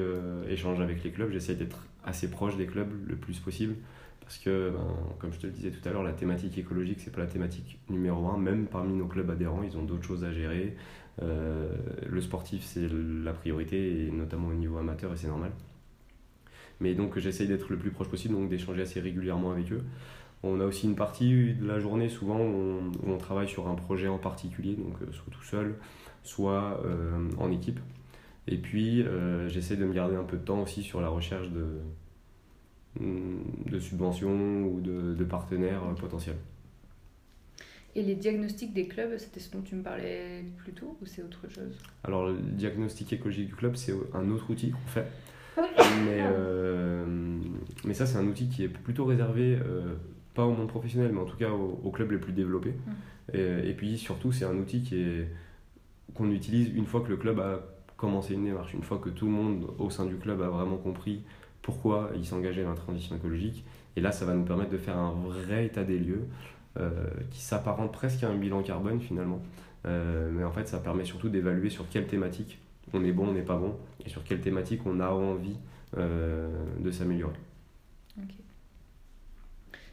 échange 0.49 0.81
avec 0.81 1.05
les 1.05 1.11
clubs. 1.11 1.31
J'essaie 1.31 1.55
d'être 1.55 1.87
assez 2.05 2.31
proche 2.31 2.57
des 2.57 2.67
clubs 2.67 2.93
le 3.07 3.17
plus 3.17 3.39
possible 3.39 3.77
parce 4.23 4.39
que, 4.39 4.71
ben, 4.71 4.87
comme 5.19 5.33
je 5.33 5.39
te 5.39 5.47
le 5.47 5.53
disais 5.53 5.71
tout 5.71 5.87
à 5.87 5.93
l'heure, 5.93 6.03
la 6.03 6.13
thématique 6.13 6.57
écologique, 6.57 7.01
c'est 7.01 7.11
pas 7.11 7.21
la 7.21 7.27
thématique 7.27 7.79
numéro 7.91 8.29
un. 8.29 8.39
Même 8.39 8.67
parmi 8.67 8.95
nos 8.95 9.07
clubs 9.07 9.29
adhérents, 9.29 9.63
ils 9.63 9.77
ont 9.77 9.83
d'autres 9.83 10.05
choses 10.05 10.25
à 10.25 10.33
gérer. 10.33 10.77
Euh, 11.21 11.71
le 12.09 12.21
sportif, 12.21 12.65
c'est 12.65 12.89
la 12.89 13.33
priorité, 13.33 14.07
et 14.07 14.11
notamment 14.11 14.49
au 14.49 14.55
niveau 14.55 14.79
amateur, 14.79 15.13
et 15.13 15.17
c'est 15.17 15.27
normal. 15.27 15.51
Mais 16.81 16.95
donc, 16.95 17.19
j'essaye 17.19 17.49
d'être 17.49 17.69
le 17.71 17.77
plus 17.77 17.91
proche 17.91 18.09
possible, 18.09 18.35
donc 18.35 18.49
d'échanger 18.49 18.83
assez 18.83 19.01
régulièrement 19.01 19.51
avec 19.51 19.71
eux. 19.73 19.83
On 20.43 20.61
a 20.61 20.65
aussi 20.65 20.87
une 20.87 20.97
partie 20.97 21.55
de 21.55 21.67
la 21.67 21.79
journée, 21.79 22.09
souvent, 22.09 22.41
où 22.41 22.81
on, 23.07 23.19
travaille 23.19 23.49
sur 23.49 23.69
un 23.69 23.75
projet 23.75 24.09
en 24.09 24.19
particulier, 24.19 24.75
donc 24.75 24.95
euh, 25.03 25.13
soit 25.13 25.31
tout 25.31 25.45
seul, 25.45 25.77
soit 26.23 26.81
euh, 26.85 27.29
en 27.39 27.51
équipe. 27.51 27.81
Et 28.49 28.57
puis, 28.57 29.05
j'essaie 29.49 29.77
de 29.77 29.85
me 29.85 29.93
garder 29.93 30.17
un 30.17 30.25
peu 30.25 30.37
de 30.37 30.43
temps 30.43 30.63
aussi 30.63 30.83
sur 30.83 31.01
la 31.01 31.09
recherche 31.09 31.49
de, 31.51 31.67
de 33.01 33.79
subventions 33.79 34.65
ou 34.65 34.81
de, 34.81 35.25
partenaires 35.25 35.83
potentiels. 35.99 36.37
Et 37.95 38.03
les 38.03 38.15
diagnostics 38.15 38.73
des 38.73 38.87
clubs, 38.87 39.17
c'était 39.19 39.41
ce 39.41 39.51
dont 39.51 39.61
tu 39.61 39.75
me 39.75 39.83
parlais 39.83 40.45
plus 40.57 40.73
tôt 40.73 40.97
ou 41.03 41.07
c'est 41.07 41.23
autre 41.23 41.47
chose? 41.49 41.79
Alors, 42.05 42.27
le 42.27 42.39
diagnostic 42.39 43.13
écologique 43.13 43.49
du 43.49 43.55
club, 43.55 43.77
c'est 43.77 43.95
un 44.15 44.31
autre 44.31 44.49
outil 44.51 44.71
qu'on 44.71 44.79
fait. 44.87 45.07
mais, 45.57 46.21
euh, 46.21 47.05
mais 47.85 47.93
ça, 47.93 48.07
c'est 48.07 48.17
un 48.17 48.27
outil 48.27 48.49
qui 48.49 48.65
est 48.65 48.69
plutôt 48.69 49.05
réservé, 49.05 49.59
euh, 49.63 49.95
pas 50.35 50.47
au 50.47 50.53
monde 50.53 50.69
professionnel, 50.69 51.13
mais 51.13 51.21
en 51.21 51.27
tout 51.27 51.37
cas 51.37 51.51
aux, 51.51 51.91
clubs 51.91 52.11
les 52.11 52.19
plus 52.19 52.33
développés. 52.33 52.73
Mmh. 52.73 53.37
Et, 53.37 53.69
et, 53.69 53.75
puis 53.75 53.99
surtout, 53.99 54.33
c'est 54.33 54.47
un 54.47 54.57
outil 54.57 54.83
qui 54.83 54.97
est 54.97 55.29
qu'on 56.15 56.31
utilise 56.31 56.69
une 56.75 56.87
fois 56.87 57.01
que 57.03 57.09
le 57.09 57.17
club 57.17 57.41
a 57.41 57.61
commencé 58.03 58.35
une 58.35 58.45
démarche, 58.45 58.75
une 58.75 58.83
fois 58.83 58.99
que 58.99 59.09
tout 59.09 59.27
le 59.27 59.31
monde 59.31 59.71
au 59.79 59.89
sein 59.89 60.05
du 60.05 60.17
club 60.17 60.43
a 60.43 60.49
vraiment 60.49 60.77
compris 60.77 61.23
pourquoi 61.63 62.11
ils 62.17 62.27
s'engageaient 62.27 62.65
dans 62.65 62.71
la 62.71 62.77
transition 62.77 63.15
écologique. 63.15 63.65
Et 63.95 64.01
là, 64.01 64.11
ça 64.11 64.25
va 64.25 64.35
nous 64.35 64.43
permettre 64.43 64.71
de 64.71 64.77
faire 64.77 64.99
un 64.99 65.13
vrai 65.13 65.67
état 65.67 65.85
des 65.85 66.01
lieux 66.01 66.25
euh, 66.81 66.91
qui 67.31 67.41
s'apparente 67.41 67.93
presque 67.93 68.25
à 68.25 68.29
un 68.29 68.35
bilan 68.35 68.65
carbone 68.65 69.01
finalement. 69.01 69.41
Euh, 69.87 70.33
mais 70.33 70.43
en 70.43 70.51
fait, 70.51 70.67
ça 70.67 70.81
permet 70.81 71.05
surtout 71.05 71.29
d'évaluer 71.29 71.71
sur 71.71 71.89
quelle 71.89 72.09
thématique 72.09 72.59
on 72.93 73.05
est 73.05 73.13
bon, 73.13 73.29
on 73.29 73.35
n'est 73.35 73.43
pas 73.43 73.57
bon, 73.57 73.77
et 74.05 74.09
sur 74.09 74.25
quelle 74.25 74.41
thématique 74.41 74.81
on 74.85 74.99
a 74.99 75.11
envie 75.11 75.57
euh, 75.97 76.51
de 76.81 76.91
s'améliorer. 76.91 77.39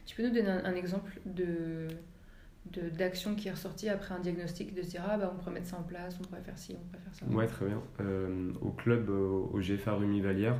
Tu 0.04 0.16
peux 0.16 0.24
nous 0.24 0.34
donner 0.34 0.50
un, 0.50 0.74
exemple 0.74 1.20
de 1.24 1.86
d'action 2.96 3.34
qui 3.34 3.48
est 3.48 3.52
ressortie 3.52 3.88
après 3.88 4.14
un 4.14 4.20
diagnostic, 4.20 4.74
de 4.74 4.82
se 4.82 4.90
dire 4.90 5.02
ah 5.08 5.16
bah 5.16 5.32
on 5.34 5.38
pourrait 5.38 5.52
mettre 5.52 5.66
ça 5.66 5.78
en 5.78 5.82
place, 5.82 6.16
on 6.20 6.24
pourrait 6.24 6.42
faire 6.42 6.58
ci, 6.58 6.76
on 6.76 6.86
pourrait 6.86 7.02
faire 7.02 7.14
ça. 7.14 7.26
Ouais, 7.26 7.46
très 7.46 7.66
bien. 7.66 7.82
au 8.60 8.70
club, 8.70 9.08
au, 9.10 9.58
GFA 9.60 9.94
Rumi 9.94 10.20
Valière, 10.20 10.56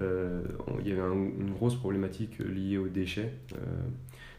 euh, 0.00 0.42
il 0.80 0.88
y 0.88 0.92
avait 0.92 1.02
une 1.02 1.52
grosse 1.52 1.76
problématique 1.76 2.38
liée 2.38 2.78
aux 2.78 2.88
déchets. 2.88 3.34
Euh, 3.54 3.56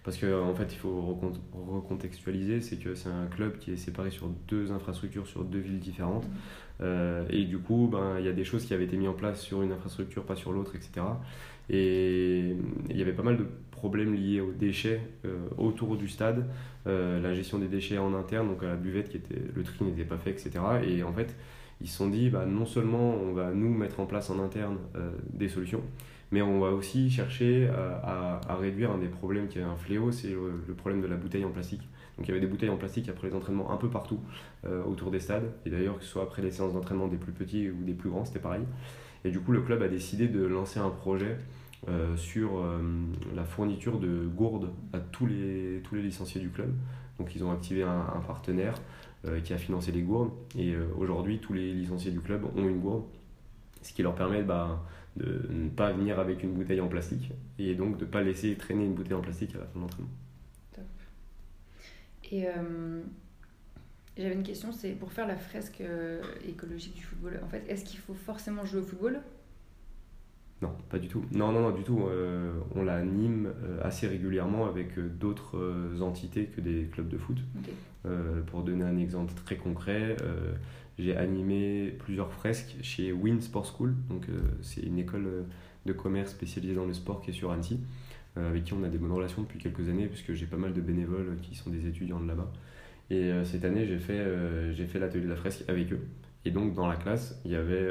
parce 0.04 0.18
qu'en 0.18 0.50
en 0.50 0.54
fait, 0.54 0.74
il 0.74 0.78
faut 0.78 1.18
recontextualiser, 1.54 2.60
c'est 2.60 2.76
que 2.76 2.94
c'est 2.94 3.10
un 3.10 3.28
club 3.28 3.58
qui 3.58 3.72
est 3.72 3.78
séparé 3.78 4.12
sur 4.12 4.28
deux 4.50 4.72
infrastructures, 4.74 5.28
sur 5.28 5.46
deux 5.46 5.60
villes 5.60 5.80
différentes. 5.80 6.28
Mmh. 6.28 6.32
Euh, 6.82 7.26
et 7.30 7.46
du 7.46 7.60
coup, 7.60 7.88
ben, 7.90 8.18
il 8.20 8.26
y 8.26 8.28
a 8.28 8.34
des 8.34 8.44
choses 8.44 8.66
qui 8.66 8.74
avaient 8.74 8.84
été 8.84 8.98
mises 8.98 9.08
en 9.08 9.14
place 9.14 9.40
sur 9.40 9.62
une 9.62 9.72
infrastructure, 9.72 10.26
pas 10.26 10.36
sur 10.36 10.52
l'autre, 10.52 10.76
etc. 10.76 11.06
Et 11.70 12.56
il 12.90 12.98
y 12.98 13.02
avait 13.02 13.14
pas 13.14 13.24
mal 13.24 13.38
de 13.38 13.46
problèmes 13.72 14.14
liés 14.14 14.42
aux 14.42 14.52
déchets 14.52 15.02
autour 15.58 15.98
du 15.98 16.08
stade, 16.08 16.46
la 16.86 17.34
gestion 17.34 17.58
des 17.58 17.68
déchets 17.68 17.98
en 17.98 18.14
interne, 18.14 18.48
donc 18.50 18.64
à 18.64 18.68
la 18.68 18.76
buvette, 18.76 19.10
qui 19.10 19.18
était, 19.18 19.42
le 19.54 19.64
tri 19.64 19.84
n'était 19.86 20.04
pas 20.04 20.18
fait, 20.18 20.32
etc. 20.32 20.52
Et 20.86 21.04
en 21.04 21.14
fait, 21.14 21.36
ils 21.84 21.90
se 21.90 21.98
sont 21.98 22.08
dit 22.08 22.30
bah, 22.30 22.46
non 22.46 22.66
seulement 22.66 23.14
on 23.14 23.34
va 23.34 23.52
nous 23.52 23.70
mettre 23.70 24.00
en 24.00 24.06
place 24.06 24.30
en 24.30 24.40
interne 24.40 24.78
euh, 24.96 25.12
des 25.34 25.50
solutions, 25.50 25.82
mais 26.32 26.42
on 26.42 26.60
va 26.60 26.70
aussi 26.70 27.10
chercher 27.10 27.68
euh, 27.70 28.40
à, 28.48 28.56
réduire 28.56 28.92
un 28.92 28.98
des 28.98 29.08
problèmes 29.08 29.48
qui 29.48 29.60
est 29.60 29.64
un 29.64 29.76
fléau, 29.76 30.12
c'est 30.12 30.30
le, 30.30 30.74
problème 30.74 31.02
de 31.02 31.08
la 31.08 31.18
bouteille 31.18 31.46
en 31.46 31.52
plastique. 31.52 31.82
Donc 32.18 32.28
il 32.28 32.30
y 32.30 32.32
avait 32.32 32.40
des 32.40 32.48
bouteilles 32.48 32.70
en 32.70 32.78
plastique 32.78 33.10
après 33.10 33.28
les 33.28 33.36
entraînements 33.36 33.72
un 33.72 33.78
peu 33.78 33.90
partout 33.90 34.20
euh, 34.66 34.84
autour 34.86 35.12
des 35.12 35.20
stades, 35.20 35.52
et 35.66 35.70
d'ailleurs 35.70 35.98
que 35.98 36.04
ce 36.04 36.10
soit 36.10 36.24
après 36.24 36.42
les 36.42 36.52
séances 36.52 36.74
d'entraînement 36.74 37.08
des 37.08 37.18
plus 37.18 37.34
petits 37.34 37.70
ou 37.70 37.84
des 37.84 37.94
plus 37.94 38.10
grands, 38.10 38.26
c'était 38.26 38.40
pareil. 38.40 38.64
Et 39.26 39.32
du 39.32 39.40
coup 39.40 39.52
le 39.52 39.62
club 39.62 39.82
a 39.82 39.88
décidé 39.88 40.28
de 40.28 40.46
lancer 40.46 40.80
un 40.80 40.90
projet 40.90 41.38
sur 42.16 42.64
la 43.36 43.44
fourniture 43.44 44.00
de 44.00 44.26
gourdes 44.26 44.70
à 44.94 45.00
tous 45.00 45.26
les, 45.26 45.82
tous 45.84 45.96
les 45.96 46.02
licenciés 46.02 46.40
du 46.40 46.50
club. 46.50 46.74
Donc 47.20 47.36
ils 47.36 47.44
ont 47.44 47.52
activé 47.52 47.84
un, 47.84 48.22
partenaire 48.26 48.76
euh, 49.26 49.40
qui 49.42 49.54
a 49.54 49.58
financé 49.58 49.92
les 49.92 50.02
gourdes. 50.02 50.32
Et 50.58 50.74
euh, 50.74 50.86
aujourd'hui, 50.98 51.40
tous 51.40 51.54
les 51.54 51.74
licenciés 51.74 52.12
du 52.12 52.20
club 52.20 52.46
ont 52.56 52.68
une 52.68 52.80
gourde, 52.80 53.06
ce 53.82 53.94
qui 53.94 54.02
leur 54.02 54.16
permet 54.16 54.44
bah, 54.44 54.84
de 55.16 55.48
ne 55.50 55.70
pas 55.70 55.92
venir 55.92 56.20
avec 56.20 56.44
une 56.44 56.54
bouteille 56.54 56.82
en 56.82 56.88
plastique 56.88 57.32
et 57.60 57.76
donc 57.76 57.98
de 57.98 58.06
ne 58.06 58.10
pas 58.10 58.24
laisser 58.24 58.56
traîner 58.56 58.86
une 58.86 58.94
bouteille 58.94 59.14
en 59.14 59.22
plastique 59.22 59.56
à 59.56 59.60
la 59.60 59.66
fin 59.66 59.76
de 59.76 59.82
l'entraînement. 59.82 60.12
Top. 60.74 60.84
Et 62.32 62.48
euh, 62.48 63.02
j'avais 64.18 64.36
une 64.36 64.44
question, 64.44 64.72
c'est 64.72 64.92
pour 64.92 65.12
faire 65.12 65.28
la 65.28 65.38
fresque 65.38 65.82
écologique 66.48 66.96
du 66.96 67.04
football, 67.04 67.40
en 67.44 67.48
fait, 67.48 67.64
est-ce 67.68 67.84
qu'il 67.84 68.00
faut 68.00 68.14
forcément 68.14 68.66
jouer 68.66 68.82
au 68.82 68.86
football? 68.86 69.22
Non, 70.64 70.72
pas 70.90 70.98
du 70.98 71.10
tout. 71.10 71.26
Non, 71.34 71.52
non, 71.52 71.60
non, 71.60 71.72
du 71.72 71.84
tout. 71.84 72.06
Euh, 72.08 72.54
on 72.74 72.84
l'anime 72.84 73.52
euh, 73.66 73.82
assez 73.84 74.08
régulièrement 74.08 74.66
avec 74.66 74.98
euh, 74.98 75.10
d'autres 75.10 76.02
entités 76.02 76.46
que 76.46 76.62
des 76.62 76.86
clubs 76.86 77.10
de 77.10 77.18
foot. 77.18 77.38
pour 78.48 78.64
donner 78.64 78.86
un 78.86 78.98
exemple 78.98 79.34
très 79.34 79.58
concret, 79.58 80.16
j'ai 80.98 81.18
animé 81.18 81.94
plusieurs 82.00 82.32
fresques 82.32 82.76
chez 82.82 83.12
Win 83.12 83.42
Sport 83.42 83.66
School. 83.66 83.94
Donc, 84.10 84.28
c'est 84.62 84.82
une 84.82 85.00
école 85.00 85.46
de 85.86 85.94
commerce 85.94 86.32
spécialisée 86.32 86.76
dans 86.76 86.86
le 86.86 86.94
sport 86.94 87.22
qui 87.22 87.32
est 87.32 87.34
sur 87.34 87.52
Annecy, 87.52 87.80
avec 88.36 88.64
qui 88.64 88.74
on 88.74 88.84
a 88.84 88.90
des 88.90 88.98
bonnes 88.98 89.12
relations 89.12 89.42
depuis 89.42 89.60
quelques 89.60 89.90
années, 89.90 90.08
puisque 90.08 90.34
j'ai 90.34 90.46
pas 90.46 90.58
mal 90.58 90.74
de 90.74 90.82
bénévoles 90.82 91.38
qui 91.42 91.56
sont 91.56 91.70
des 91.70 91.88
étudiants 91.88 92.22
de 92.22 92.28
là-bas. 92.28 92.52
Et 93.10 93.32
cette 93.44 93.66
année, 93.66 93.86
j'ai 93.86 94.00
fait, 94.00 94.26
j'ai 94.74 94.86
fait 94.86 94.98
l'atelier 94.98 95.26
de 95.26 95.30
la 95.30 95.36
fresque 95.36 95.64
avec 95.68 95.92
eux. 95.92 96.00
Et 96.46 96.52
donc, 96.52 96.74
dans 96.74 96.88
la 96.88 96.96
classe, 96.96 97.40
il 97.46 97.52
y 97.52 97.56
avait, 97.56 97.90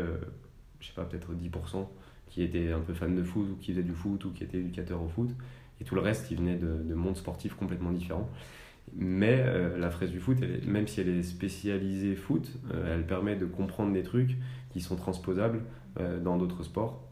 je 0.81 0.87
sais 0.87 0.95
pas, 0.95 1.05
peut-être 1.05 1.33
10% 1.33 1.87
qui 2.33 2.43
étaient 2.43 2.73
un 2.73 2.81
peu 2.81 2.95
fans 2.95 3.11
de 3.11 3.23
foot 3.23 3.47
ou 3.53 3.57
qui 3.57 3.73
faisaient 3.73 3.83
du 3.83 3.93
foot 3.93 4.25
ou 4.25 4.31
qui 4.31 4.43
étaient 4.43 4.59
éducateurs 4.59 5.03
au 5.03 5.09
foot. 5.09 5.31
Et 5.81 5.85
tout 5.85 5.95
le 5.95 6.01
reste, 6.01 6.29
qui 6.29 6.35
venait 6.35 6.57
de, 6.57 6.83
de 6.83 6.95
mondes 6.95 7.17
sportifs 7.17 7.55
complètement 7.55 7.93
différents. 7.93 8.29
Mais 8.95 9.43
euh, 9.47 9.79
la 9.79 9.91
fraise 9.91 10.11
du 10.11 10.19
foot, 10.19 10.39
même 10.67 10.89
si 10.89 11.01
elle 11.01 11.09
est 11.09 11.23
spécialisée 11.23 12.15
foot, 12.15 12.51
euh, 12.73 12.95
elle 12.95 13.07
permet 13.07 13.37
de 13.37 13.47
comprendre 13.47 13.93
des 13.93 14.03
trucs 14.03 14.37
qui 14.71 14.81
sont 14.81 14.97
transposables 14.97 15.61
dans 16.25 16.39
d'autres 16.39 16.63
sports. 16.63 17.07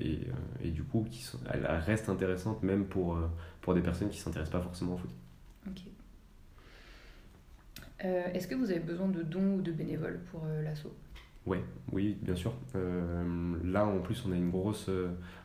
Et, 0.00 0.18
et, 0.62 0.70
du 0.70 0.82
coup, 0.82 1.06
qui 1.10 1.26
elle 1.50 1.66
reste 1.66 2.10
intéressante 2.10 2.62
même 2.62 2.84
pour, 2.84 3.18
pour 3.62 3.74
des 3.74 3.80
personnes 3.80 4.10
qui 4.10 4.18
ne 4.18 4.22
s'intéressent 4.22 4.52
pas 4.52 4.60
forcément 4.60 4.94
au 4.94 4.98
foot. 4.98 5.10
Ok. 5.66 5.80
Est-ce 8.02 8.48
que 8.48 8.54
vous 8.54 8.70
avez 8.70 8.80
besoin 8.80 9.08
de 9.08 9.22
dons 9.22 9.56
ou 9.56 9.62
de 9.62 9.72
bénévoles 9.72 10.20
pour 10.30 10.42
l'assaut? 10.64 10.94
Ouais, 11.46 11.62
oui, 11.92 12.16
bien 12.22 12.34
sûr. 12.34 12.54
là, 13.64 13.84
en 13.84 13.98
plus, 14.00 14.24
on 14.26 14.32
a 14.32 14.36
une 14.36 14.50
grosse, 14.50 14.90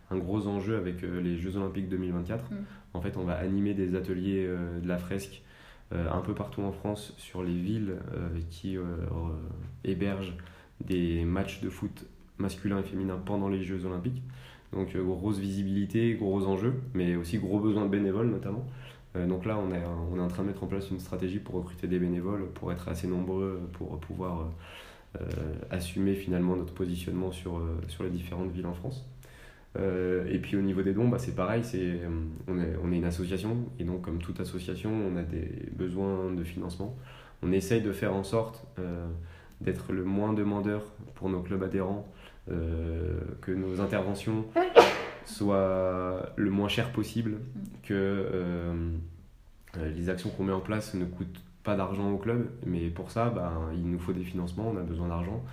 un 0.09 0.17
gros 0.17 0.47
enjeu 0.47 0.77
avec 0.77 1.01
les 1.01 1.37
Jeux 1.37 1.57
Olympiques 1.57 1.89
2024. 1.89 2.51
Mm. 2.51 2.55
En 2.93 3.01
fait, 3.01 3.17
on 3.17 3.23
va 3.23 3.33
animer 3.33 3.73
des 3.73 3.95
ateliers 3.95 4.47
de 4.47 4.87
la 4.87 4.97
fresque 4.97 5.43
euh, 5.93 6.09
un 6.11 6.21
peu 6.21 6.33
partout 6.33 6.63
en 6.63 6.71
France 6.71 7.13
sur 7.17 7.43
les 7.43 7.53
villes 7.53 7.97
euh, 8.15 8.39
qui 8.49 8.75
euh, 8.75 8.83
hébergent 9.83 10.35
des 10.83 11.23
matchs 11.23 11.61
de 11.61 11.69
foot 11.69 12.05
masculin 12.39 12.79
et 12.79 12.83
féminin 12.83 13.21
pendant 13.23 13.49
les 13.49 13.63
Jeux 13.63 13.85
Olympiques. 13.85 14.23
Donc 14.73 14.97
grosse 14.97 15.37
visibilité, 15.37 16.15
gros 16.15 16.47
enjeux, 16.47 16.73
mais 16.95 17.15
aussi 17.15 17.37
gros 17.37 17.59
besoin 17.59 17.85
de 17.85 17.89
bénévoles 17.89 18.29
notamment. 18.29 18.65
Donc 19.28 19.45
là, 19.45 19.58
on 19.58 19.73
est, 19.73 19.82
on 20.12 20.17
est 20.17 20.21
en 20.21 20.28
train 20.28 20.43
de 20.43 20.49
mettre 20.49 20.63
en 20.63 20.67
place 20.67 20.89
une 20.91 20.99
stratégie 20.99 21.39
pour 21.39 21.56
recruter 21.56 21.88
des 21.88 21.99
bénévoles, 21.99 22.47
pour 22.54 22.71
être 22.71 22.88
assez 22.89 23.08
nombreux, 23.08 23.62
pour 23.73 23.99
pouvoir 23.99 24.49
assumer 25.71 26.15
finalement 26.15 26.56
notre 26.58 26.73
positionnement 26.73 27.32
sur, 27.32 27.62
sur 27.88 28.04
les 28.04 28.10
différentes 28.10 28.51
villes 28.51 28.65
en 28.65 28.73
France. 28.73 29.06
Euh, 29.78 30.25
et 30.32 30.39
puis 30.39 30.56
au 30.56 30.62
niveau 30.62 30.82
des 30.82 30.93
dons, 30.93 31.08
bah, 31.08 31.19
c'est 31.19 31.36
pareil, 31.36 31.63
euh, 31.75 32.08
on, 32.47 32.60
est, 32.60 32.75
on 32.84 32.91
est 32.91 32.97
une 32.97 33.06
association, 33.06 33.58
et 33.80 33.84
donc 33.84 34.01
comme 34.01 34.19
toute 34.19 34.39
association, 34.39 34.91
on 34.91 35.17
a 35.17 35.23
des 35.23 35.49
besoins 35.73 36.32
de 36.32 36.43
financement. 36.43 36.95
On 37.43 37.51
essaye 37.51 37.82
de 37.82 37.91
faire 37.91 38.13
en 38.13 38.23
sorte 38.23 38.65
euh, 38.80 39.06
d'être 39.62 39.91
le 39.91 40.04
moins 40.04 40.34
demandeur 40.34 40.84
pour 41.15 41.30
nos 41.30 41.41
clubs 41.41 41.63
adhérents, 41.63 42.08
que 42.47 43.51
nos 43.51 43.82
interventions 43.82 44.45
soient 45.25 46.29
le 46.35 46.49
moins 46.49 46.69
cher 46.69 46.91
possible, 46.91 47.38
que 47.83 48.65
les 49.75 50.09
actions 50.09 50.29
qu'on 50.29 50.45
met 50.45 50.53
en 50.53 50.61
place 50.61 50.93
ne 50.93 51.05
coûtent 51.05 51.41
pas 51.63 51.75
d'argent 51.75 52.11
au 52.11 52.17
club, 52.17 52.49
mais 52.65 52.89
pour 52.89 53.11
ça, 53.11 53.29
bah, 53.29 53.51
il 53.73 53.89
nous 53.89 53.99
faut 53.99 54.13
des 54.13 54.23
financements, 54.23 54.69
on 54.69 54.77
a 54.77 54.83
besoin 54.83 55.09
d'argent. 55.09 55.43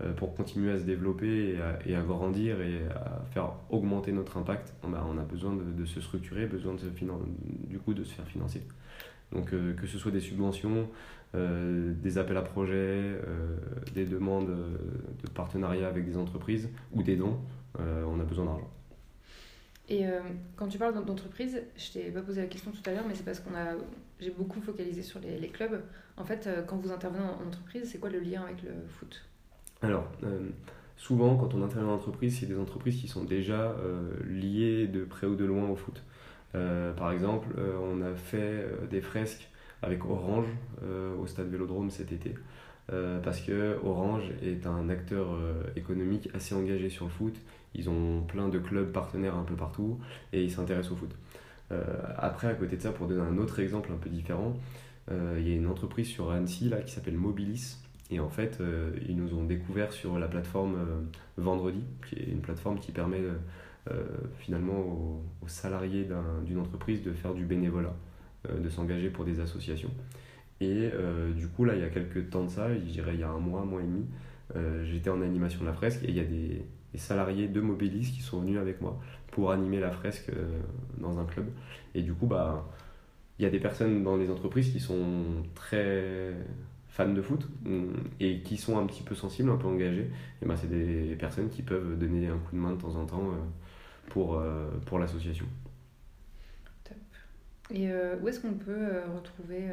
Euh, 0.00 0.12
pour 0.12 0.36
continuer 0.36 0.70
à 0.70 0.78
se 0.78 0.84
développer 0.84 1.58
et 1.84 1.96
à, 1.96 2.02
grandir 2.02 2.60
et 2.60 2.86
à 2.94 3.24
faire 3.32 3.50
augmenter 3.68 4.12
notre 4.12 4.36
impact, 4.36 4.72
on 4.84 4.94
a, 4.94 5.04
on 5.04 5.18
a 5.18 5.24
besoin 5.24 5.56
de, 5.56 5.84
se 5.84 6.00
structurer, 6.00 6.46
besoin 6.46 6.74
de 6.74 6.78
se 6.78 6.86
du 6.86 7.78
coup 7.80 7.94
de 7.94 8.04
se 8.04 8.14
faire 8.14 8.26
financer. 8.26 8.62
Donc 9.32 9.52
euh, 9.52 9.74
que 9.74 9.88
ce 9.88 9.98
soit 9.98 10.12
des 10.12 10.20
subventions, 10.20 10.88
euh, 11.34 11.92
des 12.00 12.16
appels 12.16 12.36
à 12.36 12.42
projets, 12.42 13.20
des 13.92 14.06
demandes 14.06 14.50
de 14.50 15.30
partenariat 15.30 15.88
avec 15.88 16.06
des 16.06 16.16
entreprises 16.16 16.68
ou 16.92 17.02
des 17.02 17.16
dons, 17.16 17.38
on 17.78 18.20
a 18.20 18.24
besoin 18.24 18.44
d'argent. 18.44 18.70
Et 19.90 20.04
quand 20.56 20.68
tu 20.68 20.76
parles 20.76 21.02
d'entreprise, 21.04 21.62
je 21.76 21.92
t'ai 21.92 22.10
pas 22.10 22.20
posé 22.20 22.42
la 22.42 22.46
question 22.46 22.70
tout 22.70 22.90
à 22.90 22.92
l'heure, 22.92 23.04
mais 23.08 23.14
c'est 23.14 23.24
parce 23.24 23.40
qu'on 23.40 23.54
a, 23.54 23.74
j'ai 24.20 24.30
beaucoup 24.30 24.60
focalisé 24.60 25.02
sur 25.02 25.18
les, 25.20 25.48
clubs. 25.48 25.80
En 26.18 26.24
fait, 26.24 26.46
quand 26.66 26.76
vous 26.76 26.92
intervenez 26.92 27.24
en 27.24 27.46
entreprise, 27.46 27.88
c'est 27.90 27.98
quoi 27.98 28.10
le 28.10 28.20
lien 28.20 28.42
avec 28.42 28.62
le 28.62 28.70
foot? 28.86 29.22
Alors, 29.80 30.08
euh, 30.24 30.48
souvent, 30.96 31.36
quand 31.36 31.54
on 31.54 31.62
intervient 31.62 31.90
en 31.90 31.94
entreprise, 31.94 32.38
c'est 32.40 32.46
des 32.46 32.58
entreprises 32.58 33.00
qui 33.00 33.06
sont 33.06 33.24
déjà 33.24 33.70
euh, 33.70 34.10
liées 34.26 34.88
de 34.88 35.04
près 35.04 35.26
ou 35.26 35.36
de 35.36 35.44
loin 35.44 35.68
au 35.68 35.76
foot. 35.76 36.02
Euh, 36.54 36.92
par 36.94 37.12
exemple, 37.12 37.48
on 37.82 38.02
a 38.02 38.14
fait 38.14 38.66
des 38.90 39.00
fresques 39.00 39.48
avec 39.82 40.04
Orange 40.04 40.48
au 41.20 41.26
stade 41.26 41.48
Vélodrome 41.48 41.90
cet 41.90 42.10
été. 42.10 42.34
parce 43.22 43.40
que 43.40 43.78
Orange 43.84 44.24
est 44.42 44.66
un 44.66 44.88
acteur 44.88 45.38
économique 45.76 46.30
assez 46.34 46.54
engagé 46.54 46.88
sur 46.88 47.04
le 47.04 47.10
foot. 47.10 47.34
Ils 47.78 47.88
ont 47.88 48.22
plein 48.22 48.48
de 48.48 48.58
clubs 48.58 48.92
partenaires 48.92 49.36
un 49.36 49.44
peu 49.44 49.54
partout 49.54 49.98
et 50.34 50.44
ils 50.44 50.50
s'intéressent 50.50 50.92
au 50.92 50.96
foot. 50.96 51.14
après, 52.16 52.48
à 52.48 52.54
côté 52.54 52.76
de 52.76 52.82
ça, 52.82 52.92
pour 52.92 53.06
donner 53.06 53.22
un 53.22 53.38
autre 53.38 53.60
exemple 53.60 53.90
un 53.92 53.96
peu 53.96 54.10
différent, 54.10 54.54
il 55.10 55.48
y 55.48 55.52
a 55.52 55.56
une 55.56 55.66
entreprise 55.66 56.08
sur 56.08 56.30
Annecy 56.30 56.68
là, 56.68 56.82
qui 56.82 56.92
s'appelle 56.92 57.16
Mobilis, 57.16 57.78
et 58.10 58.20
en 58.20 58.28
fait, 58.28 58.58
euh, 58.60 58.90
ils 59.06 59.16
nous 59.16 59.34
ont 59.34 59.44
découvert 59.44 59.92
sur 59.92 60.18
la 60.18 60.28
plateforme 60.28 60.76
euh, 60.76 61.00
Vendredi, 61.36 61.82
qui 62.08 62.16
est 62.16 62.30
une 62.30 62.40
plateforme 62.40 62.78
qui 62.78 62.92
permet 62.92 63.20
euh, 63.90 64.04
finalement 64.38 64.78
aux, 64.78 65.22
salariés 65.46 66.06
d'une 66.44 66.58
entreprise 66.58 67.02
de 67.02 67.12
faire 67.12 67.32
du 67.32 67.46
bénévolat, 67.46 67.94
de 68.50 68.68
s'engager 68.68 69.08
pour 69.08 69.24
des 69.24 69.40
associations. 69.40 69.90
Et 70.60 70.90
du 71.34 71.48
coup, 71.48 71.64
là, 71.64 71.74
il 71.74 71.80
y 71.80 71.84
a 71.84 71.88
quelques 71.88 72.28
temps 72.28 72.44
de 72.44 72.50
ça, 72.50 72.74
je 72.74 72.80
dirais 72.80 73.14
il 73.14 73.20
y 73.20 73.22
a 73.22 73.30
un 73.30 73.38
mois, 73.38 73.62
un 73.62 73.64
mois 73.64 73.80
et 73.80 73.84
demi, 73.84 74.04
j'étais 74.84 75.08
en 75.08 75.22
animation 75.22 75.60
de 75.60 75.66
la 75.66 75.72
fresque 75.72 76.04
et 76.04 76.10
il 76.10 76.16
y 76.16 76.20
a 76.20 76.24
des, 76.24 76.66
salariés 76.96 77.48
de 77.48 77.60
Mobilis 77.60 78.12
qui 78.12 78.22
sont 78.22 78.40
venus 78.40 78.58
avec 78.58 78.80
moi 78.80 78.98
pour 79.30 79.52
animer 79.52 79.78
la 79.78 79.90
fresque 79.90 80.32
dans 80.96 81.18
un 81.18 81.26
club. 81.26 81.46
Et 81.94 82.00
du 82.00 82.14
coup, 82.14 82.26
bah, 82.26 82.66
il 83.38 83.42
y 83.42 83.46
a 83.46 83.50
des 83.50 83.60
personnes 83.60 84.02
dans 84.02 84.16
les 84.16 84.30
entreprises 84.30 84.72
qui 84.72 84.80
sont 84.80 85.44
très 85.54 86.34
fans 86.98 87.08
de 87.08 87.22
foot 87.22 87.46
mm, 87.64 87.92
et 88.18 88.40
qui 88.40 88.56
sont 88.56 88.76
un 88.78 88.86
petit 88.86 89.02
peu 89.02 89.14
sensibles, 89.14 89.50
un 89.50 89.56
peu 89.56 89.68
engagés, 89.68 90.10
et 90.42 90.46
ben 90.46 90.56
c'est 90.56 90.68
des 90.68 91.14
personnes 91.16 91.48
qui 91.48 91.62
peuvent 91.62 91.96
donner 91.96 92.26
un 92.26 92.38
coup 92.38 92.56
de 92.56 92.60
main 92.60 92.72
de 92.72 92.80
temps 92.80 92.96
en 92.96 93.06
temps 93.06 93.30
euh, 93.30 93.36
pour, 94.08 94.34
euh, 94.34 94.68
pour 94.86 94.98
l'association. 94.98 95.46
Top. 96.82 96.96
Et 97.70 97.90
euh, 97.90 98.16
où 98.20 98.28
est-ce 98.28 98.40
qu'on 98.40 98.54
peut 98.54 99.00
retrouver 99.14 99.68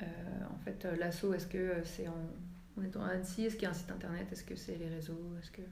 en 0.00 0.58
fait 0.64 0.86
l'asso? 0.98 1.34
Est-ce 1.34 1.46
que 1.46 1.74
c'est 1.84 2.08
en, 2.08 2.82
étant 2.82 3.02
à 3.02 3.08
Annecy? 3.08 3.44
Est-ce 3.44 3.56
qu'il 3.56 3.64
y 3.64 3.66
a 3.66 3.70
un 3.70 3.74
site 3.74 3.90
internet? 3.90 4.26
Est-ce 4.32 4.44
que 4.44 4.56
c'est 4.56 4.76
les 4.76 4.88
réseaux? 4.88 5.20
Est-ce 5.42 5.50
que 5.50 5.62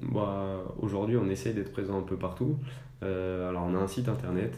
bah, 0.00 0.62
Aujourd'hui, 0.80 1.16
on 1.16 1.28
essaie 1.28 1.52
d'être 1.52 1.72
présent 1.72 1.98
un 1.98 2.02
peu 2.02 2.16
partout. 2.16 2.58
alors, 3.02 3.64
on 3.64 3.74
a 3.74 3.78
un 3.78 3.88
site 3.88 4.08
internet 4.08 4.56